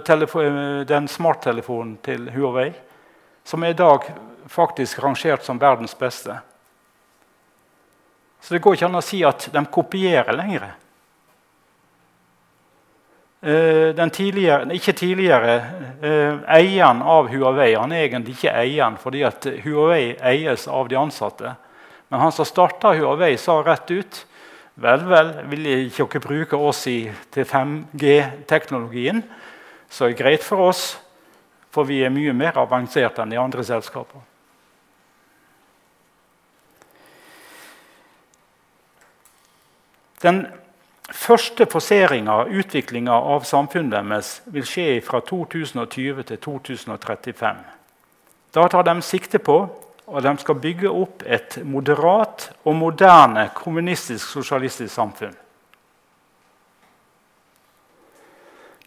[0.88, 2.72] den smarttelefonen til Huawei,
[3.44, 4.07] som er i dag
[4.49, 6.40] faktisk rangert som verdens beste.
[8.41, 10.70] Så det går ikke an å si at de kopierer lenger.
[13.40, 15.53] Eh, tidligere, ikke tidligere
[16.03, 19.22] eh, eieren av Huawei Han er egentlig ikke eieren fordi
[19.64, 21.53] Huawei eies av de ansatte.
[22.10, 24.26] Men han som starta Huawei, sa rett ut
[24.80, 29.19] Vel, vel, vil ikke dere bruke oss i, til 5G-teknologien,
[29.91, 30.84] så er det greit for oss,
[31.68, 34.23] for vi er mye mer avansert enn de andre selskapene.
[40.23, 40.45] Den
[41.11, 47.61] første forseringa, utviklinga av samfunnet deres, vil skje fra 2020 til 2035.
[48.56, 49.61] Da tar de sikte på
[50.15, 55.36] at de skal bygge opp et moderat og moderne kommunistisk sosialistisk samfunn.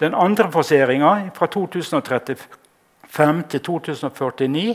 [0.01, 4.75] Den andre forseringa, fra 2035 til 2049,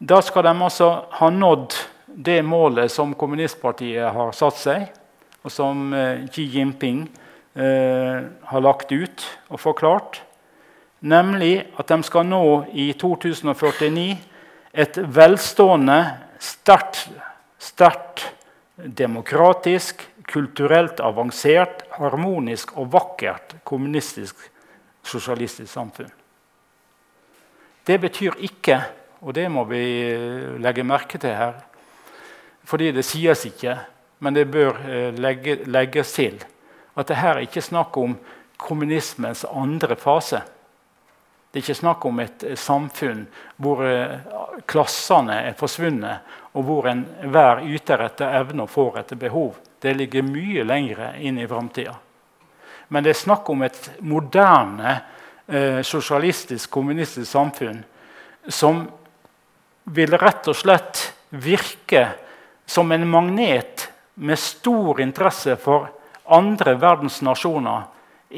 [0.00, 0.88] da skal de altså
[1.20, 1.76] ha nådd
[2.06, 4.88] det målet som kommunistpartiet har satt seg
[5.42, 7.04] og som eh, Xi Jinping
[7.54, 8.18] eh,
[8.50, 10.20] har lagt ut og forklart.
[11.02, 14.31] Nemlig at de skal nå i 2049
[14.72, 15.98] et velstående,
[16.40, 17.04] sterkt,
[17.60, 18.24] sterkt
[18.76, 24.38] demokratisk, kulturelt avansert, harmonisk og vakkert kommunistisk
[25.04, 26.10] sosialistisk samfunn.
[27.86, 28.78] Det betyr ikke,
[29.20, 29.82] og det må vi
[30.62, 31.58] legge merke til her,
[32.64, 33.76] fordi det sies ikke
[34.22, 36.38] men det bør eh, legge, legges til
[36.94, 38.14] at det her er ikke snakk om
[38.60, 40.42] kommunismens andre fase.
[41.52, 43.26] Det er ikke snakk om et eh, samfunn
[43.60, 44.14] hvor eh,
[44.64, 49.58] klassene er forsvunnet, og hvor enhver yter etter evne og får etter behov.
[49.76, 51.92] Det ligger mye lenger inn i framtida.
[52.88, 54.94] Men det er snakk om et moderne
[55.44, 57.82] eh, sosialistisk, kommunistisk samfunn
[58.48, 58.86] som
[59.92, 61.02] vil rett og slett
[61.36, 62.06] virke
[62.64, 65.90] som en magnet med stor interesse for
[66.32, 67.84] andre verdens nasjoner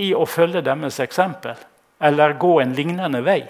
[0.02, 1.62] i å følge deres eksempel
[2.00, 3.42] eller gå en lignende vei.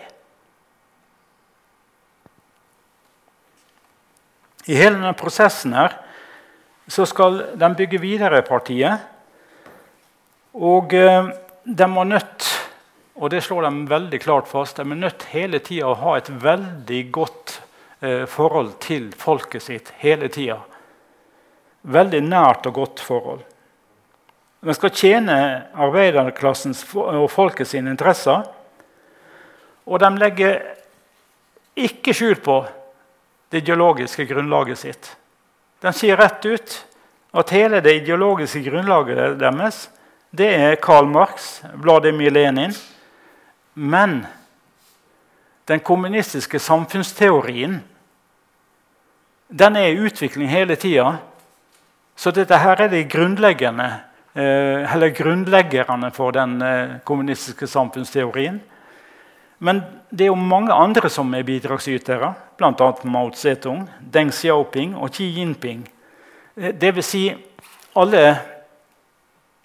[4.65, 5.99] I hele denne prosessen her
[6.89, 9.01] så skal de bygge videre partiet.
[10.55, 11.33] Og eh,
[11.65, 12.51] de var nødt
[13.15, 16.31] og det slår de veldig klart fast, de er nødt hele tida å ha et
[16.43, 17.61] veldig godt
[18.03, 19.93] eh, forhold til folket sitt.
[20.03, 20.59] hele tida.
[21.83, 23.45] Veldig nært og godt forhold.
[24.65, 25.37] De skal tjene
[25.77, 28.47] arbeiderklassens og folket sine interesser.
[29.85, 30.63] Og de legger
[31.77, 32.63] ikke skjul på
[33.53, 35.11] det ideologiske grunnlaget sitt.
[35.85, 36.79] De sier rett ut
[37.35, 39.89] at hele det ideologiske grunnlaget deres
[40.35, 42.73] det er Karl Marx, Vladimir Lenin.
[43.75, 44.25] Men
[45.69, 47.83] den kommunistiske samfunnsteorien
[49.49, 51.19] den er i utvikling hele tida.
[52.17, 53.87] Så dette her er de grunnleggende,
[54.43, 58.61] eller grunnleggerne for den eh, kommunistiske samfunnsteorien.
[59.59, 62.89] Men det er jo mange andre som er bidragsytere, bl.a.
[63.05, 65.87] Mao Zedong, Deng Xiaoping og Xi Jinping.
[66.57, 67.07] Eh, Dvs.
[67.07, 67.23] Si
[67.95, 68.25] alle,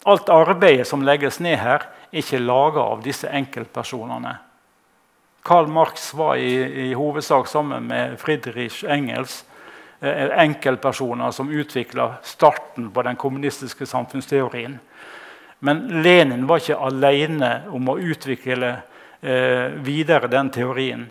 [0.05, 4.37] alt arbeidet som legges ned her, er ikke laga av disse enkeltpersonene.
[5.45, 6.53] Karl Marx var i,
[6.89, 9.48] i hovedsak sammen med Friedrich Engels eh,
[10.01, 14.79] enkeltpersoner som utvikla starten på den kommunistiske samfunnsteorien.
[15.59, 18.69] Men Lenin var ikke alene om å utvikle
[19.21, 21.09] eh, videre den teorien.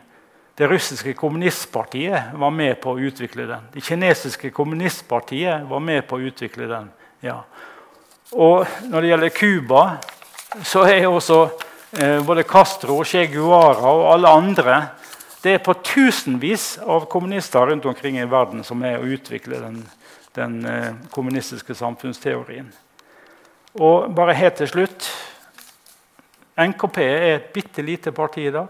[0.58, 3.66] Det russiske kommunistpartiet var med på å utvikle den.
[3.72, 6.88] Det kinesiske kommunistpartiet var med på å utvikle den.
[7.20, 7.42] Ja.
[8.32, 9.82] Og når det gjelder Cuba,
[10.64, 11.42] så er også
[12.00, 14.80] eh, både Castro, Che Guara og alle andre
[15.42, 19.76] Det er på tusenvis av kommunister rundt omkring i verden som er å utvikle den,
[20.34, 22.72] den eh, kommunistiske samfunnsteorien.
[23.78, 25.06] Og bare helt til slutt
[26.58, 28.66] NKP er et bitte lite parti i dag.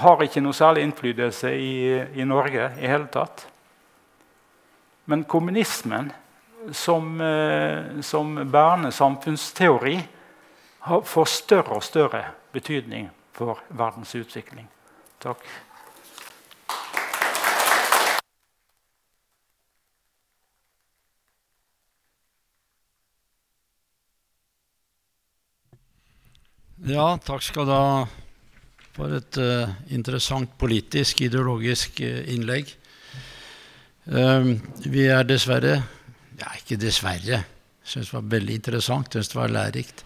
[0.00, 1.74] Har ikke noe særlig innflytelse i,
[2.20, 3.44] i Norge i hele tatt.
[5.08, 6.08] Men kommunismen
[6.72, 9.98] som, eh, som bærende samfunnsteori
[11.04, 14.68] får større og større betydning for verdens utvikling.
[15.18, 15.42] Takk.
[26.88, 28.06] Ja, takk skal du ha
[28.94, 32.70] for et uh, interessant politisk, ideologisk uh, innlegg.
[34.08, 34.54] Uh,
[34.86, 35.80] vi er dessverre
[36.38, 37.42] Ja, ikke dessverre.
[37.42, 39.10] Jeg syns det var veldig interessant.
[39.12, 40.04] Syns det var lærerikt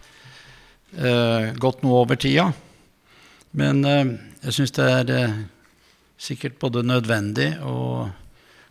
[0.97, 2.47] eh, gått noe over tida.
[3.59, 4.13] Men eh,
[4.43, 5.37] jeg syns det er eh,
[6.19, 8.11] sikkert både nødvendig og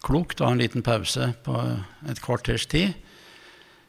[0.05, 1.57] klokt å ha en liten pause på
[2.11, 2.93] et kvarters tid.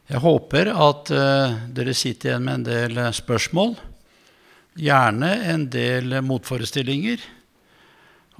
[0.08, 3.76] Jeg håper at eh, dere sitter igjen med en del spørsmål.
[4.80, 7.22] Gjerne en del motforestillinger.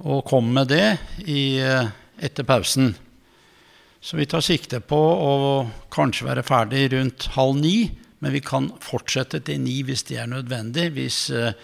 [0.05, 1.87] Og kom med det i, eh,
[2.19, 2.93] etter pausen.
[4.01, 5.31] Så vi tar sikte på å
[5.93, 7.77] kanskje være ferdig rundt halv ni.
[8.19, 10.91] Men vi kan fortsette til ni hvis det er nødvendig.
[10.97, 11.55] Hvis eh,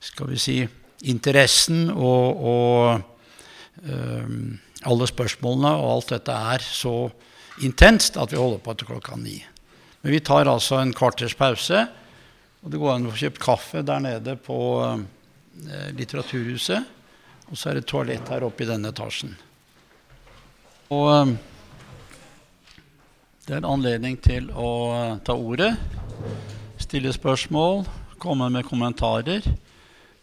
[0.00, 0.58] skal vi si,
[1.10, 4.54] interessen og, og um,
[4.84, 6.94] alle spørsmålene og alt dette er så
[7.64, 9.38] intenst at vi holder på til klokka ni.
[10.02, 11.86] Men vi tar altså en kvarters pause.
[12.64, 16.92] Og det går an å få kjøpt kaffe der nede på uh, Litteraturhuset.
[17.50, 19.34] Og så er det toalett her oppe i denne etasjen.
[20.92, 21.10] Og...
[21.10, 21.36] Um,
[23.44, 25.74] det er en anledning til å eh, ta ordet,
[26.80, 27.82] stille spørsmål,
[28.16, 29.44] komme med kommentarer.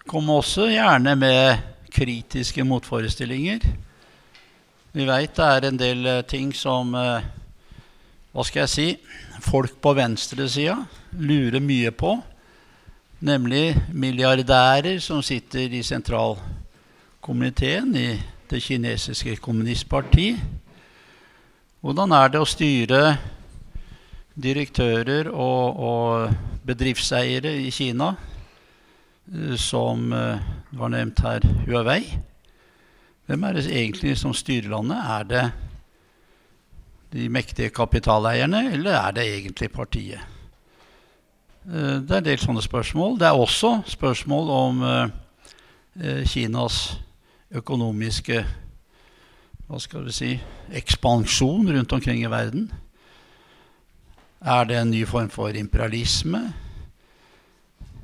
[0.08, 1.58] Kom også gjerne med
[1.94, 3.60] kritiske motforestillinger.
[4.92, 7.22] Vi veit det er en del eh, ting som eh,
[8.32, 8.98] Hva skal jeg si
[9.44, 10.78] folk på venstresida
[11.20, 12.24] lurer mye på.
[13.20, 20.40] Nemlig milliardærer som sitter i sentralkomiteen i det kinesiske kommunistpartiet
[21.82, 23.18] hvordan er det å styre
[24.38, 26.30] direktører og, og
[26.66, 28.12] bedriftseiere i Kina,
[29.58, 30.40] som uh,
[30.76, 32.04] var nevnt her, Huawei?
[33.26, 34.98] Hvem er det egentlig som styrer landet?
[34.98, 35.44] Er det
[37.14, 40.20] de mektige kapitaleierne, eller er det egentlig partiet?
[41.66, 43.20] Uh, det er en del sånne spørsmål.
[43.20, 44.84] Det er også spørsmål om
[46.26, 46.78] Kinas
[47.52, 48.46] økonomiske
[49.72, 50.30] hva skal vi si,
[50.76, 52.66] ekspansjon rundt omkring i verden?
[54.44, 56.42] Er det en ny form for imperialisme?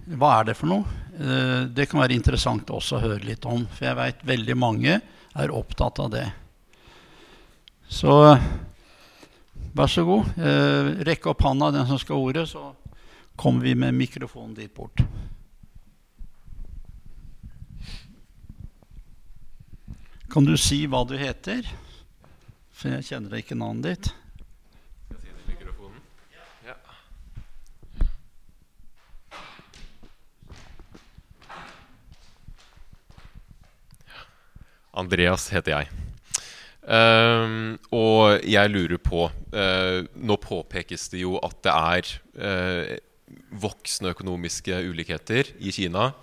[0.07, 0.97] Hva er det for noe?
[1.19, 4.99] Eh, det kan være interessant også å høre litt om, for jeg veit veldig mange
[5.37, 6.25] er opptatt av det.
[7.91, 8.13] Så
[9.75, 10.29] vær så god.
[10.39, 12.71] Eh, rekk opp handa, den som skal ha ordet, så
[13.35, 15.03] kommer vi med mikrofonen dit bort.
[20.31, 21.67] Kan du si hva du heter?
[22.71, 24.09] For jeg kjenner ikke navnet ditt.
[34.97, 35.89] Andreas heter jeg.
[36.87, 42.93] Uh, og jeg lurer på uh, Nå påpekes det jo at det er uh,
[43.59, 46.13] voksende økonomiske ulikheter i Kina.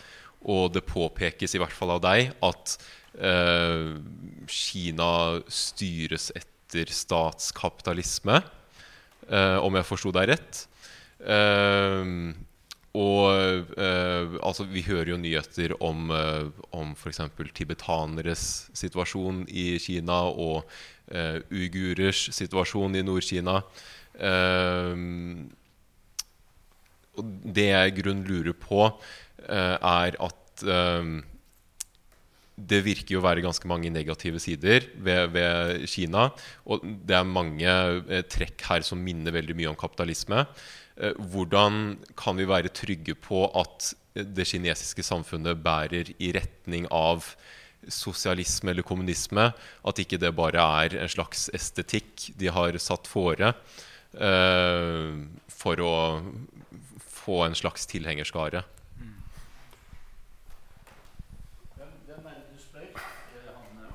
[0.44, 2.72] Og det påpekes i hvert fall av deg at
[3.16, 3.94] eh,
[4.44, 8.42] Kina styres etter statskapitalisme,
[9.64, 10.60] om jeg forsto deg rett.
[11.24, 12.36] Uh,
[12.94, 17.20] og eh, altså, vi hører jo nyheter om, eh, om f.eks.
[17.56, 18.44] tibetaneres
[18.76, 20.62] situasjon i Kina og
[21.10, 23.58] eh, uigurers situasjon i Nord-Kina.
[24.14, 24.94] Eh,
[27.58, 28.86] det jeg i grunnen lurer på,
[29.42, 31.10] eh, er at eh,
[32.54, 36.28] det virker jo å være ganske mange negative sider ved, ved, Kina.
[36.70, 40.44] Og det er mange eh, trekk her som minner veldig mye om kapitalisme.
[40.96, 47.32] Eh, hvordan kan vi være trygge på at det kinesiske samfunnet bærer i retning av
[47.90, 49.50] sosialisme eller kommunisme?
[49.82, 53.50] At ikke det bare er en slags estetikk de har satt fore
[54.14, 55.10] eh,
[55.50, 55.96] for å
[57.02, 58.62] få en slags tilhengerskare?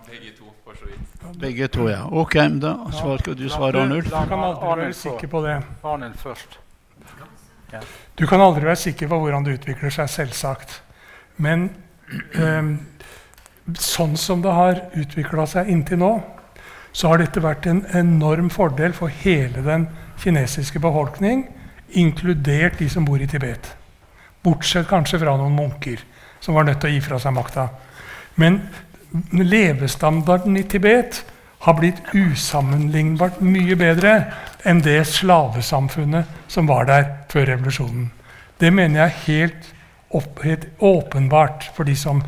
[0.09, 1.18] Begge to, for så vidt.
[1.37, 2.05] Begge to, ja.
[2.11, 4.05] Ok, da skal du svare, Arnulf.
[4.09, 5.59] Du kan aldri være sikker på det.
[5.83, 6.59] Arnulf først.
[8.17, 10.81] Du kan aldri være sikker på hvordan det utvikler seg, selvsagt.
[11.37, 11.69] Men
[12.33, 12.73] eh,
[13.77, 16.13] sånn som det har utvikla seg inntil nå,
[16.91, 19.87] så har dette vært en enorm fordel for hele den
[20.19, 21.45] kinesiske befolkning,
[21.89, 23.75] inkludert de som bor i Tibet.
[24.43, 26.01] Bortsett kanskje fra noen munker
[26.39, 27.67] som var nødt til å gi fra seg makta.
[28.39, 28.61] Men
[29.31, 31.23] levestandarden i Tibet
[31.59, 34.13] har blitt usammenlignbart mye bedre
[34.67, 38.09] enn det slavesamfunnet som var der før revolusjonen.
[38.59, 39.71] Det mener jeg er helt,
[40.09, 42.21] opp, helt åpenbart for de som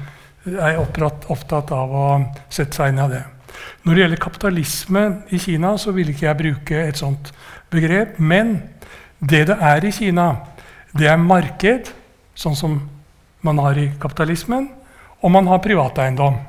[0.46, 2.08] er opptatt, opptatt av å
[2.50, 3.24] sette seg inn i det.
[3.84, 7.32] Når det gjelder kapitalisme i Kina, så vil ikke jeg bruke et sånt
[7.72, 8.18] begrep.
[8.20, 8.58] Men
[9.20, 10.28] det det er i Kina,
[10.98, 11.92] det er marked,
[12.36, 12.80] sånn som
[13.46, 14.70] man har i kapitalismen,
[15.22, 16.40] og man har privateiendom.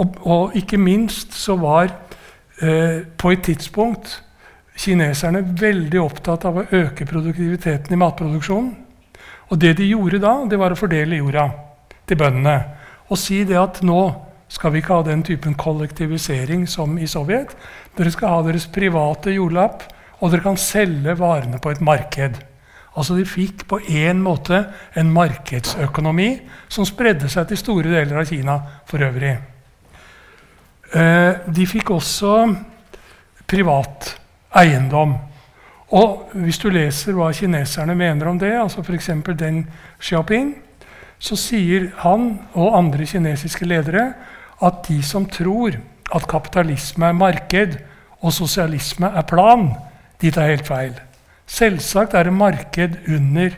[0.00, 1.92] Og, og ikke minst så var
[2.62, 4.20] eh, på et tidspunkt
[4.74, 8.72] kineserne veldig opptatt av å øke produktiviteten i matproduksjonen.
[9.52, 11.48] Og det de gjorde da, det var å fordele jorda
[12.08, 12.56] til bøndene.
[13.12, 14.00] Og si det at nå
[14.50, 17.54] skal vi ikke ha den typen kollektivisering som i Sovjet.
[17.96, 19.86] Dere skal ha deres private jordlapp,
[20.20, 22.38] og dere kan selge varene på et marked.
[22.94, 24.60] Altså De fikk på en måte
[24.94, 26.28] en markedsøkonomi
[26.70, 28.60] som spredde seg til store deler av Kina
[28.90, 29.53] for øvrig.
[30.94, 32.34] Eh, de fikk også
[33.50, 34.12] privat
[34.54, 35.16] eiendom.
[35.94, 39.10] Og hvis du leser hva kineserne mener om det, altså f.eks.
[39.38, 39.64] Deng
[39.98, 40.54] Xiaoping,
[41.18, 44.12] så sier han og andre kinesiske ledere
[44.62, 45.76] at de som tror
[46.14, 47.78] at kapitalisme er marked
[48.22, 49.72] og sosialisme er plan,
[50.20, 50.94] de tar helt feil.
[51.46, 53.56] Selvsagt er det marked under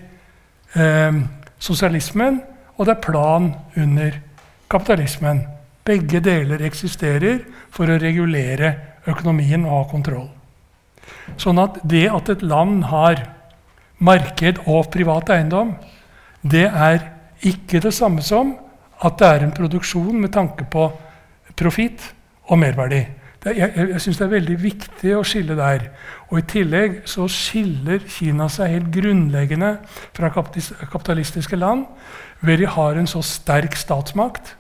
[0.75, 1.21] eh,
[1.59, 2.41] sosialismen,
[2.77, 4.19] og det er plan under
[4.71, 5.45] kapitalismen.
[5.87, 8.73] Begge deler eksisterer for å regulere
[9.07, 10.29] økonomien og ha kontroll.
[11.39, 13.23] Sånn at det at et land har
[14.03, 15.75] marked og privat eiendom,
[16.43, 16.99] det er
[17.47, 18.55] ikke det samme som
[19.05, 20.89] at det er en produksjon med tanke på
[21.57, 22.11] profitt
[22.51, 23.05] og merverdi.
[23.43, 25.91] Det, jeg jeg syns det er veldig viktig å skille der.
[26.31, 29.77] Og I tillegg så skiller Kina seg helt grunnleggende
[30.17, 31.87] fra kapitalistiske land
[32.41, 34.57] ved de har en så sterk statsmakt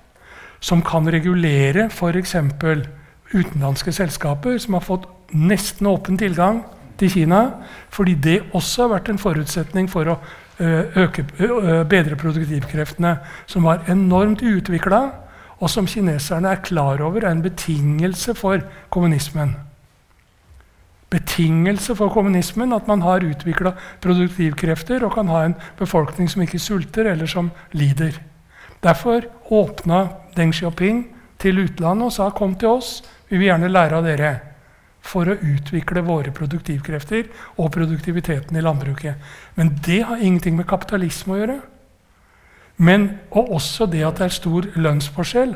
[0.60, 2.36] som kan regulere f.eks.
[3.34, 6.62] utenlandske selskaper som har fått nesten åpen tilgang
[6.98, 7.42] til Kina,
[7.90, 10.16] fordi det også har vært en forutsetning for å
[10.62, 11.26] eh, øke,
[11.90, 13.16] bedre produktivkreftene,
[13.46, 15.02] som var enormt utvikla,
[15.56, 19.54] og som kineserne er klar over er en betingelse for kommunismen.
[21.12, 23.72] Betingelse for kommunismen at man har utvikla
[24.04, 28.18] produktivkrefter og kan ha en befolkning som ikke sulter, eller som lider.
[28.84, 31.04] Derfor åpna Deng Xiaoping
[31.40, 34.34] til utlandet og sa kom til oss, vi vil gjerne lære av dere.
[35.06, 37.28] For å utvikle våre produktivkrefter
[37.62, 39.20] og produktiviteten i landbruket.
[39.54, 41.58] Men det har ingenting med kapitalisme å gjøre.
[42.76, 45.54] Men, og også det at det er stor lønnsforskjell,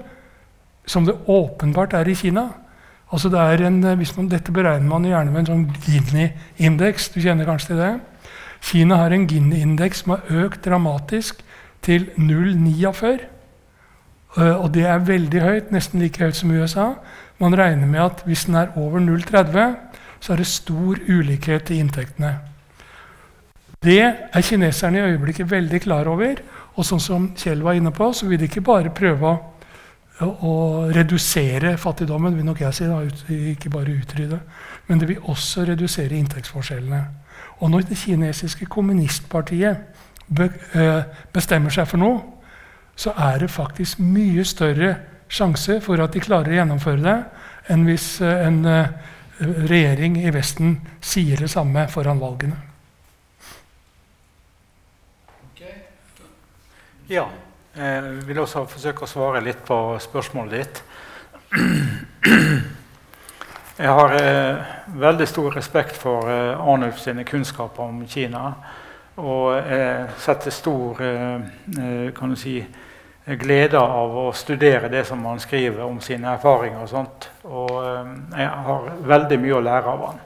[0.89, 2.47] som det åpenbart er i Kina.
[3.11, 7.11] Altså det er en, man, dette beregner man gjerne med en sånn Gini-indeks.
[7.11, 7.93] Du kjenner kanskje til det?
[8.71, 11.43] Kina har en Gini-indeks som har økt dramatisk
[11.85, 13.27] til 0,49.
[14.37, 16.93] Uh, og det er veldig høyt, nesten like høyt som USA.
[17.41, 19.75] Man regner med at hvis den er over 0,30,
[20.21, 22.35] så er det stor ulikhet i inntektene.
[23.83, 26.43] Det er kineserne i øyeblikket veldig klar over.
[26.77, 29.31] Og sånn som Kjell var inne på, så vil de ikke bare prøve
[30.21, 30.53] å, å
[30.93, 33.01] redusere fattigdommen, vil nok jeg si, da,
[33.55, 34.41] ikke bare utrydde,
[34.89, 37.01] men det vil også redusere inntektsforskjellene.
[37.61, 39.81] Og når det kinesiske kommunistpartiet
[40.41, 41.01] eh,
[41.33, 42.21] bestemmer seg for noe,
[43.01, 44.95] så er det faktisk mye større
[45.31, 47.19] sjanse for at de klarer å gjennomføre det,
[47.73, 48.91] enn hvis eh, en eh,
[49.41, 52.59] regjering i Vesten sier det samme foran valgene.
[57.11, 57.25] Ja.
[57.75, 60.81] Jeg vil også forsøke å svare litt på spørsmålet ditt.
[63.81, 64.71] Jeg har eh,
[65.01, 68.53] veldig stor respekt for eh, Arnulf sine kunnskaper om Kina.
[69.23, 71.41] Og jeg setter stor eh,
[71.79, 72.59] eh kan du si,
[73.39, 76.83] glede av å studere det som han skriver om sine erfaringer.
[76.83, 77.31] Og sånt.
[77.45, 80.21] Og eh, jeg har veldig mye å lære av han.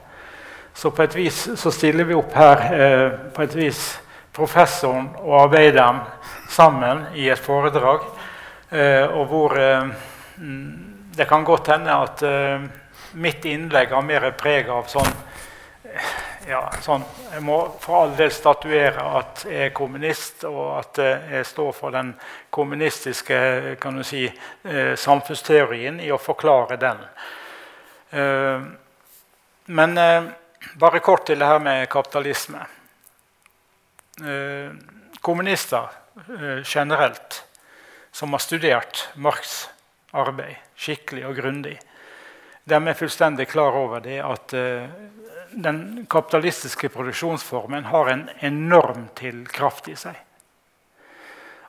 [0.75, 3.79] Så på et vis så stiller vi opp her eh, på et vis
[4.35, 6.01] professoren og arbeideren
[6.51, 8.03] sammen i et foredrag.
[8.75, 9.87] Eh, og hvor eh,
[11.15, 12.23] det kan godt hende at
[13.15, 15.13] mitt innlegg har mer preg av sånn
[16.47, 21.45] ja, sånn, Jeg må for all del statuere at jeg er kommunist, og at jeg
[21.49, 22.13] står for den
[22.53, 24.23] kommunistiske kan du si,
[24.63, 27.03] samfunnsteorien i å forklare den.
[29.65, 29.99] Men
[30.79, 32.63] bare kort til det her med kapitalisme.
[35.25, 37.43] Kommunister Eh, generelt
[38.11, 39.67] som har studert Marx'
[40.11, 41.73] arbeid skikkelig og grundig,
[42.63, 44.53] de er fullstendig klar over det at
[45.55, 50.17] den kapitalistiske produksjonsformen har en enorm til kraft i seg.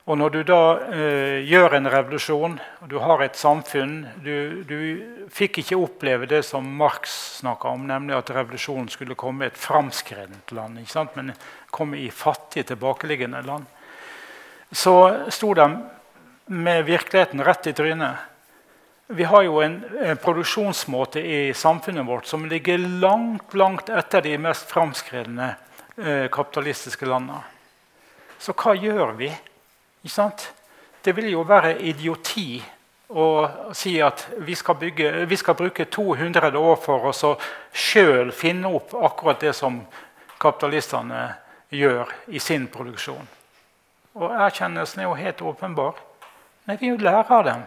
[0.07, 5.27] Og når du da eh, gjør en revolusjon, og du har et samfunn Du, du
[5.27, 9.59] fikk ikke oppleve det som Marx snakka om, nemlig at revolusjonen skulle komme i et
[9.59, 10.79] framskredent land,
[11.15, 11.33] men
[11.71, 13.67] komme i fattige, tilbakeliggende land
[14.71, 15.89] så sto de
[16.45, 18.15] med virkeligheten rett i trynet.
[19.09, 24.37] Vi har jo en, en, produksjonsmåte i samfunnet vårt som ligger langt langt etter de
[24.37, 25.55] mest framskredne
[25.95, 27.39] eh, kapitalistiske landene.
[28.37, 29.29] Så hva gjør vi?
[31.03, 32.59] Det vil jo være idioti
[33.07, 37.37] å si at vi skal, bygge, vi skal bruke 200 år for oss å
[37.71, 39.79] sjøl finne opp akkurat det som
[40.37, 41.29] kapitalistene
[41.71, 43.23] gjør i sin produksjon.
[44.19, 45.95] Og erkjennelsen er jo helt åpenbar.
[46.67, 47.65] Nei, vi lærer av dem.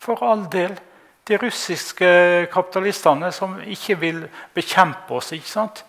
[0.00, 0.76] For all del.
[1.26, 2.08] De russiske
[2.52, 4.24] kapitalistene som ikke vil
[4.54, 5.84] bekjempe oss, ikke sant?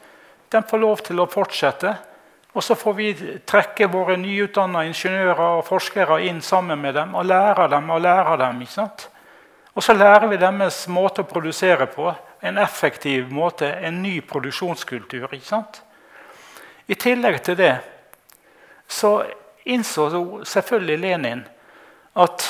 [0.49, 1.91] de får lov til å fortsette.
[2.55, 3.07] Og så får vi
[3.45, 8.37] trekke våre nyutdanna ingeniører og forskere inn sammen med dem og lære dem og lære
[8.41, 8.61] dem.
[8.61, 9.09] ikke sant?
[9.75, 12.09] Og så lærer vi deres måte å produsere på.
[12.41, 15.27] En effektiv måte, en ny produksjonskultur.
[15.33, 15.83] ikke sant?
[16.87, 17.75] I tillegg til det
[18.87, 19.21] så
[19.65, 20.07] innså
[20.47, 21.43] selvfølgelig Lenin
[22.15, 22.45] at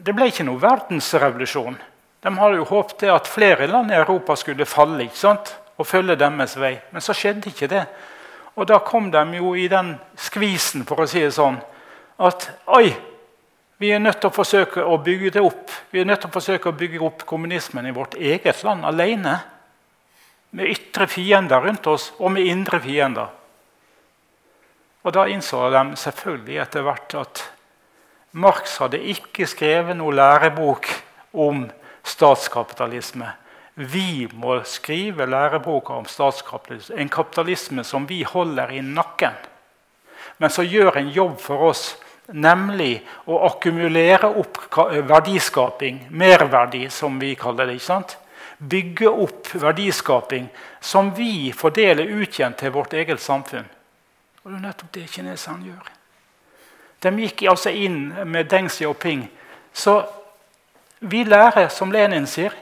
[0.00, 1.76] det ble ikke noe verdensrevolusjon.
[2.22, 5.08] De hadde jo håpet at flere land i Europa skulle falle
[5.76, 6.74] og følge deres vei.
[6.90, 7.84] Men så skjedde ikke det.
[8.56, 11.58] Og da kom de jo i den skvisen, for å si det sånn,
[12.16, 12.88] at oi,
[13.76, 15.72] vi er nødt til å forsøke å bygge det opp.
[15.92, 19.34] Vi er nødt til å forsøke å bygge opp kommunismen i vårt eget land alene.
[20.56, 23.28] Med ytre fiender rundt oss og med indre fiender.
[25.04, 27.42] Og Da innså de selvfølgelig etter hvert at
[28.36, 30.88] Marx hadde ikke skrevet noen lærebok
[31.32, 31.62] om
[32.04, 33.30] statskapitalisme.
[33.76, 39.32] Vi må skrive lærebok om statskapitalisme, en kapitalisme som vi holder i nakken.
[40.36, 41.86] Men som gjør en jobb for oss,
[42.28, 44.60] nemlig å akkumulere opp
[45.08, 47.80] verdiskaping, merverdi, som vi kaller det.
[47.80, 48.18] ikke sant?
[48.58, 50.48] Bygge opp verdiskaping
[50.80, 53.68] som vi fordeler ut igjen til vårt eget samfunn.
[54.44, 55.92] Og det er nettopp det kineserne gjør.
[57.06, 59.28] De gikk altså inn med Deng Xiaoping.
[59.72, 60.00] Så
[60.98, 62.54] vi lærer, som Lenin sier,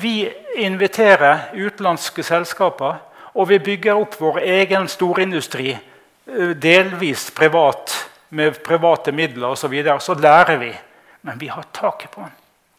[0.00, 3.02] vi inviterer utenlandske selskaper,
[3.34, 7.92] og vi bygger opp vår egen storindustri, eh, delvis privat,
[8.28, 9.60] med private midler osv.
[9.60, 10.00] Så, videre.
[10.00, 10.72] så lærer vi.
[11.20, 12.32] Men vi har taket på den.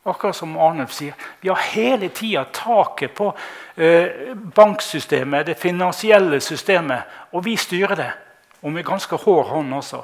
[0.05, 3.31] Akkurat som Arnulf sier, vi har hele tida taket på
[3.77, 7.01] eh, banksystemet, det finansielle systemet,
[7.31, 8.11] og vi styrer det.
[8.61, 10.03] Og med ganske hård hånd også.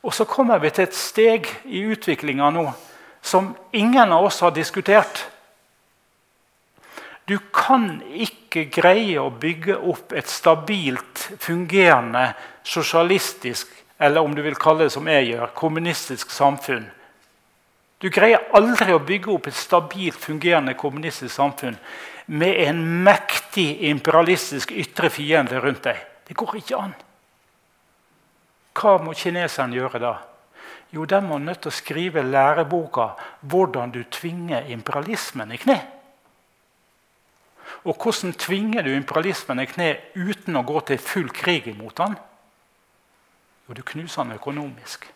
[0.00, 2.70] Og så kommer vi til et steg i utviklinga nå
[3.20, 5.26] som ingen av oss har diskutert.
[7.28, 12.32] Du kan ikke greie å bygge opp et stabilt, fungerende,
[12.66, 13.68] sosialistisk,
[14.00, 16.88] eller om du vil kalle det som jeg gjør, kommunistisk samfunn.
[18.00, 21.76] Du greier aldri å bygge opp et stabilt, fungerende kommunistisk samfunn
[22.32, 26.00] med en mektig imperialistisk ytre fiende rundt deg.
[26.26, 26.96] Det går ikke an.
[28.74, 30.14] Hva må kineserne gjøre da?
[30.90, 35.86] Jo, de må nødt til å skrive læreboka 'Hvordan du tvinger imperialismen i kne'.
[37.84, 42.16] Og hvordan tvinger du imperialismen i kne uten å gå til full krig imot den?
[43.68, 45.06] Jo, du knuser han økonomisk.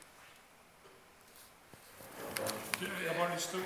[2.80, 3.60] Jeg har lyst til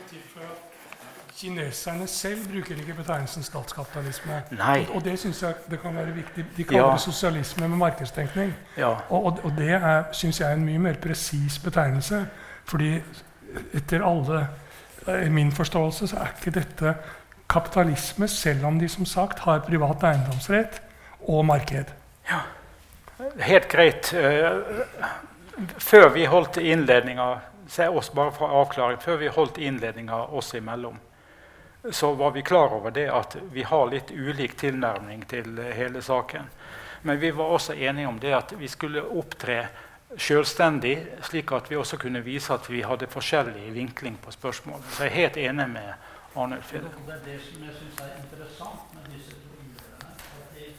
[1.38, 4.42] Kineserne selv bruker ikke betegnelsen statskapitalisme.
[4.58, 4.86] Nei.
[4.88, 6.44] Og, og det synes jeg det kan være viktig.
[6.56, 6.92] De kaller Ja.
[6.92, 8.54] det sosialisme med markedstenkning.
[8.76, 8.88] Ja.
[9.08, 9.80] Og, og, det
[10.12, 12.24] syns jeg er en mye mer presis betegnelse.
[12.64, 13.02] Fordi
[13.74, 14.48] etter alle
[15.26, 16.94] i min forståelse så er ikke dette
[17.48, 20.82] kapitalisme, selv om de som sagt har privat eiendomsrett
[21.28, 21.84] og marked.
[23.40, 24.14] Helt greit.
[24.14, 24.50] Eh,
[25.78, 27.34] Før vi holdt innledninga
[27.68, 29.00] Se oss bare for avklaring.
[29.02, 30.94] Før vi holdt innledninga oss imellom,
[31.90, 36.48] så var vi klar over det at vi har litt ulik tilnærming til hele saken.
[37.02, 39.68] Men vi var også enige om det at vi skulle opptre
[40.16, 44.84] selvstendig, slik at vi også kunne vise at vi hadde forskjellig vinkling på spørsmålet.
[44.90, 45.92] Så jeg er helt enig med
[46.36, 46.92] Arnulf i det.
[47.06, 50.14] Det er det som jeg syns er interessant med disse to innlederne.
[50.40, 50.72] At de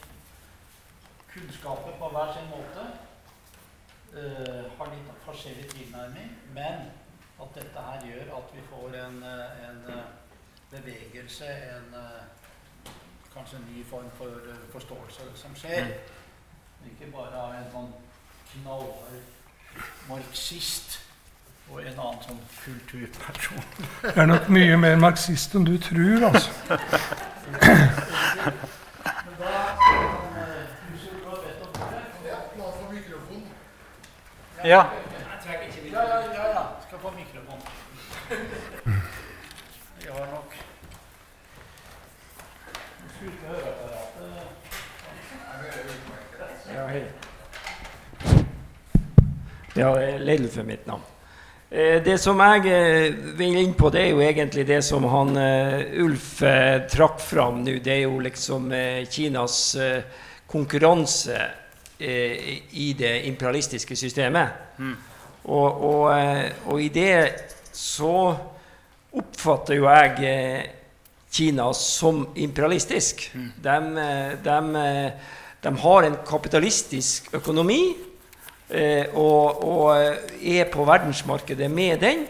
[1.32, 2.86] kunnskaper på hver sin måte
[4.16, 6.90] uh, har litt forskjellig tilnærming, men
[7.40, 10.19] at dette her gjør at vi får en, eh, en eh,
[10.70, 12.90] bevegelse, en uh,
[13.34, 15.86] kanskje en ny form for uh, forståelse som skjer.
[16.86, 17.92] Ikke bare av en sånn
[18.52, 19.22] knallhard
[20.08, 21.00] marxist
[21.70, 23.62] og en annen sånn kulturperson.
[24.02, 26.30] Det er nok mye mer marxist enn du tror.
[26.30, 26.50] altså.
[29.26, 29.54] Men da
[34.60, 34.70] ordet.
[34.70, 34.86] Ja.
[35.92, 36.66] Ja, ja, ja, ja.
[36.86, 37.60] Skal få mikrofon.
[40.04, 40.54] Jeg har nok
[43.19, 43.19] Skjult høreapparatet.
[46.74, 47.04] Ja, hei.
[49.74, 51.02] Ja, Leidulf er mitt navn.
[51.70, 55.36] Eh, Det som jeg eh, vil inn på, det er jo egentlig det som han
[55.38, 56.40] eh, Ulf
[56.90, 57.78] trakk fram nå.
[57.82, 58.72] Det er jo liksom
[59.10, 59.76] Kinas
[60.50, 61.38] konkurranse
[62.00, 64.48] i det imperialistiske systemet.
[65.44, 67.14] Og, og, eh, og i det
[67.72, 68.34] så
[69.12, 70.70] oppfatter jo jeg
[71.30, 73.30] Kina som imperialistisk.
[73.62, 75.12] De, eh, de, eh,
[75.62, 77.80] de har en kapitalistisk økonomi
[78.68, 82.24] eh, og, og eh, er på verdensmarkedet med den.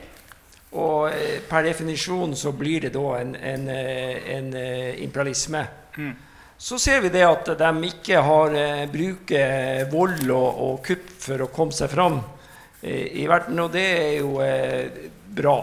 [0.77, 4.53] Og eh, per definisjon så blir det da en, en, en
[5.01, 5.65] imperialisme.
[5.97, 6.13] imperialisme.
[6.61, 8.55] Så ser vi det at de ikke har
[8.93, 12.21] bruker vold og, og kupp for å komme seg fram
[12.85, 14.35] i verden, og det er jo
[15.41, 15.57] bra.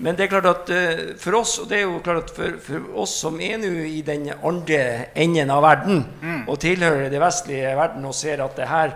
[0.00, 2.54] Men det er klart at eh, for oss og det er jo klart at for,
[2.64, 4.78] for oss som er nå i den andre
[5.12, 6.04] enden av verden,
[6.48, 8.94] og tilhører det vestlige verden og ser at det her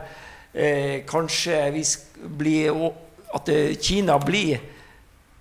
[0.55, 1.82] eh, kanskje vi
[2.40, 2.78] blir,
[3.36, 4.62] at eh, Kina blir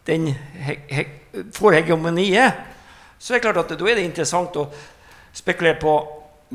[0.08, 1.06] den he, he,
[1.56, 2.60] får hegemoniet,
[3.16, 4.66] så er det klart at da er det interessant å
[5.34, 5.94] spekulere på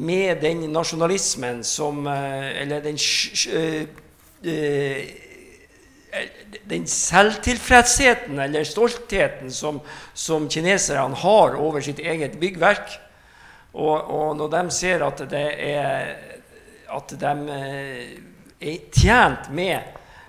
[0.05, 3.01] med den nasjonalismen som Eller den
[3.56, 3.89] eh,
[6.68, 9.80] den selvtilfredsheten eller stoltheten som,
[10.14, 12.96] som kineserne har over sitt eget byggverk.
[13.72, 16.14] Og, og når de ser at, det er,
[16.94, 18.14] at de eh,
[18.58, 19.76] er tjent med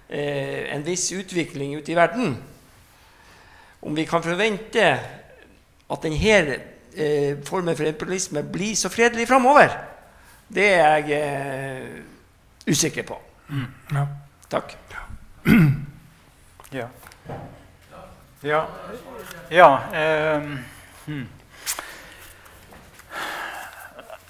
[0.09, 2.35] eh, en viss utvikling ute i verden
[3.81, 4.89] Om vi kan forvente
[5.89, 6.59] at denne
[6.93, 9.71] eh, formen for imperialisme blir så fredelig framover,
[10.51, 12.03] det er jeg eh,
[12.69, 13.17] usikker på.
[13.93, 14.05] Ja.
[14.49, 14.75] Takk.
[16.71, 16.85] Ja.
[18.43, 18.65] Ja.
[19.49, 20.57] ja ehm,
[21.05, 21.27] hmm.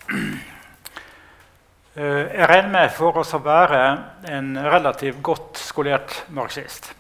[2.00, 3.80] Eh, Jeg regner med for å være
[4.32, 6.94] en relativt godt skolert marxist.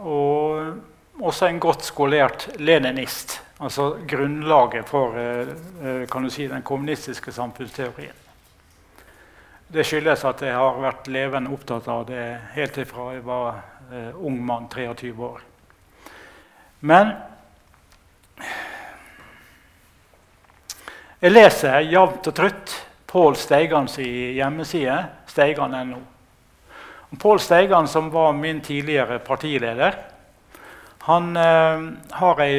[0.00, 0.78] Og
[1.20, 3.40] også en godt skolert leninist.
[3.60, 5.50] Altså grunnlaget for eh,
[5.84, 8.16] eh, si, den kommunistiske samfunnsteorien.
[9.70, 12.24] Det skyldes at jeg har vært levende opptatt av det
[12.56, 13.60] helt ifra jeg var
[13.94, 15.44] eh, ung mann, 23 år.
[16.90, 17.12] Men
[21.20, 22.74] jeg leser jevnt og trutt
[23.10, 24.96] Pål Steigans hjemmeside,
[25.30, 26.02] steigan.no.
[27.22, 30.00] Pål Steigan, som var min tidligere partileder,
[31.06, 31.86] han eh,
[32.18, 32.58] har ei,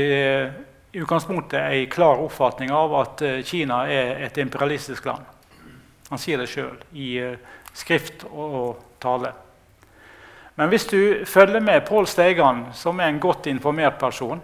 [0.96, 5.28] i utgangspunktet en klar oppfatning av at eh, Kina er et imperialistisk land.
[6.12, 7.38] Han sier det sjøl i eh,
[7.74, 9.32] skrift og tale.
[10.60, 14.42] Men hvis du følger med Pål Steigan, som er en godt informert person,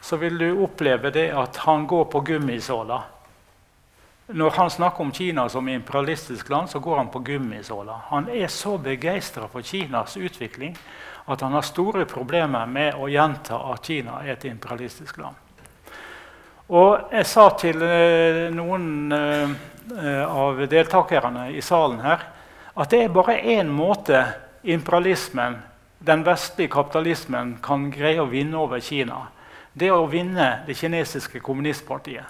[0.00, 3.10] så vil du oppleve det at han går på gummisåler.
[4.26, 8.06] Når han snakker om Kina som imperialistisk land, så går han på gummisåler.
[8.08, 10.78] Han er så begeistra for Kinas utvikling
[11.26, 15.36] at han har store problemer med å gjenta at Kina er et imperialistisk land.
[16.68, 19.56] Og jeg sa til eh, noen eh,
[20.28, 22.22] av deltakerne i salen her
[22.74, 24.24] at det er bare én måte
[24.66, 25.60] imperialismen,
[25.98, 29.28] den vestlige kapitalismen, kan greie å vinne over Kina.
[29.72, 32.26] Det er å vinne det kinesiske kommunistpartiet.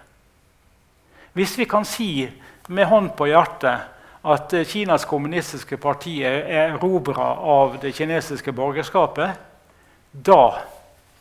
[1.34, 2.28] Hvis vi kan si
[2.68, 3.90] med hånd på hjertet
[4.24, 9.34] at eh, Kinas kommunistiske parti er erobra av det kinesiske borgerskapet,
[10.12, 10.60] da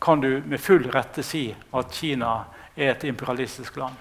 [0.00, 2.44] kan du med full rette si at Kina
[2.76, 3.96] er et imperialistisk land.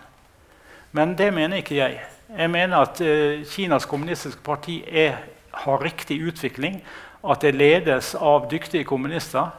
[0.92, 2.00] Men det mener ikke jeg.
[2.38, 5.20] Jeg mener at uh, Kinas kommunistiske parti er,
[5.54, 6.82] har riktig utvikling.
[7.24, 9.52] At det ledes av dyktige kommunister.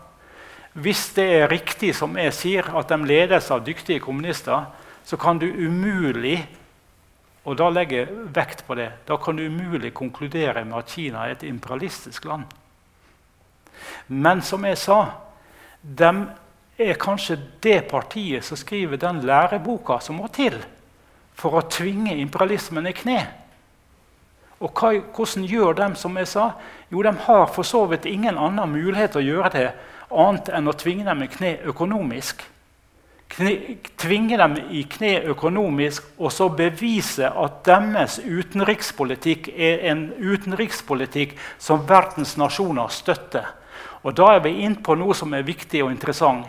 [0.74, 4.66] Hvis det er riktig som jeg sier, at de ledes av dyktige kommunister,
[5.04, 6.42] så kan du umulig
[7.44, 8.88] og da legger jeg vekt på det.
[9.04, 12.46] Da kan du umulig konkludere med at Kina er et imperialistisk land.
[14.08, 15.00] Men som jeg sa,
[15.82, 16.10] de
[16.80, 20.56] er kanskje det partiet som skriver den læreboka som må til
[21.34, 23.18] for å tvinge imperialismen i kne.
[24.62, 26.52] Og hva, hvordan gjør de som jeg sa?
[26.90, 29.68] Jo, de har for så vidt ingen annen mulighet til å gjøre det
[30.14, 32.44] annet enn å tvinge dem i kne økonomisk
[33.96, 41.82] tvinge dem i kne økonomisk og så bevise at deres utenrikspolitikk er en utenrikspolitikk som
[41.88, 43.46] verdens nasjoner støtter.
[44.04, 46.46] Og Da er vi inne på noe som er viktig og interessant.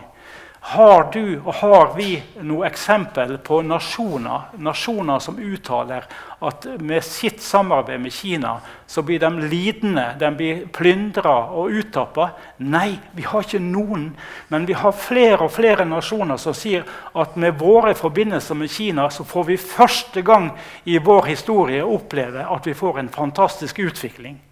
[0.68, 6.08] Har du og har vi noe eksempel på nasjoner, nasjoner som uttaler
[6.42, 8.56] at med sitt samarbeid med Kina
[8.90, 12.32] så blir de lidende, de blir plyndra og uttappa?
[12.66, 14.08] Nei, vi har ikke noen.
[14.50, 16.82] Men vi har flere og flere nasjoner som sier
[17.14, 20.50] at med våre forbindelser med Kina så får vi første gang
[20.82, 24.42] i vår historie oppleve at vi får en fantastisk utvikling.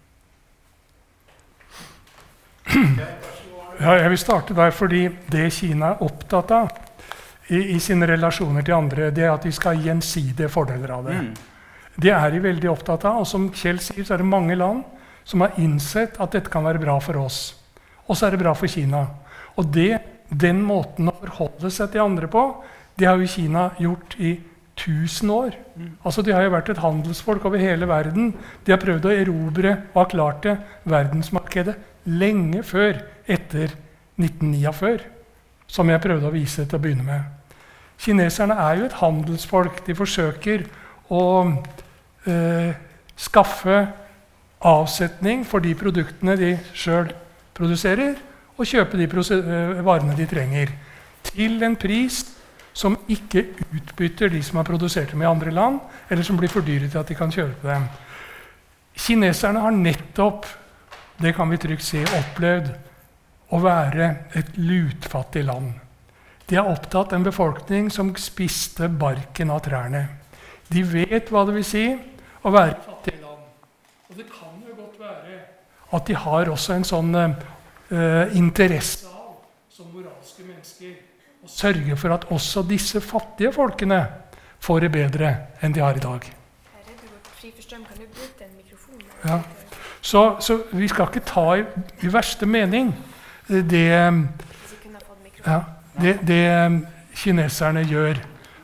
[3.79, 6.69] Ja, jeg vil starte der fordi det Kina er opptatt av
[7.47, 11.09] i, i sine relasjoner til andre, det er at de skal ha gjensidige fordeler av
[11.09, 11.17] det.
[11.21, 11.33] Mm.
[12.01, 13.21] Det er de veldig opptatt av.
[13.23, 14.83] Og som Kjell sier, så er det mange land
[15.25, 17.39] som har innsett at dette kan være bra for oss.
[18.05, 19.05] Og så er det bra for Kina.
[19.55, 22.43] Og det, den måten å forholde seg til andre på,
[22.99, 24.35] det har jo Kina gjort i
[24.75, 25.55] 1000 år.
[25.75, 25.91] Mm.
[26.03, 28.33] Altså, De har jo vært et handelsfolk over hele verden.
[28.65, 33.73] De har prøvd å erobre og har klart det verdensmarkedet lenge før etter
[34.21, 35.03] 1949,
[35.67, 37.23] som jeg prøvde å vise til å begynne med.
[38.01, 39.81] Kineserne er jo et handelsfolk.
[39.85, 40.65] De forsøker
[41.13, 41.23] å
[42.27, 42.75] eh,
[43.15, 43.77] skaffe
[44.65, 47.11] avsetning for de produktene de sjøl
[47.55, 48.17] produserer,
[48.55, 50.71] og kjøpe de eh, varene de trenger,
[51.25, 52.21] til en pris
[52.75, 55.79] som ikke utbytter de som har produsert dem i andre land,
[56.09, 57.87] eller som blir for dyre til at de kan kjøpe dem.
[58.95, 60.45] Kineserne har nettopp
[61.21, 62.73] det kan vi trygt si, opplevd
[63.55, 65.71] å være et lutfattig land.
[66.45, 70.03] De har opptatt en befolkning som spiste barken av trærne.
[70.69, 71.85] De vet hva det vil si
[72.45, 73.47] å være et fattig land.
[74.09, 75.39] Og det kan jo godt være
[75.95, 79.33] at de har også en sånn uh, interesse av,
[79.73, 80.93] som moralske mennesker,
[81.45, 84.01] å sørge for at også disse fattige folkene
[84.65, 86.25] får det bedre enn de har i dag.
[89.25, 89.39] Ja.
[90.05, 91.63] Så, så, vi skal ikke ta i,
[92.05, 92.91] i verste mening
[93.47, 93.89] det,
[95.45, 95.59] ja,
[96.01, 96.45] det, det
[97.15, 98.21] kineserne gjør.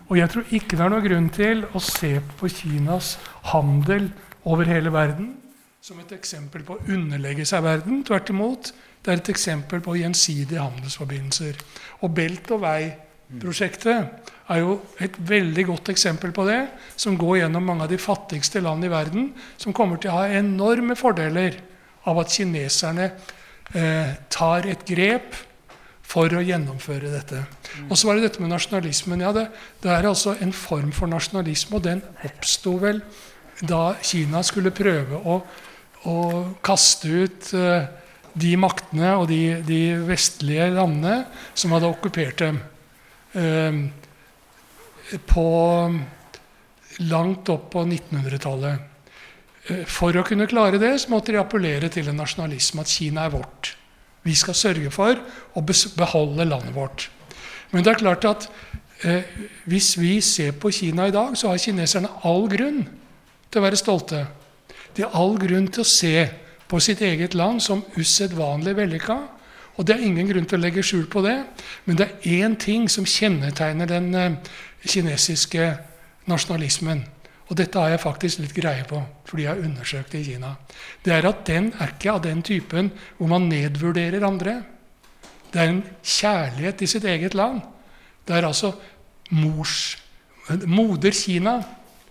[0.09, 3.13] Og jeg tror ikke det er noen grunn til å se på Kinas
[3.53, 4.09] handel
[4.43, 5.37] over hele verden
[5.81, 8.03] som et eksempel på å underlegge seg verden.
[8.05, 8.69] Tvert imot.
[9.01, 11.57] Det er et eksempel på gjensidige handelsforbindelser.
[12.05, 16.59] Og Belt og vei-prosjektet er jo et veldig godt eksempel på det,
[16.93, 20.37] som går gjennom mange av de fattigste land i verden, som kommer til å ha
[20.37, 21.57] enorme fordeler
[22.05, 23.09] av at kineserne
[23.77, 25.35] eh, tar et grep
[26.11, 27.43] for å gjennomføre dette.
[27.87, 29.23] Og så var det dette med nasjonalismen.
[29.23, 29.47] Ja, det,
[29.83, 33.01] det er altså en form for nasjonalisme, og den oppsto vel
[33.61, 35.37] da Kina skulle prøve å,
[36.09, 36.17] å
[36.65, 37.89] kaste ut eh,
[38.31, 42.61] de maktene og de, de, vestlige landene som hadde okkupert dem.
[43.37, 43.81] Eh,
[45.27, 45.47] på
[47.11, 48.90] langt opp på 1900-tallet.
[49.71, 53.25] Eh, for å kunne klare det så måtte de appellere til en nasjonalisme, at Kina
[53.25, 53.73] er vårt.
[54.27, 55.17] Vi skal sørge for
[55.57, 57.07] å beholde landet vårt.
[57.71, 58.47] Men det er klart at
[59.07, 59.25] eh,
[59.65, 62.83] hvis vi ser på Kina i dag, så har kineserne all grunn
[63.49, 64.25] til å være stolte.
[64.95, 66.27] De har all grunn til å se
[66.71, 69.17] på sitt eget land som usedvanlig vellykka.
[69.79, 71.37] Og det er ingen grunn til å legge skjul på det.
[71.87, 74.37] Men det er én ting som kjennetegner den eh,
[74.85, 75.71] kinesiske
[76.29, 77.05] nasjonalismen.
[77.51, 80.53] Og dette har jeg faktisk litt greie på, fordi jeg har undersøkt det i Kina.
[81.03, 84.61] Det er at den er ikke av den typen hvor man nedvurderer andre.
[85.51, 87.59] Det er en kjærlighet til sitt eget land.
[88.23, 88.71] Det er altså
[89.35, 89.97] mors,
[90.63, 91.57] moder Kina,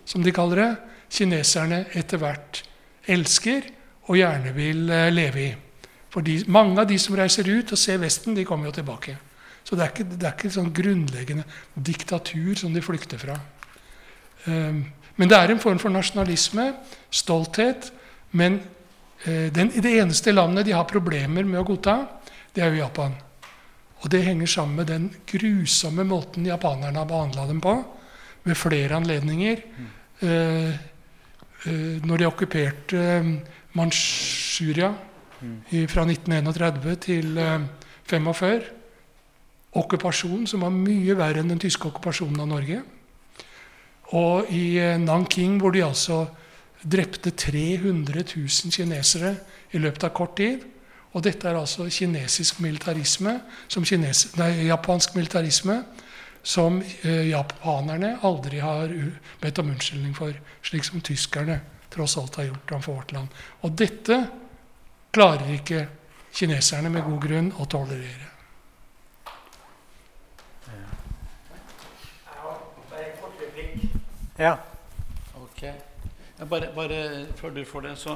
[0.04, 0.70] som de kaller det,
[1.10, 2.62] kineserne etter hvert
[3.10, 3.64] elsker
[4.10, 5.50] og gjerne vil eh, leve i.
[6.10, 9.16] For mange av de som reiser ut og ser Vesten, de kommer jo tilbake.
[9.64, 11.44] Så det er ikke, det sånn grunnleggende
[11.74, 13.36] diktatur som de flykter fra.
[14.48, 14.82] Um,
[15.20, 16.70] men det er en form for nasjonalisme,
[17.12, 17.90] stolthet.
[18.40, 18.56] Men
[19.26, 21.98] uh, den, det eneste landet de har problemer med å godta,
[22.56, 23.12] det er jo Japan.
[24.00, 27.76] Og det henger sammen med den grusomme måten japanerne har behandla dem på,
[28.48, 29.60] ved flere anledninger.
[30.24, 30.72] Uh,
[31.68, 33.04] eh, når de okkuperte
[33.76, 34.90] Manchuria
[35.88, 38.80] fra 1931 til 1945
[39.80, 42.80] okkupasjon som var mye verre enn den tyske okkupasjonen av Norge.
[44.16, 46.24] Og i eh, Nanking, hvor de altså
[46.82, 49.34] drepte 300 000 kinesere
[49.72, 50.64] i løpet av kort tid.
[51.12, 55.80] Og dette er altså kinesisk militarisme, kines, nei, japansk militarisme
[56.42, 58.92] som eh, japanerne aldri har
[59.42, 61.60] bedt om unnskyldning for, slik som tyskerne
[61.90, 63.40] tross alt har gjort overfor vårt land.
[63.66, 64.20] Og dette
[65.10, 65.86] klarer ikke
[66.32, 68.29] kineserne med god grunn å tolerere.
[74.40, 74.54] Ja.
[75.36, 75.66] Ok.
[76.48, 78.14] Bare, bare, før du får det, så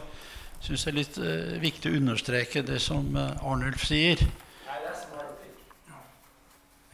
[0.65, 4.23] syns jeg det er litt uh, viktig å understreke det som uh, Arnulf sier.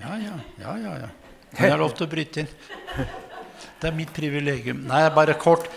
[0.00, 1.10] Ja, ja, ja, ja, ja.
[1.52, 2.50] Jeg har lov til å bryte inn.
[3.78, 4.82] Det er mitt privilegium.
[4.90, 5.70] Nei, bare kort.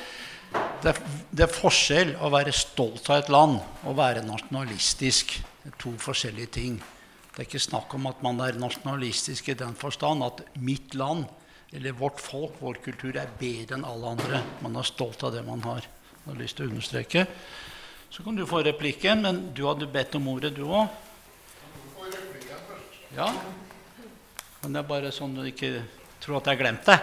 [0.82, 5.38] Det er, det er, forskjell å være stolt av et land og være nasjonalistisk.
[5.62, 6.82] Det er to forskjellige ting.
[7.30, 11.30] Det er ikke snakk om at man er nasjonalistisk i den forstand at mitt land
[11.74, 14.42] eller vårt folk, vår kultur, er bedre enn alle andre.
[14.62, 15.86] Man er stolt av det man har.
[16.24, 17.26] Jeg har lyst til å understreke.
[18.14, 20.86] Så kan du få replikken, men du hadde bedt om ordet, du òg.
[23.18, 23.32] Ja.
[24.62, 25.82] Men det er bare sånn du ikke
[26.22, 27.00] tror at jeg har glemt det.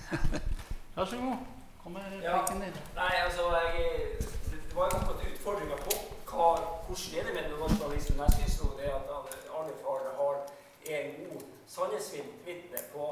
[0.94, 1.48] Vær så god.
[1.80, 2.76] Kom med replikken din.
[2.76, 2.92] Ja.
[3.00, 4.20] Nei, altså, jeg,
[4.52, 5.96] det var jo akkurat utfordringa på
[6.30, 6.52] hva,
[6.84, 8.22] hvordan er det med nasjonalismen.
[8.28, 9.10] Jeg syns det at
[9.56, 10.40] Arne Far har
[11.00, 11.44] en god
[11.74, 13.10] sannhetsvitne på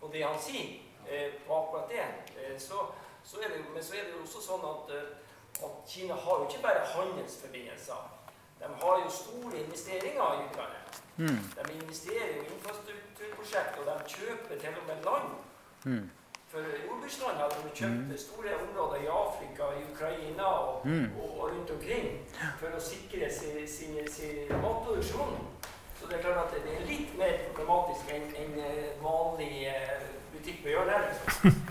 [0.00, 0.76] på det han sier
[1.08, 2.06] eh, på akkurat det,
[2.38, 2.86] eh, så,
[3.24, 6.48] så, det, men så er det jo også sånn at, eh, at Kina har jo
[6.48, 8.14] ikke bare handelsforbindelser.
[8.58, 11.02] De har jo store investeringer i utlandet.
[11.18, 11.42] Mm.
[11.56, 15.28] De investerer i infrastrukturprosjekter, og de kjøper til og med land.
[15.84, 16.10] Mm.
[16.48, 18.18] For jordbruksland har de kjøpt mm.
[18.18, 21.10] store områder i Afrika, i Ukraina og, mm.
[21.20, 22.06] og, og rundt omkring
[22.60, 25.36] for å sikre sin, sin, sin matproduksjon.
[26.00, 30.04] Så det er klart at det er litt mer problematisk enn en eh, vanlig eh,
[30.32, 31.08] butikk på hjørnet.
[31.08, 31.62] Liksom.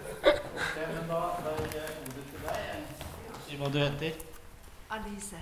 [0.28, 1.22] okay, men da,
[1.58, 2.92] gir jeg ordet til deg.
[3.46, 4.20] Si hva du heter.
[4.98, 5.40] Alice.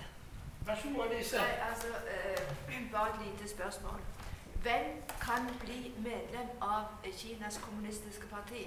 [0.67, 1.37] Vær så god, Alice.
[1.37, 4.01] Nei, altså, uh, bare et lite spørsmål.
[4.63, 4.87] Hvem
[5.21, 6.85] kan bli medlem av
[7.17, 8.67] Kinas kommunistiske parti?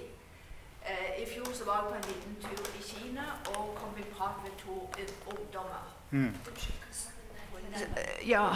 [0.86, 3.26] Uh, I fjor så var jeg på en liten tur i Kina
[3.56, 4.90] og kom i prat med to
[5.26, 5.84] ungdommer.
[6.10, 6.34] Mm.
[8.26, 8.48] Ja.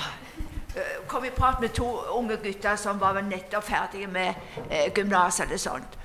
[1.06, 4.34] Kom i prat med to unge gutter som var nettopp ferdige med
[4.70, 5.98] eh, gymnas eller sånt.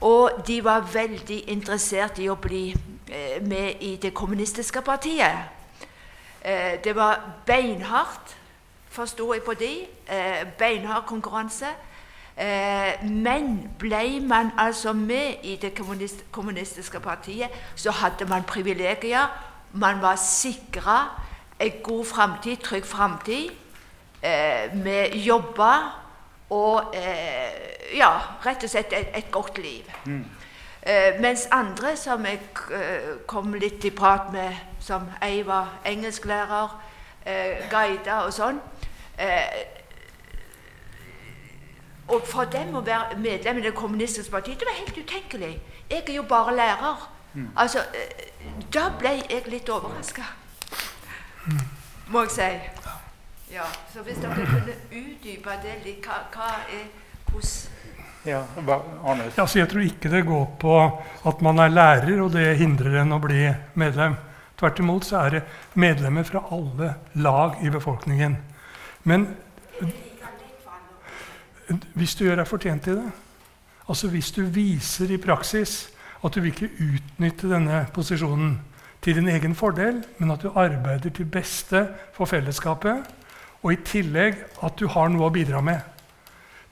[0.00, 2.70] Og de var veldig interessert i å bli
[3.08, 5.48] eh, med i det kommunistiske partiet.
[6.44, 8.36] Eh, det var beinhardt,
[8.88, 9.72] forsto jeg på de.
[10.08, 11.72] Eh, beinhard konkurranse.
[12.38, 19.26] Eh, men ble man altså med i det kommunist kommunistiske partiet, så hadde man privilegier.
[19.72, 20.98] Man var sikra
[21.60, 23.50] en god framtid, trygg framtid.
[24.22, 26.04] Eh, med jobber
[26.50, 28.10] og eh, ja,
[28.42, 29.86] rett og slett et, et godt liv.
[30.06, 30.24] Mm.
[30.82, 32.40] Eh, mens andre som jeg
[32.74, 36.74] eh, kom litt i prat med, som ei var engelsklærer,
[37.26, 38.60] eh, guider og sånn
[39.18, 39.66] eh,
[42.08, 45.60] Og for dem å være medlem i Det kommunistiske partiet, det var helt utenkelig.
[45.90, 47.08] Jeg er jo bare lærer.
[47.34, 47.50] Mm.
[47.56, 47.82] Altså,
[48.74, 50.24] da ble jeg litt overraska.
[52.12, 52.48] Må jeg si.
[53.52, 56.88] Ja, så Hvis dere kunne utdype det litt, hva, hva er
[57.30, 57.76] hvordan
[58.26, 58.42] Ja,
[59.36, 60.74] ja, så jeg tror ikke det går på
[61.30, 63.46] at man er lærer, og det hindrer en å bli
[63.78, 64.18] medlem.
[64.58, 65.42] Tvert imot så er det
[65.78, 68.36] medlemmer fra alle lag i befolkningen.
[69.08, 69.28] Men
[71.94, 73.12] hvis du gjør deg fortjent til det,
[73.88, 75.86] altså hvis du viser i praksis
[76.24, 78.56] at du vil ikke utnytte denne posisjonen
[79.02, 81.84] til din egen fordel, men at du arbeider til beste
[82.16, 83.06] for fellesskapet,
[83.62, 85.80] og i tillegg at du har noe å bidra med.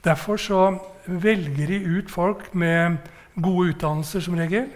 [0.03, 0.61] Derfor så
[1.07, 2.99] velger de ut folk med
[3.35, 4.69] gode utdannelser som regel,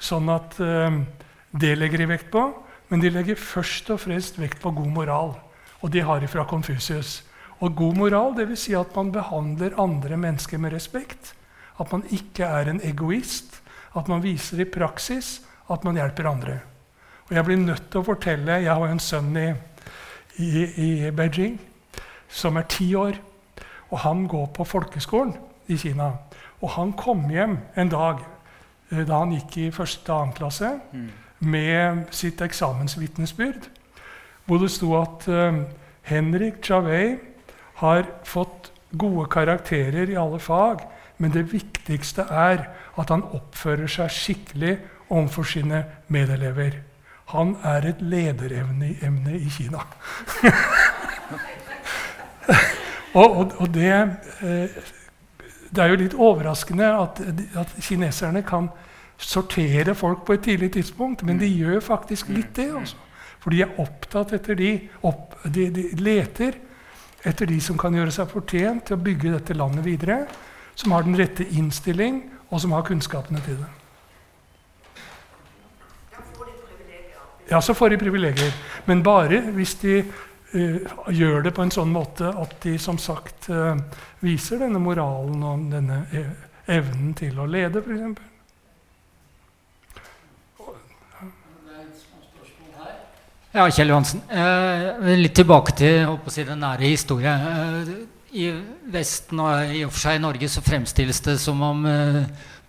[0.00, 1.00] sånn at eh,
[1.52, 2.48] det legger de vekt på.
[2.90, 5.36] Men de legger først og fremst vekt på god moral,
[5.80, 7.20] og det har de fra Konfusius.
[7.60, 11.34] Og god moral vil si at man behandler andre mennesker med respekt.
[11.78, 13.60] At man ikke er en egoist.
[13.94, 15.40] At man viser i praksis
[15.70, 16.58] at man hjelper andre.
[17.28, 19.48] Og Jeg blir nødt til å fortelle Jeg har en sønn i,
[20.42, 21.58] i, i Beijing
[22.30, 23.18] som er ti år.
[23.90, 25.34] Og han går på folkeskolen
[25.70, 26.12] i Kina.
[26.60, 28.22] Og han kom hjem en dag
[28.90, 31.08] eh, da han gikk i første og annen klasse, mm.
[31.40, 33.70] med sitt eksamensvitnesbyrd,
[34.46, 35.62] hvor det sto at uh,
[36.10, 37.16] Henrik Javey
[37.80, 40.82] har fått gode karakterer i alle fag,
[41.18, 42.66] men det viktigste er
[42.98, 44.74] at han oppfører seg skikkelig
[45.10, 46.80] overfor sine medelever.
[47.30, 49.78] Han er et lederemne i Kina.
[53.20, 53.92] og, og, og det,
[54.42, 54.80] eh,
[55.70, 57.22] det, er jo litt overraskende at,
[57.58, 58.68] at, kineserne kan
[59.18, 62.72] sortere folk på et tidlig tidspunkt, men de gjør faktisk litt det.
[62.72, 62.80] Også.
[62.80, 62.96] Altså.
[63.40, 64.74] For de er opptatt etter de,
[65.06, 66.58] opp, de, de leter
[67.24, 70.22] etter de som kan gjøre seg fortjent til å bygge dette landet videre,
[70.74, 73.79] som har den rette innstilling, og som har kunnskapene til det.
[77.50, 78.52] Ja, så får de privilegier.
[78.86, 83.50] Men bare hvis de uh, gjør det på en sånn måte at de som sagt
[83.50, 83.74] uh,
[84.22, 86.04] viser denne moralen og denne
[86.70, 88.30] evnen til å lede, f.eks.
[93.50, 94.20] Ja, Kjell Johansen.
[94.30, 97.32] Eh, litt tilbake til si, den nære historie.
[97.34, 97.88] Eh,
[98.38, 98.44] I
[98.94, 102.20] Vesten og i og for seg i Norge så fremstilles det som om eh,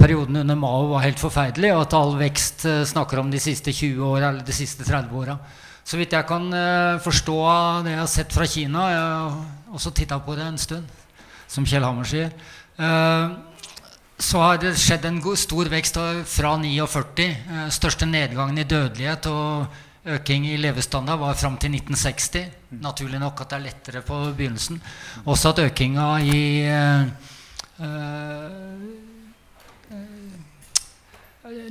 [0.02, 3.74] perioden under Mao var helt forferdelig, og at all vekst eh, snakker om de siste
[3.74, 5.38] 20 åra eller de siste 30 åra.
[5.84, 9.76] Så vidt jeg kan eh, forstå av det jeg har sett fra Kina Jeg har
[9.76, 10.90] også titta på det en stund,
[11.50, 12.34] som Kjell Hammer sier.
[12.78, 13.34] Eh,
[14.22, 15.98] så har det skjedd en stor vekst
[16.30, 17.26] fra 49.
[17.28, 19.66] Eh, største nedgangen i dødelighet og
[20.06, 22.48] øking i levestandard var fram til 1960.
[22.82, 24.82] Naturlig nok at det er lettere på begynnelsen.
[25.26, 26.42] Også at økinga i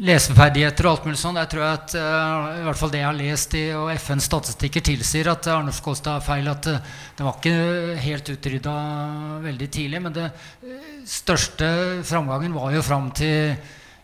[0.01, 1.39] leseferdigheter og alt mulig sånn.
[1.41, 4.85] Jeg tror at uh, i hvert fall det jeg har lest i og FNs statistikker,
[4.85, 6.49] tilsier at Arnulf Kolstad har feil.
[6.51, 6.81] At uh,
[7.17, 8.75] det var ikke helt utrydda
[9.45, 10.03] veldig tidlig.
[10.07, 10.29] Men det
[11.09, 11.71] største
[12.09, 13.55] framgangen var jo fram til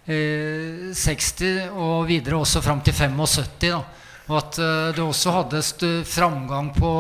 [0.07, 3.57] 60 og videre også fram til 75.
[3.67, 3.81] da
[4.27, 4.57] og at
[4.95, 5.61] det også hadde
[6.07, 6.93] framgang på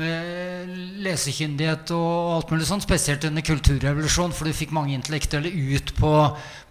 [0.00, 0.68] med
[1.04, 6.12] lesekyndighet og alt mulig sånt, spesielt under kulturrevolusjonen, for du fikk mange intellektuelle ut på,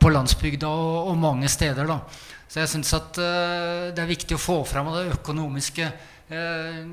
[0.02, 1.86] på landsbygda og, og, mange steder.
[1.90, 1.98] da.
[2.48, 5.86] Så jeg syns at uh, det er viktig å få fram det økonomiske
[6.32, 6.84] uh,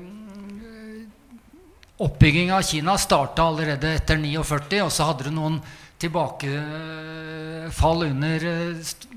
[2.03, 5.61] Oppbygginga av Kina starta allerede etter 49, og så hadde du noen
[6.01, 9.12] tilbakefall under uh,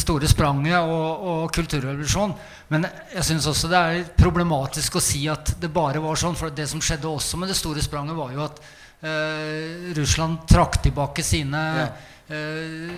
[0.00, 2.34] store spranget og, og kulturrevolusjonen.
[2.72, 6.36] Men jeg syns også det er problematisk å si at det bare var sånn.
[6.38, 8.62] For det som skjedde også med det store spranget, var jo at
[9.04, 11.90] eh, Russland trakk tilbake sine ja.
[12.32, 12.96] eh,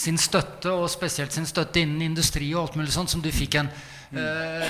[0.00, 3.58] sin støtte, og spesielt sin støtte innen industri og alt mulig sånt, som du fikk
[3.60, 3.70] en
[4.14, 4.68] eh,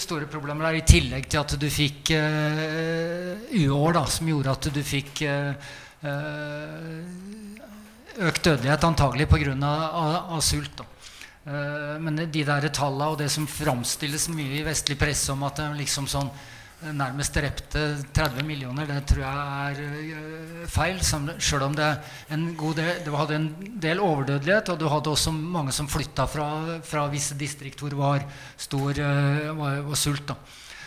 [0.00, 4.68] store problemer der, i tillegg til at du fikk eh, uår, da, som gjorde at
[4.74, 5.70] du fikk eh,
[6.02, 7.55] eh,
[8.18, 9.54] økt dødelighet, antagelig pga.
[9.62, 10.76] Av, av sult.
[10.78, 10.86] da.
[11.46, 15.60] Uh, men de der tallene og det som framstilles mye i vestlig presse om at
[15.60, 17.84] de liksom sånn eh, nærmest drepte
[18.16, 20.98] 30 millioner, det tror jeg er uh, feil.
[21.38, 21.92] Sjøl om det,
[22.32, 23.48] del, det hadde en
[23.86, 26.48] del overdødelighet, og du hadde også mange som flytta fra,
[26.82, 28.26] fra visse distrikt hvor det var
[28.58, 28.98] stor
[29.54, 30.26] var, var sult.
[30.26, 30.40] da.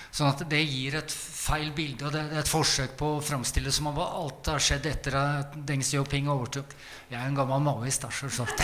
[0.10, 1.14] Sånn at det gir et
[1.50, 4.86] feil bilde, og det er et forsøk på å framstille som om alt har skjedd
[4.90, 6.76] etter at Deng Xiaoping overtok.
[7.10, 8.62] Jeg er en gammel maoist, da, selvsagt.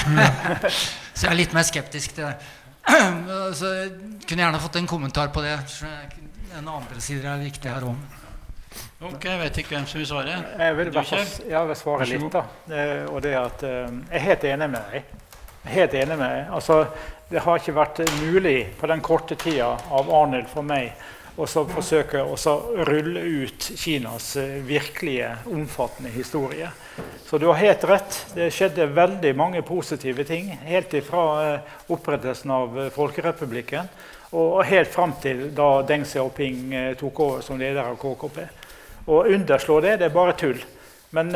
[1.16, 2.36] Så jeg er litt mer skeptisk til det.
[3.58, 3.96] Så jeg
[4.28, 5.58] kunne gjerne fått en kommentar på det.
[6.56, 8.22] En andre sider er viktig her òg.
[9.06, 10.38] Ok, Jeg vet ikke hvem som vil svare.
[10.60, 12.30] Jeg vil, jeg vil svare litt.
[12.32, 12.46] da.
[12.72, 15.12] Eh, og det at eh, Jeg er helt enig med deg.
[15.74, 16.54] Helt enig med deg.
[16.56, 16.80] Altså,
[17.32, 20.94] det har ikke vært mulig på den korte tida av Arnhild for meg
[21.36, 22.36] og så forsøke å
[22.88, 26.70] rulle ut Kinas eh, virkelige omfattende historie.
[27.28, 28.20] Så du har helt rett.
[28.36, 33.92] Det skjedde veldig mange positive ting helt ifra eh, opprettelsen av eh, Folkerepublikken
[34.36, 38.40] og helt fram til da Deng Xiaoping tok over som leder av KKP.
[39.08, 40.58] Å underslå det, det er bare tull.
[41.16, 41.30] Men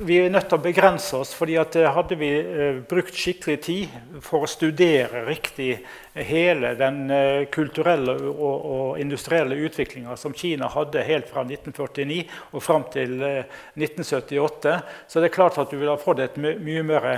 [0.00, 1.32] vi er nødt til å begrense oss.
[1.36, 5.74] fordi eh, Hadde vi eh, brukt skikkelig tid for å studere riktig
[6.14, 12.64] hele den eh, kulturelle og, og industrielle utviklinga som Kina hadde helt fra 1949 og
[12.64, 16.82] fram til 1978, så det er klart at du ville ha fått et my mye
[16.86, 17.08] mer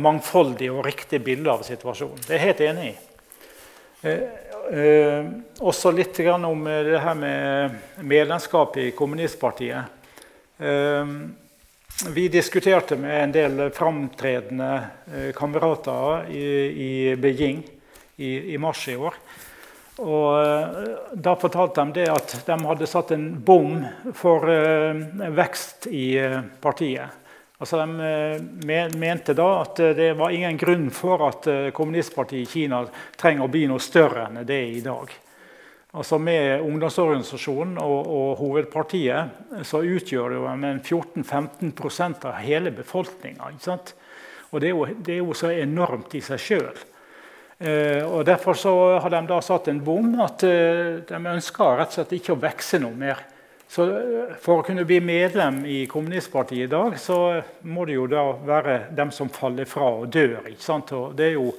[0.00, 2.24] mangfoldig og riktig bilde av situasjonen.
[2.26, 2.96] Det er jeg helt enig i.
[4.04, 5.24] Eh,
[5.60, 9.84] også litt om det her med medlemskap i kommunistpartiet.
[10.58, 11.16] Eh,
[12.02, 17.62] vi diskuterte med en del framtredende eh, kamerater i, i Beijing
[18.16, 19.14] i, i, mars i år.
[20.02, 23.84] Og eh, Da fortalte de at de hadde satt en bom
[24.14, 25.04] for eh,
[25.38, 26.18] vekst i
[26.60, 27.20] partiet.
[27.62, 32.82] Altså De mente da at det var ingen grunn for at kommunistpartiet i Kina
[33.16, 35.14] trenger å bli noe større enn det er i dag.
[35.94, 43.52] Altså Med ungdomsorganisasjonen og, og hovedpartiet så utgjør det jo 14-15% av hele befolkninga.
[44.50, 46.82] Og det er, jo, det er, jo, så enormt i seg sjøl.
[47.58, 51.94] Eh, og Derfor så har de da satt en bom at eh, de ønsker rett
[51.94, 53.22] og slett ikke å vokse noe mer.
[53.70, 57.40] Så eh, For å kunne bli medlem i kommunistpartiet i dag, så
[57.70, 60.42] må det jo da være dem som faller fra og dør.
[60.50, 60.92] ikke sant?
[60.94, 61.52] Og det er jo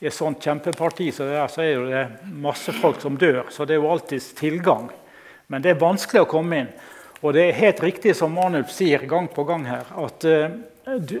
[0.00, 3.44] i et sånt kjempeparti så, der, så er det masse folk som dør.
[3.52, 4.88] Så det er jo alltids tilgang.
[5.52, 6.72] Men det er vanskelig å komme inn.
[7.20, 11.18] Og det er helt riktig som Arnulf sier gang på gang her, at uh, du,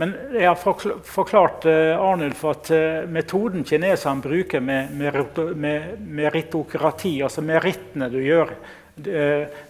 [0.00, 5.54] Men jeg har forklart uh, Arnulf at uh, metoden kineserne bruker med, med,
[6.00, 8.50] med, ritokrati, altså merittene du gjør,
[8.96, 9.20] det,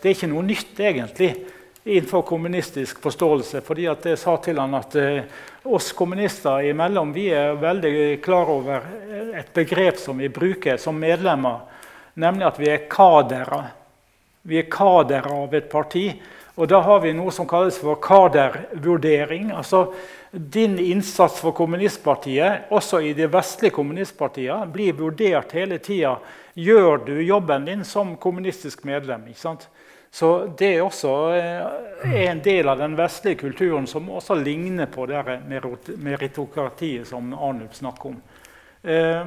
[0.00, 1.34] det er ikke noe nytt, egentlig
[1.84, 3.60] innenfor kommunistisk forståelse.
[3.60, 5.22] fordi Jeg sa til han at eh,
[5.64, 8.80] oss kommunister imellom vi er veldig klar over
[9.34, 11.60] et begrep som vi bruker som medlemmer,
[12.14, 13.64] nemlig at vi er kadere.
[14.42, 16.12] Vi er kadere av et parti.
[16.56, 19.52] Og da har vi noe som kalles for kadervurdering.
[19.52, 19.92] Altså
[20.30, 26.18] Din innsats for kommunistpartiet, også i de vestlige kommunistpartiene, blir vurdert hele tida.
[26.54, 29.24] Gjør du jobben din som kommunistisk medlem?
[29.26, 29.68] ikke sant?
[30.10, 35.06] Så det er også eh, en del av den vestlige kulturen som også ligner på
[35.06, 38.18] det meritokratiet som Arnulf snakker om.
[38.82, 39.22] Eh,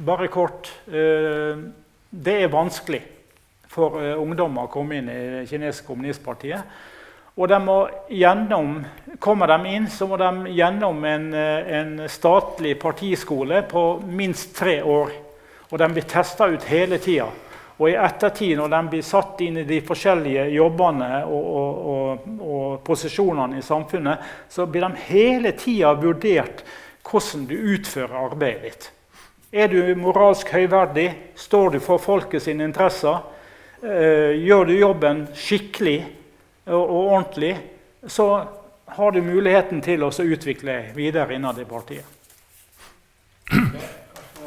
[0.00, 1.58] bare kort eh,
[2.10, 3.02] Det er vanskelig
[3.70, 6.80] for eh, ungdommer å komme inn i det kinesiske kommunistpartiet.
[7.40, 7.58] Og de
[8.18, 8.80] gjennom,
[9.20, 14.80] Kommer de inn, så må de gjennom en, eh, en statlig partiskole på minst tre
[14.82, 15.12] år.
[15.70, 17.28] Og de blir testa ut hele tida.
[17.80, 22.30] Og i ettertid, når de blir satt inn i de forskjellige jobbene og, og, og,
[22.44, 26.60] og posisjonene i samfunnet, så blir de hele tida vurdert
[27.08, 28.90] hvordan du utfører arbeidet ditt.
[29.50, 31.08] Er du moralsk høyverdig?
[31.34, 33.24] Står du for folket sine interesser?
[33.82, 35.98] Eh, gjør du jobben skikkelig
[36.68, 37.54] og, ordentlig,
[38.06, 38.28] så
[38.92, 42.04] har du muligheten til å utvikle videre innad i partiet.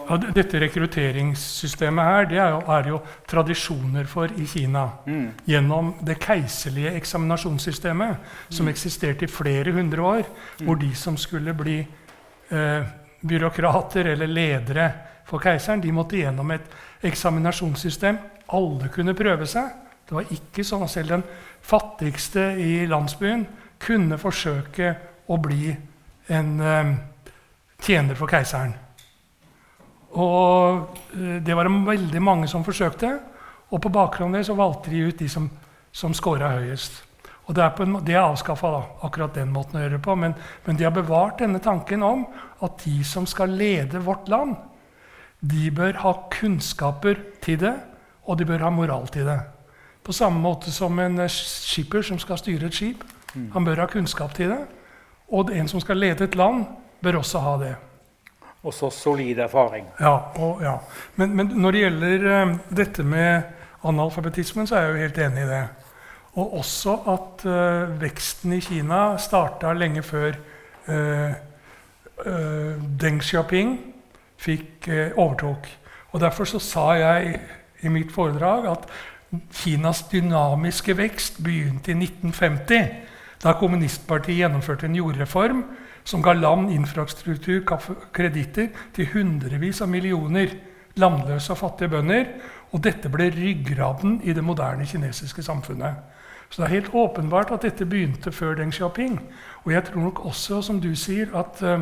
[0.03, 2.99] Ja, dette rekrutteringssystemet her, det er, jo, er jo
[3.29, 4.83] tradisjoner for i Kina.
[5.07, 5.29] Mm.
[5.47, 8.71] Gjennom det keiserlige eksaminasjonssystemet, som mm.
[8.73, 10.27] eksisterte i flere hundre år.
[10.59, 10.65] Mm.
[10.67, 12.91] Hvor de som skulle bli eh,
[13.23, 14.89] byråkrater eller ledere
[15.29, 16.67] for keiseren, de måtte gjennom et
[17.07, 18.19] eksaminasjonssystem.
[18.53, 19.71] Alle kunne prøve seg.
[20.03, 21.27] Det var ikke sånn at selv den
[21.63, 23.47] fattigste i landsbyen
[23.83, 24.95] kunne forsøke
[25.31, 25.71] å bli
[26.33, 26.95] en eh,
[27.83, 28.75] tjener for keiseren.
[30.13, 33.15] Og eh, det var det veldig mange som forsøkte.
[33.73, 35.49] Og på bakgrunn av det så valgte de ut de som,
[35.91, 37.01] som scora høyest.
[37.43, 38.69] Og Det er, en, det er avskaffa,
[39.03, 40.15] akkurat den måten å gjøre det på.
[40.15, 40.35] Men,
[40.65, 42.27] men, de har bevart denne tanken om
[42.63, 44.55] at de som skal lede vårt land,
[45.43, 47.73] de bør ha kunnskaper til det,
[48.23, 49.41] og de bør ha moral til det.
[50.03, 53.03] På samme måte som en eh, skipper som skal styre et skip.
[53.33, 53.49] Mm.
[53.57, 54.61] Han bør ha kunnskap til det.
[55.33, 56.63] Og en som skal lede et land,
[57.03, 57.73] bør også ha det.
[58.63, 59.87] Og så solid erfaring.
[59.99, 60.77] Ja, og, ja.
[61.15, 63.41] Men, men, når det gjelder uh, dette med
[63.83, 65.63] analfabetismen, så er jeg jo helt enig i det.
[66.33, 70.37] Og også at uh, veksten i Kina starta lenge før
[70.87, 71.33] uh,
[73.01, 73.73] Deng Xiaoping
[74.39, 74.87] fikk
[75.17, 75.67] overtok.
[76.13, 77.39] Og Derfor så sa jeg
[77.81, 78.85] i mitt foredrag at
[79.53, 82.89] Kinas dynamiske vekst begynte i 1950,
[83.43, 85.63] da kommunistpartiet gjennomførte en jordreform
[86.03, 87.63] som ga land infrastruktur,
[88.13, 90.55] kreditter til hundrevis av millioner
[90.99, 92.25] landløse og fattige bønder.
[92.73, 95.95] Og dette ble ryggraden i det moderne kinesiske samfunnet.
[96.49, 99.19] Så det er helt åpenbart at dette begynte før Deng Xiaoping.
[99.63, 101.81] Og jeg tror nok også, som du sier, at uh,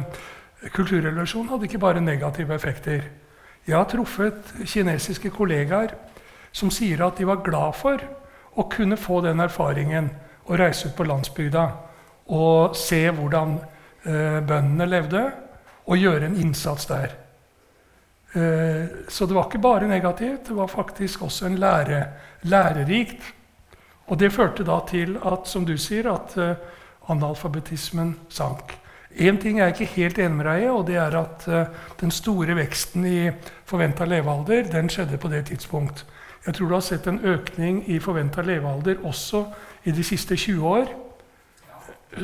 [0.71, 3.01] kulturrevolusjonen hadde ikke bare negative effekter.
[3.67, 5.95] Jeg har truffet kinesiske kollegaer
[6.51, 8.01] som sier at de var glad for
[8.55, 10.09] å kunne få den erfaringen
[10.47, 11.67] å reise ut på landsbygda
[12.31, 13.57] og se hvordan
[14.03, 15.23] bøndene levde,
[15.85, 17.13] og gjøre en innsats der.
[18.35, 22.03] Uh, så det var ikke bare negativt, det var faktisk også en lære,
[22.41, 23.33] lærerikt.
[24.07, 28.77] Og det førte da til at, som du sier, at uh, analfabetismen sank.
[29.11, 31.45] Én ting er jeg ikke helt enig med deg i, og det er at
[31.99, 33.31] den store veksten i
[33.67, 36.05] forventa levealder den skjedde på det tidspunkt.
[36.45, 39.43] Jeg tror du har sett en økning i forventa levealder også
[39.83, 40.87] i de siste 20 år,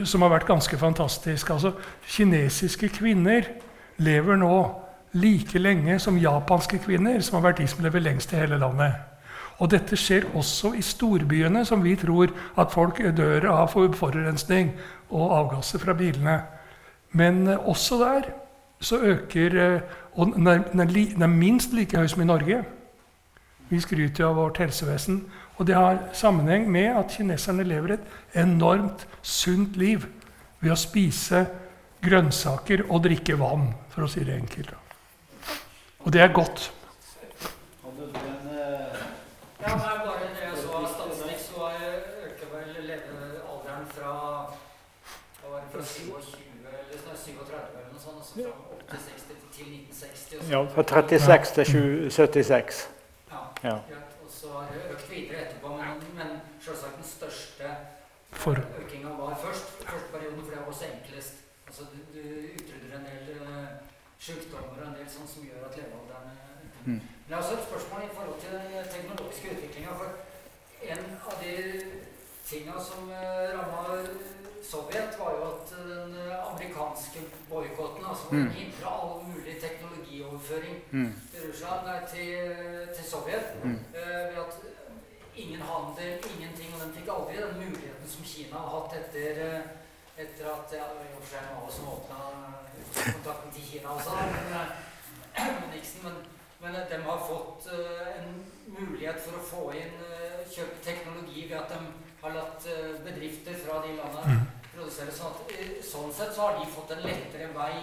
[0.04, 1.50] som har vært ganske fantastisk.
[1.50, 1.74] Altså,
[2.08, 3.48] kinesiske kvinner
[3.98, 4.56] lever nå
[5.18, 8.98] like lenge som japanske kvinner, som har vært de som lever lengst i hele landet.
[9.58, 14.76] Og dette skjer også i storbyene, som vi tror at folk dør av forurensning
[15.10, 16.42] og avgasser fra bilene.
[17.18, 18.30] Men eh, også der
[18.80, 19.82] så øker eh,
[20.18, 20.48] Og den
[21.22, 22.64] er, minst like høy som i Norge.
[23.70, 25.28] Vi skryter av vårt helsevesen.
[25.58, 30.06] Og det har sammenheng med at kineserne lever et enormt sunt liv
[30.62, 31.46] ved å spise
[32.04, 34.74] grønnsaker og drikke vann, for å si det enkelt.
[36.06, 36.72] Og det er godt.
[39.68, 41.72] Ja, det er bare det jeg så av statistikk, så
[42.24, 44.12] øker vel levealderen fra
[45.42, 46.38] hva var det, fra 27
[46.70, 48.54] eller 37 eller noe sånt, altså fra
[48.94, 49.18] 80
[49.58, 50.52] til 1960.
[50.54, 52.90] Ja, fra 36 til 76.
[53.32, 53.42] Ja.
[53.64, 53.76] Ja.
[54.24, 57.74] Og så har det økt videre etterpå, men, men selvsagt den største
[58.48, 58.58] For.
[58.84, 59.66] økinga var først.
[59.92, 61.34] Første perioden, for det var også enklest.
[61.68, 62.22] Altså, du, du
[62.58, 63.68] utrydder en del uh,
[64.20, 66.36] sykdommer og en del sånt som gjør at levealderen
[66.88, 66.94] Mm.
[66.94, 69.92] Men det er også et spørsmål i forhold til den teknologiske utviklinga.
[70.00, 70.10] For
[70.92, 71.56] en av de
[72.50, 73.82] tinga som uh, ramma
[74.72, 76.16] Sovjet, var jo at den
[76.52, 77.20] amerikanske
[77.50, 78.50] boikotten altså, Mm.
[78.60, 81.12] hindra all mulig teknologioverføring Mm.
[81.32, 82.32] til Russland, nei, til,
[82.96, 83.46] til Sovjet.
[83.64, 83.72] Mm.
[84.00, 84.54] Uh, ved at
[85.44, 86.74] ingen handel, ingenting.
[86.74, 90.88] Og den fikk aldri den muligheten som Kina har hatt etter, eh, etter at ja,
[90.90, 92.20] det var i og for seg Mao som åpna
[92.98, 96.04] kontakten til Kina også, men, eh, Nixon.
[96.08, 96.18] Men,
[96.62, 98.34] men eh, de har fått eh, en
[98.80, 101.82] mulighet for å få inn eh, kjøpe teknologi ved at de
[102.22, 104.40] har latt eh, bedrifter fra de landene
[104.74, 105.14] produsere.
[105.14, 107.74] Sånn, at, eh, sånn sett så har de fått en lettere vei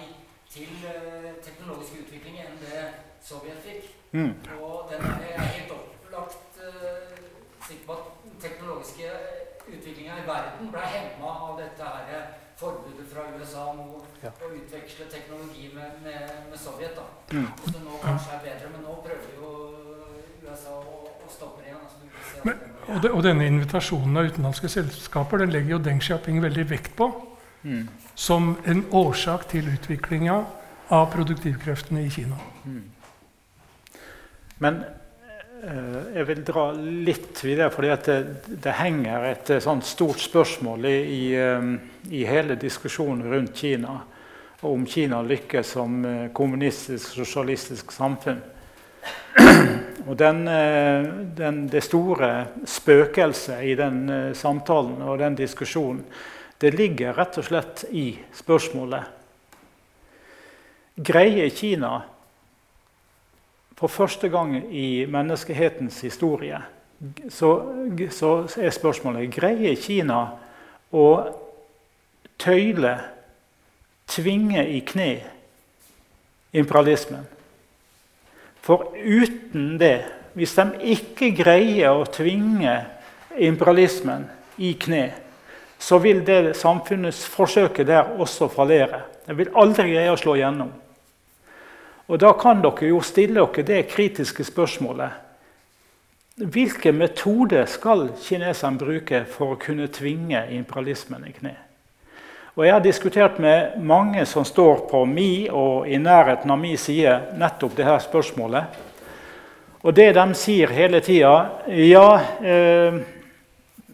[0.51, 2.87] til eh, teknologisk utvikling enn det
[3.25, 3.87] Sovjet fikk.
[4.13, 4.35] Mm.
[4.61, 6.61] Og den er helt opplagt
[7.69, 9.11] sikker på at den teknologiske
[9.75, 14.31] utviklinga i verden ble hemma av dette her eh, forbudet fra USA mot Ja.
[14.45, 16.95] å utveksle teknologi med, med, med Sovjet.
[16.97, 17.07] da.
[17.33, 17.49] Mm.
[17.65, 19.51] Så nå kanskje er bedre, men nå prøver jo
[20.45, 21.81] USA å, å stoppe det igjen.
[21.83, 26.43] Altså, Men, og, de, og denne invitasjonen av utenlandske selskaper den legger jo Deng Xiaoping
[26.45, 27.11] veldig vekt på
[27.65, 27.87] Mm.
[28.15, 30.35] som en årsak til utviklinga
[30.93, 32.37] av produktivkreftene i Kina.
[34.59, 34.91] Men eh,
[35.65, 38.17] jeg vil dra litt videre, fordi det,
[38.65, 41.71] det henger et eh, stort spørsmål i, i, eh,
[42.11, 43.99] i hele diskusjonen rundt Kina.
[44.65, 48.41] Og om Kina lykkes som eh, kommunistisk, sosialistisk samfunn.
[50.09, 51.05] Og den, eh,
[51.37, 52.31] den, det store
[52.69, 56.05] spøkelset i den eh, samtalen og den diskusjonen,
[56.61, 59.03] det ligger rett og slett i spørsmålet
[60.95, 61.97] Greier Kina
[63.79, 66.61] for første gang i menneskehetens historie
[67.29, 67.73] så,
[68.11, 68.31] så
[68.61, 70.21] er spørsmålet Greier Kina
[70.95, 71.07] å
[72.41, 72.95] tøyle,
[74.09, 75.11] tvinge i kne
[76.55, 77.27] imperialismen?
[78.65, 80.05] For uten det,
[80.35, 82.79] hvis de ikke greier å tvinge
[83.37, 84.29] imperialismen
[84.63, 85.11] i kne,
[85.79, 89.03] så vil det samfunnets forsøket der også fallere.
[89.27, 90.71] De vil aldri greie å slå gjennom.
[92.09, 95.11] Og Da kan dere jo stille dere det kritiske spørsmålet.
[96.37, 101.55] Hvilke metoder skal kineserne bruke for å kunne tvinge imperialismen i kne?
[102.57, 106.77] Og Jeg har diskutert med mange som står på mi og i nærheten av mi
[106.77, 108.65] side, nettopp det her spørsmålet.
[109.83, 112.95] Og det de sier hele tida Ja, eh,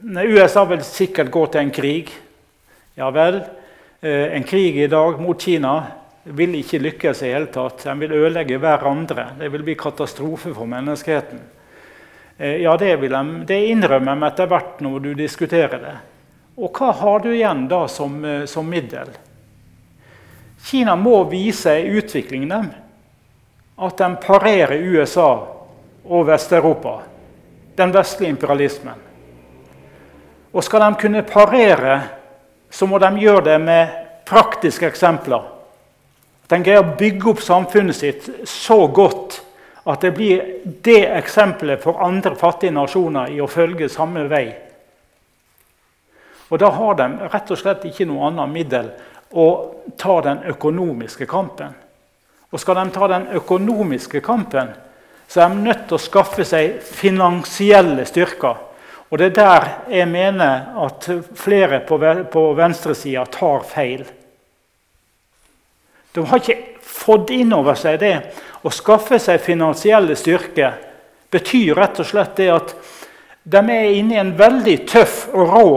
[0.02, 2.10] USA vil sikkert gå til en krig.
[2.96, 3.44] Ja vel.
[4.02, 7.84] Eh, en krig i dag mot Kina vil ikke lykkes i hele tatt.
[7.84, 9.30] De vil ødelegge hverandre.
[9.38, 11.40] Det vil bli katastrofe for menneskeheten.
[12.38, 15.96] Eh, ja, det, vil de, det innrømmer de etter hvert når du diskuterer det.
[16.60, 19.12] Og hva har du igjen da som, eh, som middel?
[20.64, 22.70] Kina må vise i utviklingen dem.
[23.80, 25.46] at de parerer USA
[26.04, 26.98] og Vest-Europa,
[27.76, 28.98] den vestlige imperialismen.
[30.52, 32.00] Og skal de kunne parere,
[32.70, 33.94] så må de gjøre det med
[34.28, 35.59] praktiske eksempler.
[36.50, 39.36] At de greier å bygge opp samfunnet sitt så godt
[39.86, 40.40] at det blir
[40.82, 44.48] det eksempelet for andre fattige nasjoner i å følge samme vei.
[46.50, 48.90] Og Da har de rett og slett ikke noe annet middel
[49.30, 49.46] å
[49.96, 51.70] ta den økonomiske kampen.
[52.50, 54.74] Og Skal de ta den økonomiske kampen,
[55.28, 58.56] så er de nødt til å skaffe seg finansielle styrker.
[59.10, 64.04] Og Det er der jeg mener at flere på venstresida tar feil.
[66.12, 68.14] De har ikke fått inn over seg det.
[68.62, 70.72] Å skaffe seg finansielle styrke
[71.30, 72.74] betyr rett og slett det at
[73.50, 75.70] de er inne i en veldig tøff og rå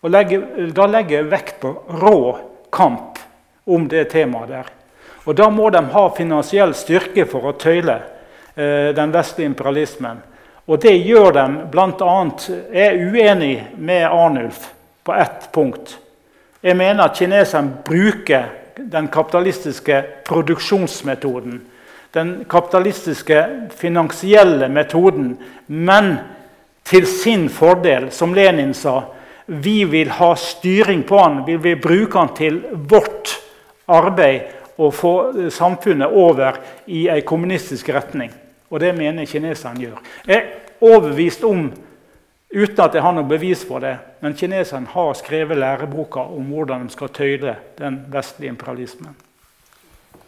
[0.00, 2.38] og legger, Da legger jeg vekt på rå
[2.72, 3.18] kamp
[3.66, 4.66] om det temaet der.
[5.26, 7.98] Og Da må de ha finansiell styrke for å tøyle
[8.56, 10.22] eh, den vestlige imperialismen.
[10.66, 12.14] Og det gjør de bl.a.
[12.72, 14.70] Jeg er uenig med Arnulf
[15.04, 15.98] på ett punkt.
[16.62, 18.59] Jeg mener at kineserne bruker
[18.90, 21.60] den kapitalistiske produksjonsmetoden.
[22.14, 23.44] Den kapitalistiske
[23.76, 25.36] finansielle metoden,
[25.66, 26.16] men
[26.84, 29.00] til sin fordel, som Lenin sa.
[29.46, 32.60] Vi vil ha styring på den, vi vil bruke den til
[32.90, 33.34] vårt
[33.90, 34.40] arbeid
[34.78, 35.14] og få
[35.50, 38.32] samfunnet over i en kommunistisk retning.
[38.70, 40.02] Og det mener kineserne gjør.
[40.26, 40.46] Jeg er
[40.80, 41.72] overbevist om
[42.50, 43.94] Uten at jeg har noe bevis for det.
[44.20, 49.14] Men kineserne har skrevet læreboka om hvordan de skal tøyle den vestlige imperialismen.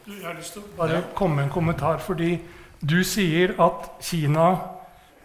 [0.06, 1.98] Jeg har lyst til å bare komme med en kommentar.
[1.98, 2.38] fordi
[2.82, 4.56] du sier at Kina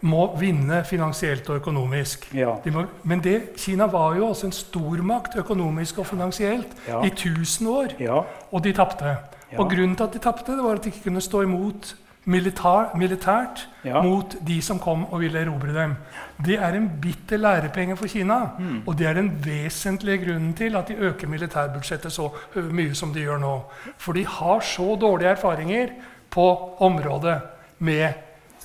[0.02, 2.28] må vinne finansielt og økonomisk.
[2.34, 2.56] Ja.
[2.74, 7.02] Må, men det, Kina var jo også en stormakt økonomisk og finansielt ja.
[7.02, 7.96] i 1000 år.
[8.00, 8.22] Ja.
[8.52, 9.16] Og de tapte.
[9.58, 11.96] Og grunnen til at de tapte, var at de ikke kunne stå imot
[12.28, 14.02] militær, militært ja.
[14.04, 15.96] mot de som kom og ville erobre dem.
[16.44, 18.40] Det er en bitter lærepenge for Kina.
[18.60, 18.82] Mm.
[18.86, 23.24] Og det er den vesentlige grunnen til at de øker militærbudsjettet så mye som de
[23.24, 23.54] gjør nå.
[23.98, 25.96] For de har så dårlige erfaringer
[26.30, 26.48] på
[26.84, 27.40] området
[27.80, 28.10] med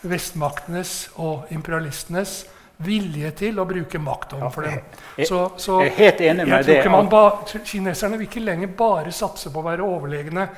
[0.03, 2.43] vestmaktenes og imperialistenes
[2.83, 4.81] vilje til å bruke makt overfor dem.
[5.23, 6.81] Så, så jeg er helt enig med det.
[7.13, 7.23] Ba,
[7.63, 10.49] kineserne vil ikke lenger bare satse på å være overlegne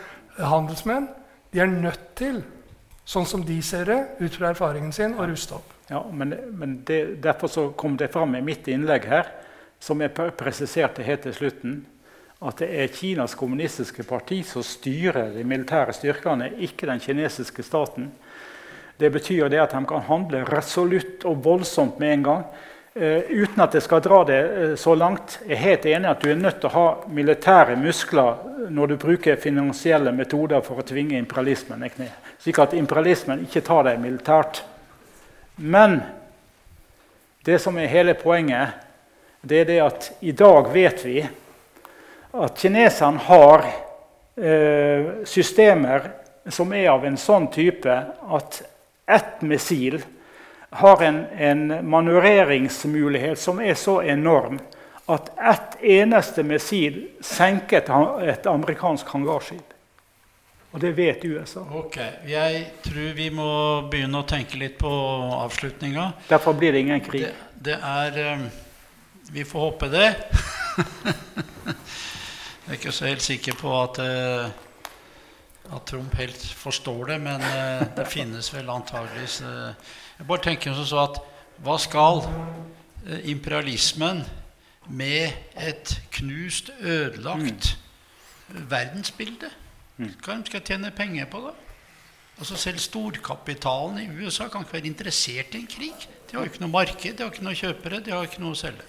[0.41, 1.11] handelsmenn.
[1.53, 2.41] De er nødt til
[3.05, 5.73] sånn som de ser det, ut fra erfaringen sin, og ruste opp.
[5.91, 9.29] Ja, men, men det, Derfor så kom det fram i mitt innlegg her,
[9.81, 11.83] som jeg presiserte helt til slutten,
[12.45, 18.11] at det er Kinas kommunistiske parti som styrer de militære styrkene, ikke den kinesiske staten.
[19.01, 22.45] Det betyr det at de kan handle resolutt og voldsomt med en gang.
[22.95, 25.41] Uh, uten at jeg skal dra det uh, så langt.
[25.43, 29.01] Jeg er helt enig at du er nødt til å ha militære muskler når du
[29.03, 32.13] bruker finansielle metoder for å tvinge imperialismen i kne
[32.45, 34.61] slik at imperialismen ikke tar deg militært.
[35.57, 36.03] Men
[37.47, 38.75] det som er hele poenget,
[39.41, 43.65] det er det at i dag vet vi at kineserne har
[44.37, 46.11] eh, systemer
[46.53, 47.97] som er av en sånn type
[48.37, 48.61] at
[49.09, 50.03] ett missil
[50.75, 54.59] har en, en manøvreringsmulighet som er så enorm
[55.07, 57.91] at ett eneste missil senker et,
[58.33, 59.75] et amerikansk hangarskip.
[60.75, 61.63] Og det vet USA.
[61.79, 63.51] Ok, Jeg tror vi må
[63.91, 64.91] begynne å tenke litt på
[65.39, 66.09] avslutninga.
[66.27, 67.29] Derfor blir det ingen krig.
[67.29, 67.35] Det,
[67.69, 68.49] det er um,
[69.31, 70.09] Vi får håpe det.
[72.65, 74.49] jeg er ikke så helt sikker på at, uh,
[75.77, 80.77] at Trump helt forstår det, men uh, det finnes vel antageligvis uh, Jeg bare tenker
[80.77, 81.21] sånn så at
[81.65, 82.23] hva skal
[83.29, 84.23] imperialismen
[84.89, 87.77] med et knust, ødelagt
[88.49, 88.65] mm.
[88.71, 89.51] verdensbilde?
[89.97, 91.53] Hva skal jeg tjene penger på, da?
[92.39, 96.09] Altså Selv storkapitalen i USA kan ikke være interessert i en krig.
[96.31, 98.57] De har jo ikke noe marked, de har ikke noe kjøpere, de har ikke noe
[98.57, 98.87] å selge.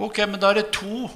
[0.00, 1.06] Ok, men da er det to,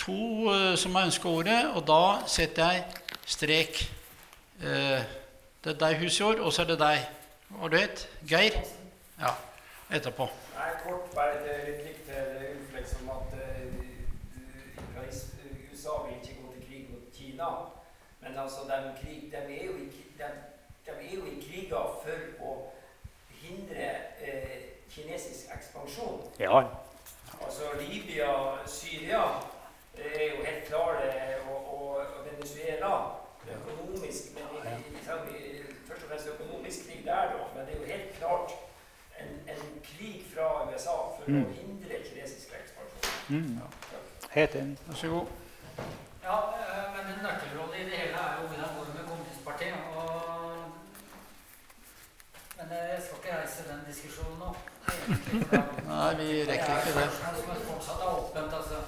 [0.00, 0.18] to
[0.50, 2.84] uh, som har ønska ordet, og da setter jeg
[3.24, 3.80] strek.
[4.60, 5.00] Uh,
[5.64, 7.06] det er deg, Husjord, og så er det deg.
[7.58, 8.54] Hva du het Geir?
[9.18, 9.34] Ja,
[9.90, 10.28] etterpå.
[10.56, 12.22] Nei, kort bare et replikk til
[12.52, 15.02] Ulf som at uh,
[15.72, 17.50] USA vil ikke gå til krig mot Kina.
[18.20, 19.86] Men altså, de, krig, de, er, jo i,
[20.18, 20.30] de,
[20.86, 22.56] de er jo i kriger for å
[23.42, 23.90] hindre
[24.22, 24.58] uh,
[24.90, 26.22] kinesisk ekspansjon.
[26.40, 26.64] Ja.
[27.42, 28.30] Altså Libya,
[28.66, 29.24] Syria
[29.98, 31.10] eh, er jo helt klare,
[31.48, 32.92] og, og, og Venezuela
[33.50, 35.61] økonomisk men i, i,
[35.92, 38.50] Først og fremst økonomisk krig der, da, men det er jo helt klart
[39.20, 41.42] en, en krig fra USA for mm.
[41.42, 43.18] å hindre kinesisk ekspansjon.
[43.28, 43.58] Mm.
[43.60, 43.98] Ja.
[44.36, 44.78] Helt enig.
[44.86, 45.26] Vær så god.
[46.22, 49.76] Ja, eh, men en nøkkelrolle i det hele er jo hvordan går det med Kommunistpartiet.
[50.00, 50.08] Og
[52.56, 54.50] Men eh, jeg skal ikke reise den diskusjonen nå.
[55.92, 57.06] Nei, vi rekker ikke det.
[57.06, 58.78] Det som fortsatt er åpent, altså.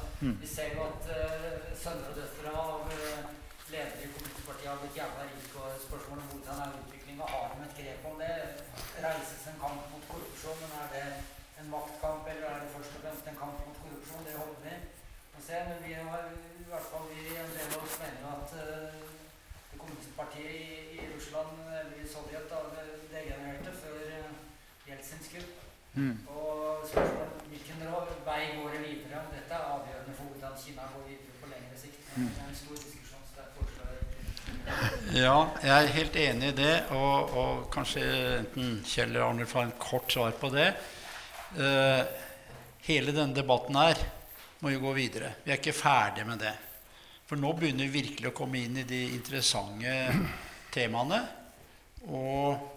[0.43, 3.25] Vi ser jo at uh, sønner og døtre av uh,
[3.73, 6.54] ledere i kommunistpartiet har blitt jævla rike, og spørsmålet om hvordan
[7.25, 8.35] utviklinga, har de et grep om det?
[9.05, 11.07] Reises en kamp mot korrupsjon, men er det
[11.61, 14.27] en maktkamp, eller er det først og fremst en kamp mot korrupsjon?
[14.27, 14.75] Det håper vi
[15.39, 15.57] å se.
[15.69, 16.23] Men vi har
[16.61, 18.95] i hvert fall vi, en del av oss mener at uh,
[19.71, 20.65] det kommunistpartiet i,
[20.99, 24.41] i Russland, eller i Sovjet, da, det degenererte før uh,
[24.89, 25.61] Jeltsins kupp.
[25.95, 27.85] Og spørsmålet hvilken
[28.27, 29.21] vei går det videre?
[29.31, 32.01] Dette er avgjørende for hvordan Kina går videre på lengre sikt.
[32.17, 34.15] Det er en stor diskusjon, så der foreslår jeg
[35.15, 36.75] Ja, jeg er helt enig i det.
[36.97, 38.05] Og, og kanskje
[38.41, 40.71] enten Kjell eller Arnulf har en kort svar på det.
[41.55, 42.03] Uh,
[42.89, 44.01] hele denne debatten her
[44.65, 45.35] må jo gå videre.
[45.45, 46.55] Vi er ikke ferdige med det.
[47.29, 49.95] For nå begynner vi virkelig å komme inn i de interessante
[50.75, 51.21] temaene.
[52.13, 52.71] Og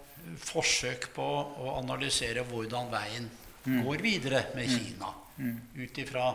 [0.44, 3.28] forsøk på å analysere hvordan veien
[3.64, 5.10] går videre med Kina.
[5.76, 6.30] Ut ifra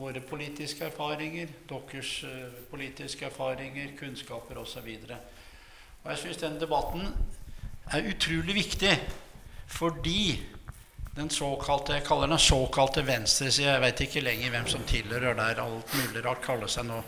[0.00, 4.88] våre politiske erfaringer, deres eh, politiske erfaringer, kunnskaper osv.
[6.00, 7.10] Og jeg syns denne debatten
[7.90, 8.94] er utrolig viktig
[9.70, 10.40] fordi
[11.14, 15.62] den såkalte, jeg kaller den såkalte venstresida Jeg vet ikke lenger hvem som tilhører der.
[15.62, 17.00] Alt mulig rart kaller seg nå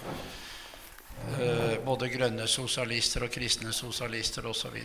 [1.38, 4.76] eh, både grønne sosialister og kristne sosialister osv.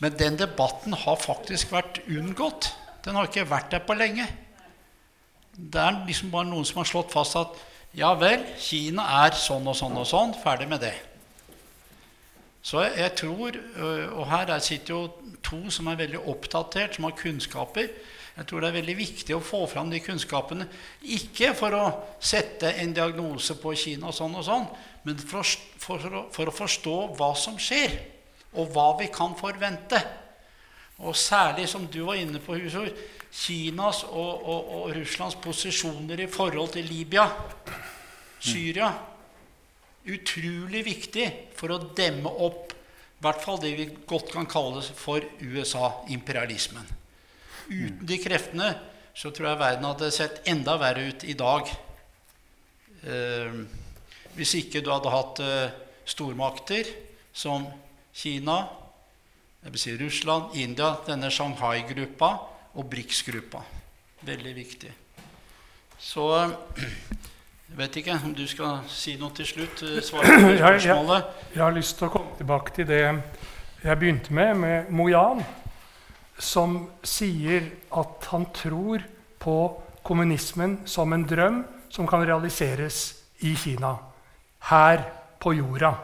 [0.00, 2.70] Men den debatten har faktisk vært unngått.
[3.04, 4.26] Den har ikke vært der på lenge.
[5.56, 7.58] Det er liksom bare noen som har slått fast at
[7.98, 10.34] ja vel, Kina er sånn og sånn og sånn.
[10.44, 10.94] Ferdig med det.
[12.62, 16.94] Så jeg, jeg tror, øh, og her er- sitter jo to som er veldig oppdatert,
[16.94, 17.88] som har kunnskaper.
[18.36, 20.68] Jeg tror det er veldig viktig å få fram de kunnskapene.
[21.02, 21.86] Ikke for å
[22.20, 24.68] sette en diagnose på Kina og sånn og sånn,
[25.04, 27.98] men for, å- for, å- for å forstå hva som skjer,
[28.54, 30.00] og hva vi kan forvente.
[31.00, 32.92] Og særlig, som du var inne på, Husord,
[33.30, 37.28] Kinas og, og, og Russlands posisjoner i forhold til Libya,
[38.42, 38.90] Syria.
[40.10, 42.74] Utrolig viktig for å demme opp
[43.20, 46.86] i hvert fall det vi godt kan kalle for USA-imperialismen.
[47.68, 48.70] Uten de kreftene
[49.12, 51.68] så tror jeg verden hadde sett enda verre ut i dag.
[53.04, 53.58] Eh,
[54.38, 55.74] hvis ikke du hadde hatt eh,
[56.08, 56.88] stormakter
[57.36, 57.68] som
[58.16, 58.62] Kina,
[59.60, 62.30] jeg vil si Russland, India, denne Shanghai-gruppa
[62.74, 63.62] og BRICS-gruppa.
[64.26, 64.90] Veldig viktig.
[66.00, 69.82] Så jeg vet ikke om du skal si noe til slutt?
[69.86, 71.24] eh, Svare på det Jeg, jeg, spørsmålet?
[71.54, 73.00] Jeg har lyst til å komme tilbake til det
[73.80, 75.42] jeg begynte med, med Mo Yan,
[76.40, 79.04] som sier at han tror
[79.40, 79.56] på
[80.04, 83.00] kommunismen som en drøm som kan realiseres
[83.44, 83.94] i Kina,
[84.68, 85.04] her
[85.40, 85.94] på jorda.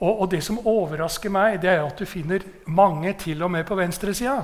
[0.00, 3.66] Og, og det som overrasker meg, det er at du finner mange, til og med
[3.66, 4.40] på venstresida,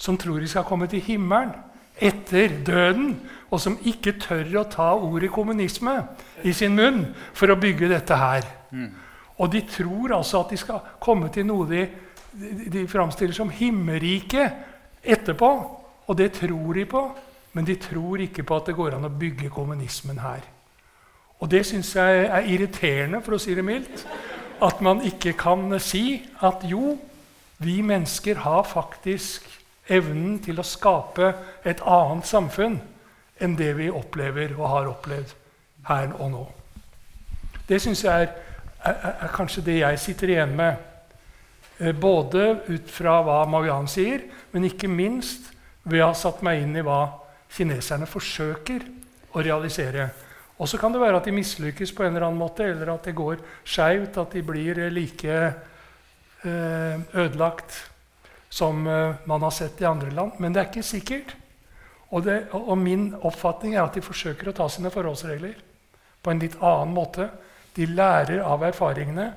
[0.00, 1.52] som tror de skal komme til himmelen
[2.00, 3.12] etter døden,
[3.52, 5.98] og som ikke tør å ta ordet kommunisme
[6.46, 7.02] i sin munn
[7.36, 8.46] for å bygge dette her.
[9.36, 11.82] Og de tror altså at de skal komme til noe de,
[12.32, 15.50] de, de framstiller som himmelriket etterpå.
[16.08, 17.04] Og det tror de på,
[17.52, 20.44] men de tror ikke på at det går an å bygge kommunismen her.
[21.40, 24.04] Og det syns jeg er irriterende, for å si det mildt.
[24.60, 26.98] At man ikke kan si at jo,
[27.60, 29.59] vi mennesker har faktisk
[29.90, 31.32] evnen til å skape
[31.66, 32.78] et annet samfunn
[33.40, 35.34] enn det vi opplever og har opplevd
[35.88, 36.44] her og nå.
[37.68, 38.32] Det syns jeg er,
[38.84, 40.86] er, er kanskje det jeg sitter igjen med.
[41.80, 45.52] Eh, Både ut fra hva Maoyan sier, men ikke minst
[45.82, 47.04] ved å ha satt meg inn i hva
[47.50, 48.84] kineserne forsøker
[49.34, 50.10] å realisere.
[50.60, 53.06] Og så kan det være at de mislykkes på en eller annen måte, eller at
[53.08, 55.38] det går skeivt, at de blir like
[56.44, 57.78] eh, ødelagt
[58.50, 60.32] som eh, man har sett i andre land.
[60.38, 61.36] Men det er ikke sikkert.
[62.10, 65.54] Og, det, og min oppfatning er at de forsøker å ta sine forholdsregler
[66.20, 67.28] på en litt annen måte.
[67.76, 69.28] De lærer av erfaringene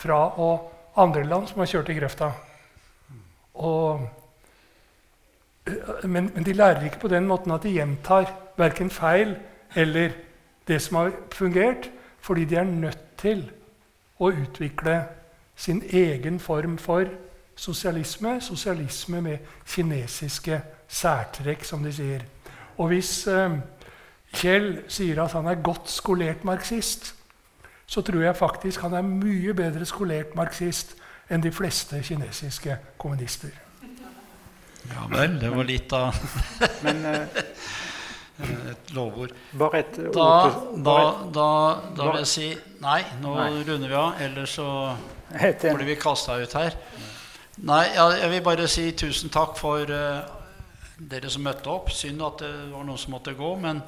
[0.00, 0.22] fra
[0.96, 2.32] andre land som har kjørt i grøfta.
[3.60, 4.08] Og,
[5.68, 9.36] eh, men, men de lærer ikke på den måten at de gjentar verken feil
[9.76, 10.16] eller
[10.66, 13.44] det som har fungert, fordi de er nødt til
[14.20, 15.02] å utvikle
[15.56, 17.08] sin egen form for
[17.60, 18.38] sosialisme.
[18.44, 22.24] Sosialisme med kinesiske særtrekk, som de sier.
[22.80, 23.58] Og hvis eh,
[24.40, 27.12] Kjell sier at han er godt skolert marxist,
[27.90, 30.92] så tror jeg faktisk han er mye bedre skolert marxist
[31.30, 33.50] enn de fleste kinesiske kommunister.
[34.90, 36.16] Ja vel, det var litt av
[36.86, 37.42] Men eh,
[38.72, 39.34] et lovord.
[39.60, 40.94] bare et ord Da, til- da,
[41.36, 41.48] da,
[41.98, 42.46] da vil jeg si
[42.80, 43.50] nei, nå Nei.
[43.68, 44.22] runder vi av.
[44.24, 44.68] Ellers så
[45.34, 46.78] blir vi kasta ut her.
[47.60, 50.20] Nei, jeg vil bare si tusen takk for uh,
[50.96, 51.90] dere som møtte opp.
[51.92, 53.50] Synd at det var noen som måtte gå.
[53.60, 53.82] Men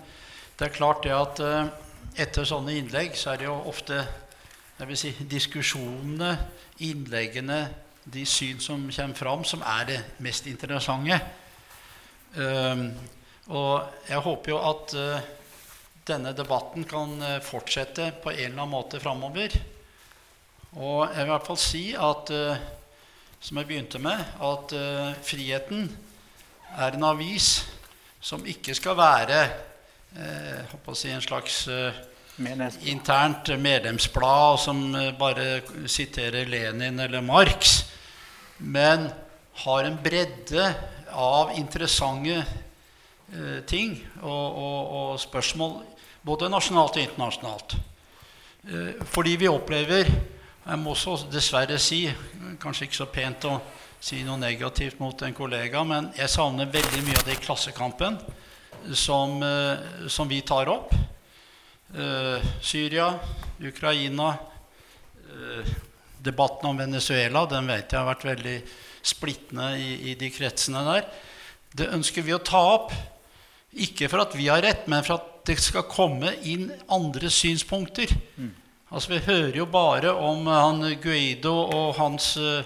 [0.59, 1.71] det er klart det at uh,
[2.21, 4.03] etter sånne innlegg så er det jo ofte
[4.77, 6.35] jeg vil si, diskusjonene,
[6.85, 7.63] innleggene,
[8.05, 11.17] de syn som kommer fram, som er det mest interessante.
[12.37, 12.85] Um,
[13.57, 14.97] og jeg håper jo at
[16.13, 19.57] denne debatten kan fortsette på en eller annen måte framover.
[20.77, 22.37] Og jeg vil i hvert fall si at
[23.43, 25.89] som jeg begynte med, at uh, Friheten
[26.79, 27.65] er en avis
[28.23, 29.39] som ikke skal være
[30.15, 31.91] uh, si en slags uh,
[32.87, 34.85] internt medlemsblad som
[35.19, 37.83] bare siterer Lenin eller Marx,
[38.59, 39.11] men
[39.67, 40.69] har en bredde
[41.13, 42.41] av interessante
[43.69, 45.77] ting og, og, og, spørsmål
[46.25, 47.77] både nasjonalt og internasjonalt.
[49.13, 50.09] fordi vi opplever
[50.63, 52.05] jeg må også dessverre si,
[52.63, 53.57] kanskje ikke så pent å
[54.03, 58.19] si noe negativt mot en kollega, men jeg savner veldig mye av det i Klassekampen
[58.95, 60.95] som, eh, som vi tar opp.
[61.93, 63.11] Uh, Syria,
[63.61, 64.31] Ukraina,
[65.29, 65.73] uh,
[66.25, 68.55] debatten om Venezuela, den vet jeg har vært veldig
[69.05, 71.05] splittende i, i, de kretsene der.
[71.77, 72.95] Det ønsker vi å ta opp.
[73.77, 78.09] Ikke for at vi har rett, men for at det skal komme inn andre synspunkter.
[78.41, 78.55] Mm.
[78.93, 82.61] Altså, vi hører jo bare om eh, han Guido og hans uh,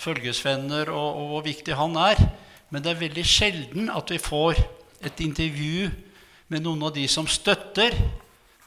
[0.00, 2.20] følgesvenner og, og, hvor viktig han er.
[2.72, 4.56] Men det er veldig sjelden at vi får
[5.04, 5.90] et intervju
[6.48, 7.92] med noen av de som støtter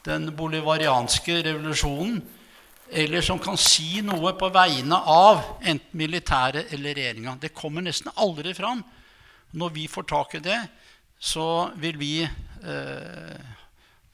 [0.06, 2.20] den bolivarianske revolusjonen,
[2.90, 7.34] eller som kan si noe på vegne av enten militæret eller regjeringa.
[7.42, 8.84] Det kommer nesten aldri fram.
[9.50, 10.60] Når vi får tak i det,
[11.18, 13.44] så vil vi eh,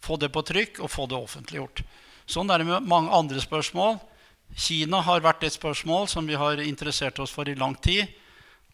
[0.00, 1.84] få det på trykk og få det offentliggjort.
[2.26, 4.00] Sånn er det med mange andre spørsmål.
[4.58, 8.10] Kina har vært et spørsmål som vi har interessert oss for i lang tid.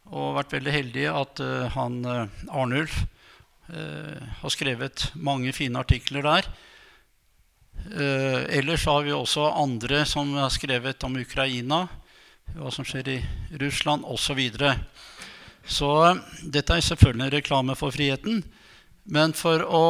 [0.08, 2.94] Og vært veldig heldige at uh, han uh, Arnulf
[3.68, 6.52] uh, har skrevet mange fine artikler der.
[7.92, 11.88] ellers har vi også andre som har skrevet om Ukraina,
[12.54, 13.16] hva som skjer i
[13.58, 14.20] Russland osv.
[14.22, 14.76] Så, videre.
[15.66, 15.88] så
[16.44, 18.44] dette er selvfølgelig en reklame for friheten.
[19.04, 19.84] Men for å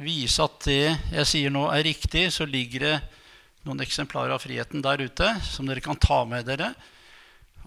[0.00, 2.96] vise at det jeg sier nå, er riktig, så ligger det
[3.64, 6.72] noen eksemplarer av Friheten der ute som dere kan ta med dere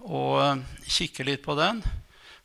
[0.06, 1.80] og eh, kikke litt på den.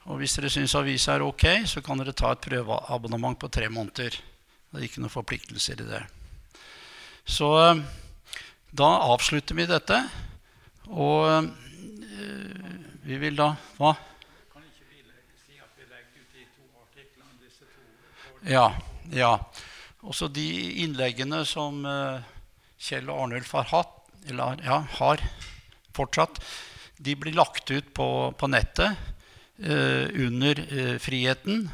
[0.10, 3.70] Og hvis dere syns avisa er ok, så kan dere ta et prøveabonnement på tre
[3.72, 4.18] måneder.
[4.18, 6.02] Det er ikke noen forpliktelser i det.
[7.30, 7.84] Så eh,
[8.74, 10.00] da avslutter vi dette.
[10.90, 11.52] Og øh,
[13.04, 13.94] vi vil da Hva?
[14.52, 15.04] Kan ikke vi
[15.46, 17.38] si at vi legger ut de to artiklene?
[17.44, 18.66] Disse to ja.
[19.14, 19.38] ja.
[20.04, 20.48] Også de
[20.84, 22.20] innleggene som uh,
[22.76, 23.96] Kjell og Arnulf har hatt,
[24.28, 25.24] eller ja, har
[25.96, 26.42] fortsatt,
[27.04, 28.08] de blir lagt ut på,
[28.40, 28.96] på nettet
[29.60, 31.66] eh, under eh, friheten.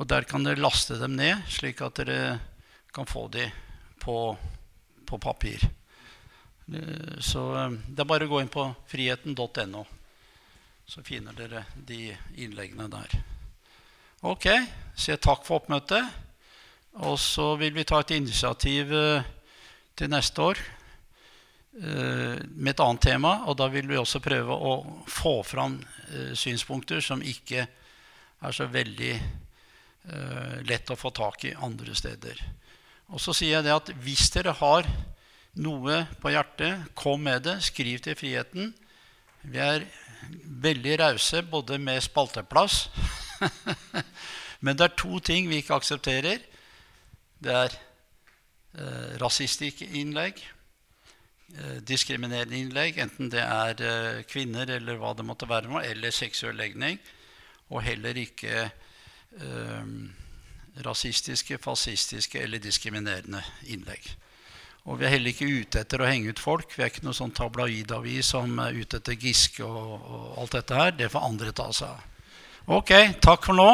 [0.00, 2.38] Og der kan dere laste dem ned, slik at dere
[2.94, 3.52] kan få dem
[4.00, 4.16] på,
[5.04, 5.66] på papir.
[7.20, 7.42] så
[7.88, 9.84] det er bare å gå inn på friheten.no.
[10.86, 13.20] Så finner dere de innleggene der.
[14.24, 14.48] Ok,
[14.96, 16.29] så takk for oppmøtet.
[16.98, 19.26] Og så vil vi ta et initiativ eh,
[19.94, 23.34] til neste år eh, med et annet tema.
[23.46, 24.72] Og da vil vi også prøve å
[25.06, 25.78] få fram
[26.10, 27.66] eh, synspunkter som ikke
[28.40, 29.14] er så veldig
[30.64, 32.38] lett å få tak i andre steder.
[33.12, 34.86] Og så sier jeg det at hvis dere har
[35.60, 37.58] noe på hjertet, kom med det.
[37.66, 38.70] Skriv til Friheten.
[39.44, 39.84] Vi er
[40.64, 42.86] veldig rause både med spalteplass
[44.64, 46.40] Men det er to ting vi ikke aksepterer.
[47.40, 47.76] Det er
[48.76, 50.40] eh, rasistiske innlegg,
[51.56, 56.58] eh, diskriminerende innlegg, enten det er eh, kvinner eller hva det måtte være, eller seksuell
[56.60, 57.00] legning.
[57.70, 59.92] Og heller ikke eh,
[60.84, 64.10] rasistiske, fascistiske eller diskriminerende innlegg.
[64.88, 66.72] Og vi er heller ikke ute etter å henge ut folk.
[66.74, 70.78] Vi er ikke noe sånn tabloidavis som er ute etter Giske og, og alt dette
[70.78, 70.94] her.
[70.96, 72.06] Det får andre ta seg av.
[72.80, 73.68] Ok, takk for nå.